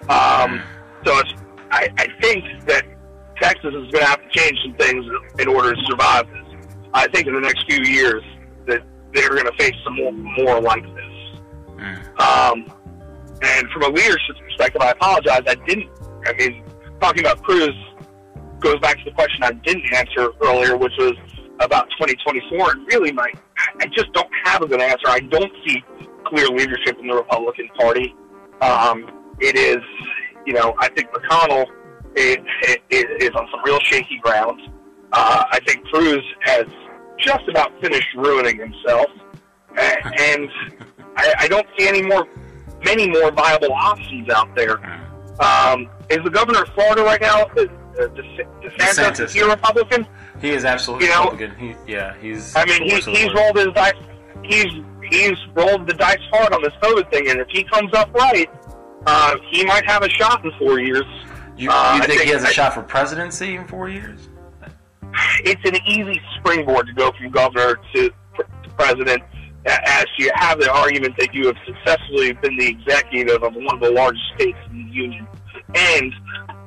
Um, 0.09 0.62
so 1.04 1.19
it's, 1.19 1.35
I, 1.71 1.88
I 1.98 2.06
think 2.21 2.44
that 2.67 2.85
Texas 3.40 3.75
is 3.75 3.90
going 3.90 4.04
to 4.04 4.06
have 4.06 4.21
to 4.23 4.29
change 4.38 4.58
some 4.62 4.75
things 4.75 5.06
in 5.38 5.48
order 5.48 5.75
to 5.75 5.83
survive 5.87 6.29
this. 6.29 6.58
I 6.92 7.08
think 7.08 7.27
in 7.27 7.35
the 7.35 7.40
next 7.40 7.65
few 7.67 7.83
years 7.85 8.23
that 8.67 8.83
they're 9.15 9.31
going 9.31 9.46
to 9.46 9.56
face 9.58 9.75
some 9.85 9.96
more, 9.96 10.12
more 10.12 10.60
like 10.60 10.83
this. 10.83 11.19
Um, 12.18 12.72
and 13.42 13.68
from 13.70 13.83
a 13.83 13.88
leadership 13.88 14.37
perspective, 14.46 14.83
I 14.83 14.90
apologize. 14.90 15.42
I 15.46 15.54
didn't. 15.66 15.88
I 16.26 16.33
mean, 16.35 16.64
talking 17.00 17.20
about 17.20 17.42
Cruz 17.42 17.70
goes 18.58 18.78
back 18.81 18.98
to 18.98 19.04
the 19.04 19.12
question 19.12 19.42
I 19.42 19.52
didn't 19.52 19.92
answer 19.94 20.28
earlier, 20.42 20.76
which 20.76 20.92
was 20.98 21.14
about 21.60 21.88
2024. 21.98 22.72
And 22.72 22.87
really, 22.88 23.12
my 23.12 23.31
I 23.78 23.87
just 23.87 24.12
don't 24.12 24.31
have 24.44 24.62
a 24.62 24.66
good 24.66 24.81
answer. 24.81 25.06
I 25.08 25.20
don't 25.20 25.52
see 25.66 25.83
clear 26.26 26.48
leadership 26.48 26.98
in 27.00 27.08
the 27.08 27.14
Republican 27.14 27.68
Party. 27.78 28.14
Um, 28.60 29.35
it 29.40 29.56
is, 29.56 29.83
you 30.46 30.52
know, 30.52 30.74
I 30.78 30.88
think 30.88 31.10
McConnell 31.12 31.64
is, 32.14 32.37
is 32.90 33.31
on 33.31 33.48
some 33.50 33.60
real 33.64 33.81
shaky 33.81 34.18
ground. 34.22 34.60
Uh, 35.12 35.44
I 35.50 35.58
think 35.66 35.85
Cruz 35.87 36.22
has 36.42 36.66
just 37.18 37.48
about 37.48 37.72
finished 37.83 38.08
ruining 38.16 38.58
himself, 38.58 39.06
A- 39.76 40.06
and 40.20 40.48
I, 41.17 41.35
I 41.40 41.48
don't 41.48 41.67
see 41.79 41.88
any 41.88 42.02
more, 42.02 42.27
many 42.85 43.08
more 43.08 43.31
viable 43.31 43.73
options 43.73 44.29
out 44.31 44.54
there. 44.54 44.79
Um, 45.40 45.88
is 46.11 46.19
the 46.25 46.31
governor 46.31 46.63
of 46.63 46.69
Florida 46.71 47.02
right 47.02 47.21
now? 47.21 47.42
Uh, 47.56 47.63
uh, 48.00 48.08
DeSantis, 48.08 48.77
DeSantis. 48.79 49.21
is 49.27 49.33
he 49.33 49.40
a 49.40 49.48
Republican? 49.48 50.06
He 50.40 50.50
is 50.50 50.65
absolutely 50.65 51.06
You 51.06 51.13
know- 51.13 51.25
Republican. 51.31 51.56
He, 51.58 51.92
yeah, 51.92 52.15
he's. 52.21 52.54
I 52.56 52.65
mean, 52.65 52.83
he, 52.83 53.00
he's 53.00 53.33
rolled 53.35 53.56
his 53.56 53.69
dice. 53.75 53.94
He's 54.44 54.67
he's 55.11 55.37
rolled 55.54 55.87
the 55.87 55.94
dice 55.94 56.19
hard 56.33 56.52
on 56.52 56.63
this 56.63 56.73
COVID 56.83 57.11
thing, 57.11 57.29
and 57.31 57.40
if 57.40 57.48
he 57.48 57.65
comes 57.65 57.92
up 57.94 58.13
right, 58.15 58.48
uh, 59.06 59.37
he 59.50 59.65
might 59.65 59.85
have 59.87 60.02
a 60.02 60.08
shot 60.08 60.44
in 60.44 60.52
four 60.58 60.79
years. 60.81 61.04
You, 61.56 61.69
uh, 61.71 61.96
you 61.96 62.02
I 62.02 62.06
think, 62.06 62.23
he 62.23 62.31
has 62.31 62.44
a 62.44 62.48
I- 62.48 62.52
shot 62.52 62.73
for 62.75 62.83
presidency 62.83 63.56
in 63.56 63.67
four 63.67 63.88
years? 63.88 64.29
It's 65.44 65.61
an 65.69 65.77
easy 65.87 66.21
springboard 66.38 66.87
to 66.87 66.92
go 66.92 67.11
from 67.13 67.31
governor 67.31 67.77
to, 67.94 68.08
to 68.37 68.71
president, 68.79 69.23
as 69.67 70.06
you 70.19 70.31
have 70.35 70.58
the 70.58 70.71
argument 70.71 71.15
that 71.19 71.35
you 71.35 71.46
have 71.46 71.56
successfully 71.67 72.33
been 72.33 72.56
the 72.56 72.69
executive 72.69 73.42
of 73.42 73.54
one 73.54 73.75
of 73.75 73.81
the 73.81 73.90
largest 73.90 74.25
states 74.35 74.58
in 74.71 74.87
the 74.87 74.92
union, 74.92 75.27
and 75.75 76.13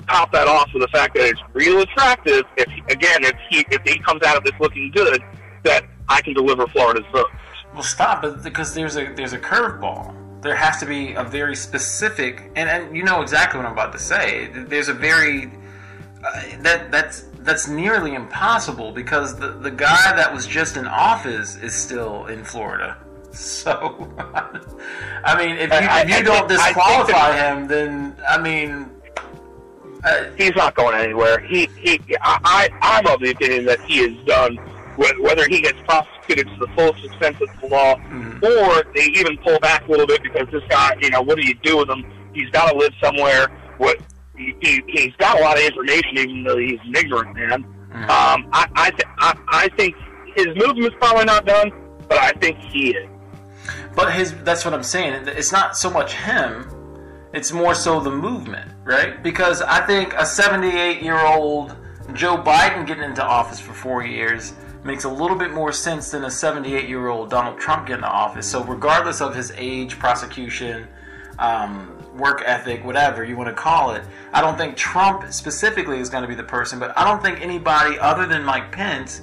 top 0.07 0.31
that 0.31 0.47
off 0.47 0.69
with 0.73 0.81
the 0.83 0.87
fact 0.89 1.15
that 1.15 1.25
it's 1.25 1.41
real 1.53 1.81
attractive. 1.81 2.43
If 2.57 2.67
again, 2.89 3.23
if 3.23 3.35
he 3.49 3.65
if 3.71 3.81
he 3.83 3.99
comes 3.99 4.21
out 4.23 4.37
of 4.37 4.43
this 4.43 4.53
looking 4.59 4.91
good, 4.91 5.23
that 5.63 5.85
I 6.09 6.21
can 6.21 6.33
deliver 6.33 6.67
Florida's 6.67 7.05
vote. 7.11 7.29
Well, 7.73 7.83
stop, 7.83 8.23
because 8.43 8.73
there's 8.73 8.97
a 8.97 9.13
there's 9.13 9.33
a 9.33 9.39
curveball. 9.39 10.15
There 10.41 10.55
has 10.55 10.79
to 10.81 10.85
be 10.85 11.13
a 11.13 11.23
very 11.23 11.55
specific, 11.55 12.51
and, 12.55 12.69
and 12.69 12.95
you 12.95 13.03
know 13.03 13.21
exactly 13.21 13.57
what 13.57 13.65
I'm 13.65 13.71
about 13.71 13.93
to 13.93 13.99
say. 13.99 14.49
There's 14.53 14.89
a 14.89 14.93
very 14.93 15.45
uh, 16.23 16.41
that 16.59 16.91
that's 16.91 17.25
that's 17.43 17.67
nearly 17.67 18.15
impossible 18.15 18.91
because 18.91 19.35
the 19.37 19.49
the 19.51 19.71
guy 19.71 20.13
that 20.15 20.33
was 20.33 20.47
just 20.47 20.77
in 20.77 20.87
office 20.87 21.55
is 21.57 21.73
still 21.73 22.25
in 22.27 22.43
Florida. 22.43 22.97
So, 23.33 24.13
I 25.25 25.35
mean, 25.35 25.55
if 25.57 25.71
you, 25.71 25.77
if 25.77 26.07
you 26.09 26.15
I 26.17 26.21
don't 26.21 26.47
think- 26.47 26.49
disqualify 26.61 27.35
him, 27.35 27.67
then 27.67 28.15
I 28.29 28.39
mean, 28.39 28.91
uh, 30.03 30.25
he's 30.37 30.55
not 30.55 30.75
going 30.75 30.95
anywhere. 30.99 31.39
He, 31.39 31.67
he, 31.79 31.99
I, 32.21 32.37
I- 32.43 32.69
I'm 32.81 33.07
of 33.07 33.21
the 33.21 33.31
opinion 33.31 33.65
that 33.65 33.81
he 33.81 34.01
is 34.01 34.23
done. 34.25 34.57
Whether 34.97 35.47
he 35.47 35.61
gets 35.61 35.79
prosecuted 35.81 36.47
to 36.47 36.55
the 36.57 36.67
fullest 36.75 37.03
extent 37.03 37.37
of 37.41 37.49
the 37.59 37.67
law, 37.69 37.93
or 37.95 38.83
they 38.93 39.05
even 39.05 39.35
pull 39.39 39.57
back 39.59 39.87
a 39.87 39.89
little 39.91 40.05
bit 40.05 40.21
because 40.21 40.47
this 40.51 40.61
guy, 40.69 40.95
you 41.01 41.09
know, 41.09 41.23
what 41.23 41.35
do 41.39 41.47
you 41.47 41.55
do 41.55 41.77
with 41.77 41.89
him? 41.89 42.05
He's 42.35 42.51
got 42.51 42.69
to 42.71 42.77
live 42.77 42.93
somewhere. 43.01 43.47
What 43.79 43.97
he, 44.37 44.55
he, 44.61 44.81
he's 44.87 45.15
got 45.17 45.39
a 45.39 45.43
lot 45.43 45.57
of 45.57 45.63
information, 45.63 46.17
even 46.17 46.43
though 46.43 46.57
he's 46.57 46.79
an 46.85 46.95
ignorant 46.95 47.35
man. 47.35 47.65
Um, 47.93 48.49
I, 48.51 48.67
I, 48.75 48.89
th- 48.89 49.07
I, 49.19 49.37
I 49.47 49.69
think 49.77 49.95
his 50.35 50.47
movement's 50.55 50.95
probably 50.99 51.25
not 51.25 51.45
done, 51.45 51.71
but 52.09 52.17
I 52.17 52.31
think 52.33 52.57
he 52.59 52.89
is. 52.89 53.09
But 53.95 54.13
his 54.13 54.33
that's 54.43 54.65
what 54.65 54.73
I'm 54.73 54.83
saying. 54.83 55.27
It's 55.27 55.51
not 55.51 55.77
so 55.77 55.89
much 55.89 56.13
him, 56.13 56.67
it's 57.33 57.51
more 57.51 57.75
so 57.75 57.99
the 57.99 58.11
movement, 58.11 58.71
right? 58.83 59.21
Because 59.21 59.61
I 59.61 59.85
think 59.85 60.13
a 60.15 60.25
78 60.25 61.01
year 61.01 61.19
old 61.19 61.75
Joe 62.13 62.37
Biden 62.37 62.85
getting 62.85 63.03
into 63.03 63.23
office 63.23 63.59
for 63.59 63.73
four 63.73 64.03
years 64.03 64.53
makes 64.83 65.05
a 65.05 65.09
little 65.09 65.37
bit 65.37 65.51
more 65.51 65.71
sense 65.71 66.11
than 66.11 66.25
a 66.25 66.31
78 66.31 66.89
year 66.89 67.07
old 67.07 67.29
Donald 67.29 67.59
Trump 67.59 67.87
getting 67.87 68.03
into 68.03 68.13
office. 68.13 68.49
So, 68.49 68.63
regardless 68.63 69.21
of 69.21 69.35
his 69.35 69.51
age, 69.55 69.97
prosecution, 69.97 70.87
um, 71.39 71.92
work 72.15 72.43
ethic, 72.45 72.83
whatever 72.83 73.23
you 73.23 73.35
want 73.35 73.49
to 73.49 73.55
call 73.55 73.91
it, 73.91 74.03
I 74.31 74.41
don't 74.41 74.57
think 74.57 74.75
Trump 74.77 75.31
specifically 75.33 75.99
is 75.99 76.09
going 76.09 76.23
to 76.23 76.27
be 76.27 76.35
the 76.35 76.43
person, 76.43 76.79
but 76.79 76.97
I 76.97 77.03
don't 77.03 77.21
think 77.21 77.41
anybody 77.41 77.97
other 77.99 78.25
than 78.25 78.43
Mike 78.43 78.71
Pence 78.71 79.21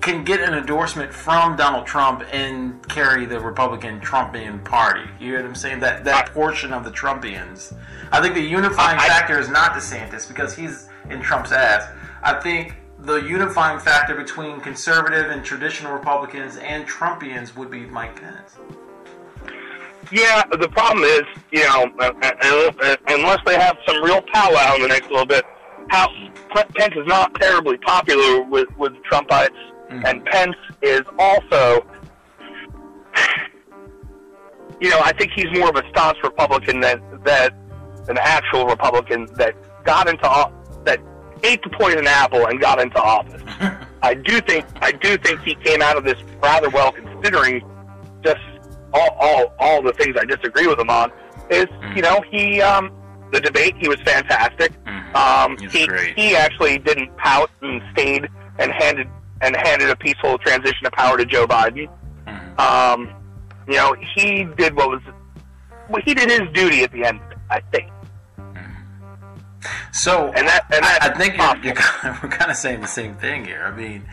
can 0.00 0.24
get 0.24 0.40
an 0.40 0.54
endorsement 0.54 1.12
from 1.12 1.56
Donald 1.56 1.86
Trump 1.86 2.22
and 2.32 2.86
carry 2.88 3.26
the 3.26 3.40
Republican 3.40 4.00
Trumpian 4.00 4.64
party. 4.64 5.08
You 5.18 5.32
know 5.32 5.38
what 5.38 5.46
I'm 5.46 5.54
saying? 5.54 5.80
That 5.80 6.04
that 6.04 6.32
portion 6.32 6.72
of 6.72 6.84
the 6.84 6.90
Trumpians. 6.90 7.76
I 8.12 8.20
think 8.20 8.34
the 8.34 8.40
unifying 8.40 8.98
factor 8.98 9.38
is 9.40 9.48
not 9.48 9.72
DeSantis 9.72 10.28
because 10.28 10.54
he's 10.54 10.88
in 11.10 11.20
Trump's 11.20 11.50
ass. 11.50 11.88
I 12.22 12.34
think 12.34 12.76
the 13.00 13.16
unifying 13.16 13.78
factor 13.78 14.14
between 14.14 14.60
conservative 14.60 15.30
and 15.30 15.44
traditional 15.44 15.92
Republicans 15.92 16.56
and 16.56 16.86
Trumpians 16.86 17.56
would 17.56 17.70
be 17.70 17.80
Mike 17.80 18.20
Pence. 18.20 18.58
Yeah, 20.12 20.44
the 20.46 20.68
problem 20.68 21.04
is, 21.04 21.22
you 21.50 21.64
know, 21.64 21.90
uh, 21.98 22.12
uh, 22.22 22.72
uh, 22.80 22.96
unless 23.08 23.38
they 23.44 23.58
have 23.58 23.76
some 23.86 24.02
real 24.02 24.22
powwow 24.32 24.76
in 24.76 24.82
the 24.82 24.88
next 24.88 25.10
little 25.10 25.26
bit, 25.26 25.44
how 25.88 26.08
Pence 26.76 26.94
is 26.96 27.06
not 27.06 27.34
terribly 27.40 27.76
popular 27.78 28.42
with 28.42 28.68
with 28.76 28.92
Trumpites, 29.10 29.56
and 29.88 30.24
Pence 30.24 30.56
is 30.82 31.02
also, 31.18 31.86
you 34.80 34.90
know, 34.90 35.00
I 35.00 35.12
think 35.12 35.32
he's 35.34 35.46
more 35.58 35.68
of 35.68 35.76
a 35.76 35.88
staunch 35.90 36.18
Republican 36.22 36.80
than 36.80 37.02
that 37.24 37.54
an 38.08 38.18
actual 38.18 38.66
Republican 38.66 39.26
that 39.34 39.54
got 39.84 40.08
into 40.08 40.22
that 40.84 41.00
ate 41.42 41.62
the 41.62 41.70
poison 41.70 42.06
apple 42.06 42.46
and 42.46 42.60
got 42.60 42.80
into 42.80 43.00
office. 43.00 43.42
I 44.02 44.14
do 44.14 44.40
think 44.40 44.64
I 44.76 44.92
do 44.92 45.16
think 45.18 45.40
he 45.42 45.54
came 45.56 45.82
out 45.82 45.96
of 45.96 46.04
this 46.04 46.20
rather 46.42 46.68
well, 46.70 46.92
considering 46.92 47.62
just 48.22 48.40
all 48.98 49.10
all, 49.20 49.54
all 49.58 49.82
the 49.82 49.92
things 49.92 50.16
I 50.18 50.24
disagree 50.24 50.66
with 50.66 50.78
him 50.78 50.90
on. 50.90 51.10
Is 51.50 51.66
you 51.94 52.02
know 52.02 52.22
he 52.30 52.60
um, 52.60 52.90
the 53.32 53.40
debate 53.40 53.74
he 53.78 53.88
was 53.88 54.00
fantastic. 54.02 54.72
Um, 55.14 55.56
He's 55.58 55.72
he 55.72 55.86
great. 55.86 56.18
he 56.18 56.34
actually 56.36 56.78
didn't 56.78 57.16
pout 57.16 57.50
and 57.62 57.80
stayed 57.92 58.28
and 58.58 58.72
handed 58.72 59.08
and 59.42 59.54
handed 59.56 59.88
a 59.90 59.96
peaceful 59.96 60.38
transition 60.38 60.86
of 60.86 60.92
power 60.92 61.16
to 61.16 61.24
Joe 61.24 61.46
Biden. 61.46 61.88
Um, 62.58 63.14
you 63.68 63.74
know 63.76 63.94
he 64.16 64.44
did 64.56 64.74
what 64.74 64.88
was 64.88 65.02
well, 65.88 66.02
he 66.04 66.14
did 66.14 66.28
his 66.30 66.48
duty 66.52 66.82
at 66.82 66.90
the 66.92 67.04
end. 67.04 67.20
I 67.50 67.60
think. 67.72 67.90
So 69.92 70.32
And 70.36 70.46
that- 70.46 70.66
and 70.72 70.84
I, 70.84 70.98
I 71.02 71.08
think 71.18 71.36
you're, 71.36 71.56
you're 71.74 72.18
we're 72.22 72.28
kind 72.28 72.50
of 72.50 72.56
saying 72.56 72.80
the 72.80 72.86
same 72.86 73.14
thing 73.16 73.44
here. 73.44 73.62
I 73.64 73.74
mean, 73.76 74.04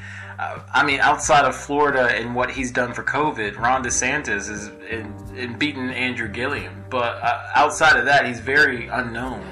I 0.73 0.83
mean, 0.85 0.99
outside 0.99 1.45
of 1.45 1.55
Florida 1.55 2.09
and 2.15 2.35
what 2.35 2.51
he's 2.51 2.71
done 2.71 2.93
for 2.93 3.03
COVID, 3.03 3.57
Ron 3.57 3.83
DeSantis 3.83 4.49
is 4.49 4.67
in, 4.89 5.13
in 5.35 5.57
beaten 5.57 5.89
Andrew 5.89 6.27
Gillum, 6.27 6.85
but 6.89 7.21
uh, 7.23 7.47
outside 7.55 7.97
of 7.97 8.05
that, 8.05 8.25
he's 8.25 8.39
very 8.39 8.87
unknown. 8.87 9.45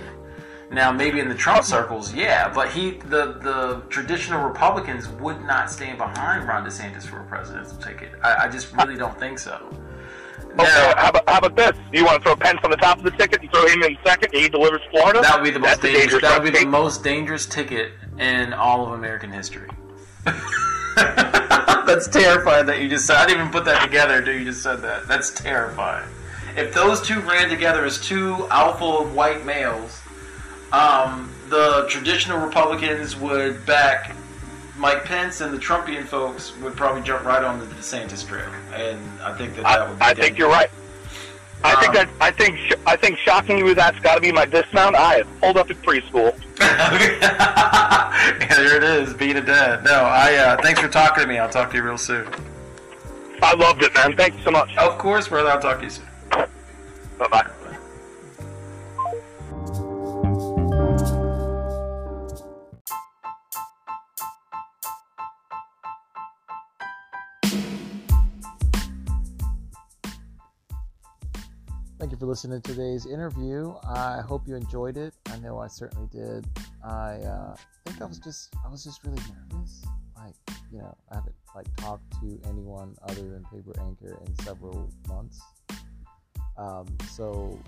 Now, 0.71 0.91
maybe 0.91 1.19
in 1.19 1.27
the 1.27 1.35
Trump 1.35 1.65
circles, 1.65 2.13
yeah, 2.13 2.47
but 2.47 2.69
he 2.69 2.91
the 2.91 3.33
the 3.41 3.83
traditional 3.89 4.41
Republicans 4.47 5.09
would 5.09 5.41
not 5.41 5.69
stand 5.69 5.97
behind 5.97 6.47
Ron 6.47 6.65
DeSantis 6.65 7.03
for 7.03 7.19
a 7.19 7.25
presidential 7.25 7.75
ticket. 7.77 8.11
I, 8.23 8.45
I 8.45 8.47
just 8.47 8.73
really 8.73 8.95
don't 8.95 9.17
think 9.19 9.37
so. 9.37 9.69
Okay, 10.39 10.63
Now- 10.63 10.95
how 10.95 11.09
about 11.09 11.29
how 11.29 11.37
about 11.39 11.55
this? 11.57 11.77
You 11.91 12.05
want 12.05 12.19
to 12.19 12.23
throw 12.23 12.35
Pence 12.37 12.59
on 12.63 12.71
the 12.71 12.77
top 12.77 12.97
of 12.99 13.03
the 13.03 13.11
ticket 13.11 13.41
and 13.41 13.51
throw 13.51 13.65
him 13.67 13.83
in 13.83 13.97
second, 14.05 14.33
and 14.33 14.43
he 14.43 14.47
delivers 14.47 14.81
Florida? 14.91 15.19
That 15.21 15.41
would 15.41 15.43
be 15.43 15.51
the 15.51 15.59
most 15.59 15.81
That's 15.81 15.93
dangerous. 15.93 16.21
That 16.21 16.41
would 16.41 16.53
be 16.53 16.59
the 16.59 16.65
most 16.65 17.03
dangerous 17.03 17.45
ticket 17.45 17.91
in 18.17 18.53
all 18.53 18.85
of 18.85 18.93
American 18.93 19.29
history. 19.31 19.69
That's 21.85 22.07
terrifying 22.07 22.65
that 22.67 22.81
you 22.81 22.87
just 22.87 23.05
said. 23.05 23.17
I 23.17 23.25
didn't 23.25 23.41
even 23.41 23.51
put 23.51 23.65
that 23.65 23.83
together 23.83 24.15
until 24.15 24.35
you 24.35 24.45
just 24.45 24.61
said 24.61 24.81
that. 24.81 25.07
That's 25.07 25.31
terrifying. 25.31 26.07
If 26.55 26.73
those 26.73 27.01
two 27.01 27.19
ran 27.21 27.49
together 27.49 27.85
as 27.85 27.99
two 27.99 28.47
alpha 28.49 29.09
white 29.09 29.45
males, 29.45 30.01
um, 30.71 31.33
the 31.49 31.85
traditional 31.89 32.39
Republicans 32.39 33.15
would 33.15 33.65
back 33.65 34.15
Mike 34.77 35.03
Pence, 35.03 35.41
and 35.41 35.53
the 35.53 35.59
Trumpian 35.59 36.05
folks 36.05 36.57
would 36.57 36.75
probably 36.75 37.03
jump 37.03 37.23
right 37.23 37.43
on 37.43 37.59
the 37.59 37.65
DeSantis 37.67 38.27
trail. 38.27 38.49
And 38.73 38.99
I 39.21 39.37
think 39.37 39.55
that 39.55 39.63
that 39.63 39.79
I, 39.79 39.89
would 39.89 39.99
be 39.99 40.05
I 40.05 40.13
think 40.13 40.37
you're 40.37 40.49
right. 40.49 40.71
I 41.63 41.75
think 41.75 41.89
Um, 41.89 41.93
that 41.95 42.09
I 42.19 42.31
think 42.31 42.57
sh- 42.57 42.73
I 42.87 42.95
think 42.95 43.17
shockingly 43.19 43.73
that's 43.73 43.99
got 43.99 44.15
to 44.15 44.21
be 44.21 44.31
my 44.31 44.45
dismount. 44.45 44.95
I 44.95 45.15
have 45.17 45.39
pulled 45.41 45.57
up 45.57 45.69
at 45.69 45.77
preschool. 45.83 46.33
yeah, 46.59 48.47
there 48.55 48.77
it 48.77 48.83
is, 48.83 49.13
being 49.13 49.37
a 49.37 49.41
dad. 49.41 49.83
No, 49.83 49.93
I. 50.03 50.35
Uh, 50.35 50.61
thanks 50.61 50.79
for 50.79 50.87
talking 50.87 51.21
to 51.23 51.27
me. 51.27 51.37
I'll 51.37 51.49
talk 51.49 51.69
to 51.71 51.77
you 51.77 51.83
real 51.83 51.97
soon. 51.97 52.27
I 53.43 53.53
loved 53.55 53.81
it, 53.83 53.93
man. 53.95 54.15
Thank 54.15 54.37
you 54.37 54.43
so 54.43 54.51
much. 54.51 54.75
Of 54.77 54.97
course, 54.97 55.27
brother. 55.27 55.49
I'll 55.49 55.59
talk 55.61 55.77
to 55.79 55.83
you 55.85 55.89
soon. 55.89 56.05
Bye 56.31 57.27
bye. 57.31 57.49
For 72.21 72.27
listening 72.27 72.61
to 72.61 72.71
today's 72.73 73.07
interview. 73.07 73.73
I 73.83 74.21
hope 74.21 74.47
you 74.47 74.55
enjoyed 74.55 74.95
it. 74.95 75.11
I 75.25 75.39
know 75.39 75.57
I 75.57 75.65
certainly 75.65 76.07
did. 76.11 76.45
I 76.83 77.13
uh, 77.15 77.55
think 77.83 77.99
I 77.99 78.05
was 78.05 78.19
just 78.19 78.53
I 78.63 78.69
was 78.69 78.83
just 78.83 79.03
really 79.03 79.17
nervous. 79.49 79.83
Like 80.15 80.35
you 80.71 80.77
know, 80.77 80.95
I 81.09 81.15
haven't 81.15 81.33
like 81.55 81.75
talked 81.77 82.03
to 82.21 82.39
anyone 82.47 82.95
other 83.01 83.27
than 83.27 83.43
Paper 83.51 83.73
Anchor 83.81 84.19
in 84.23 84.35
several 84.45 84.87
months. 85.07 85.41
Um, 86.59 86.85
so 87.09 87.59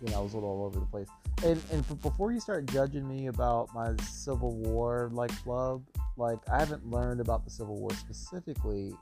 you 0.00 0.12
know, 0.12 0.18
I 0.18 0.20
was 0.20 0.34
a 0.34 0.36
little 0.36 0.50
all 0.50 0.66
over 0.66 0.78
the 0.78 0.86
place. 0.86 1.08
And 1.44 1.60
and 1.72 2.00
before 2.00 2.30
you 2.30 2.38
start 2.38 2.66
judging 2.66 3.08
me 3.08 3.26
about 3.26 3.74
my 3.74 3.96
Civil 4.04 4.54
War 4.54 5.10
like 5.12 5.36
club, 5.42 5.82
like 6.16 6.38
I 6.48 6.60
haven't 6.60 6.88
learned 6.88 7.20
about 7.20 7.44
the 7.44 7.50
Civil 7.50 7.74
War 7.74 7.90
specifically 7.94 8.92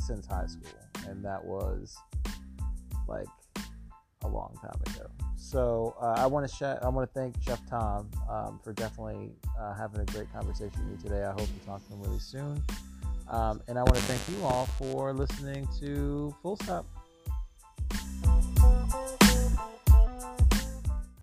since 0.00 0.26
high 0.26 0.46
school, 0.46 0.72
and 1.06 1.24
that 1.24 1.44
was 1.44 1.96
like 3.06 3.28
a 4.24 4.28
long 4.28 4.56
time 4.60 4.80
ago. 4.94 5.06
So 5.36 5.94
uh, 6.00 6.14
I 6.16 6.26
want 6.26 6.48
to 6.48 6.54
sh- 6.54 6.62
I 6.62 6.88
want 6.88 7.12
to 7.12 7.20
thank 7.20 7.34
Chef 7.42 7.60
Tom 7.68 8.10
um, 8.30 8.60
for 8.62 8.72
definitely 8.72 9.32
uh, 9.58 9.74
having 9.74 10.00
a 10.00 10.04
great 10.06 10.32
conversation 10.32 10.88
with 10.88 11.04
me 11.04 11.10
today. 11.10 11.24
I 11.24 11.32
hope 11.32 11.46
to 11.46 11.66
talk 11.66 11.86
to 11.86 11.92
him 11.92 12.02
really 12.02 12.18
soon. 12.18 12.62
Um, 13.28 13.62
and 13.68 13.78
I 13.78 13.82
want 13.82 13.96
to 13.96 14.02
thank 14.02 14.20
you 14.28 14.44
all 14.44 14.66
for 14.78 15.12
listening 15.12 15.66
to 15.80 16.34
Full 16.42 16.56
Stop. 16.56 16.86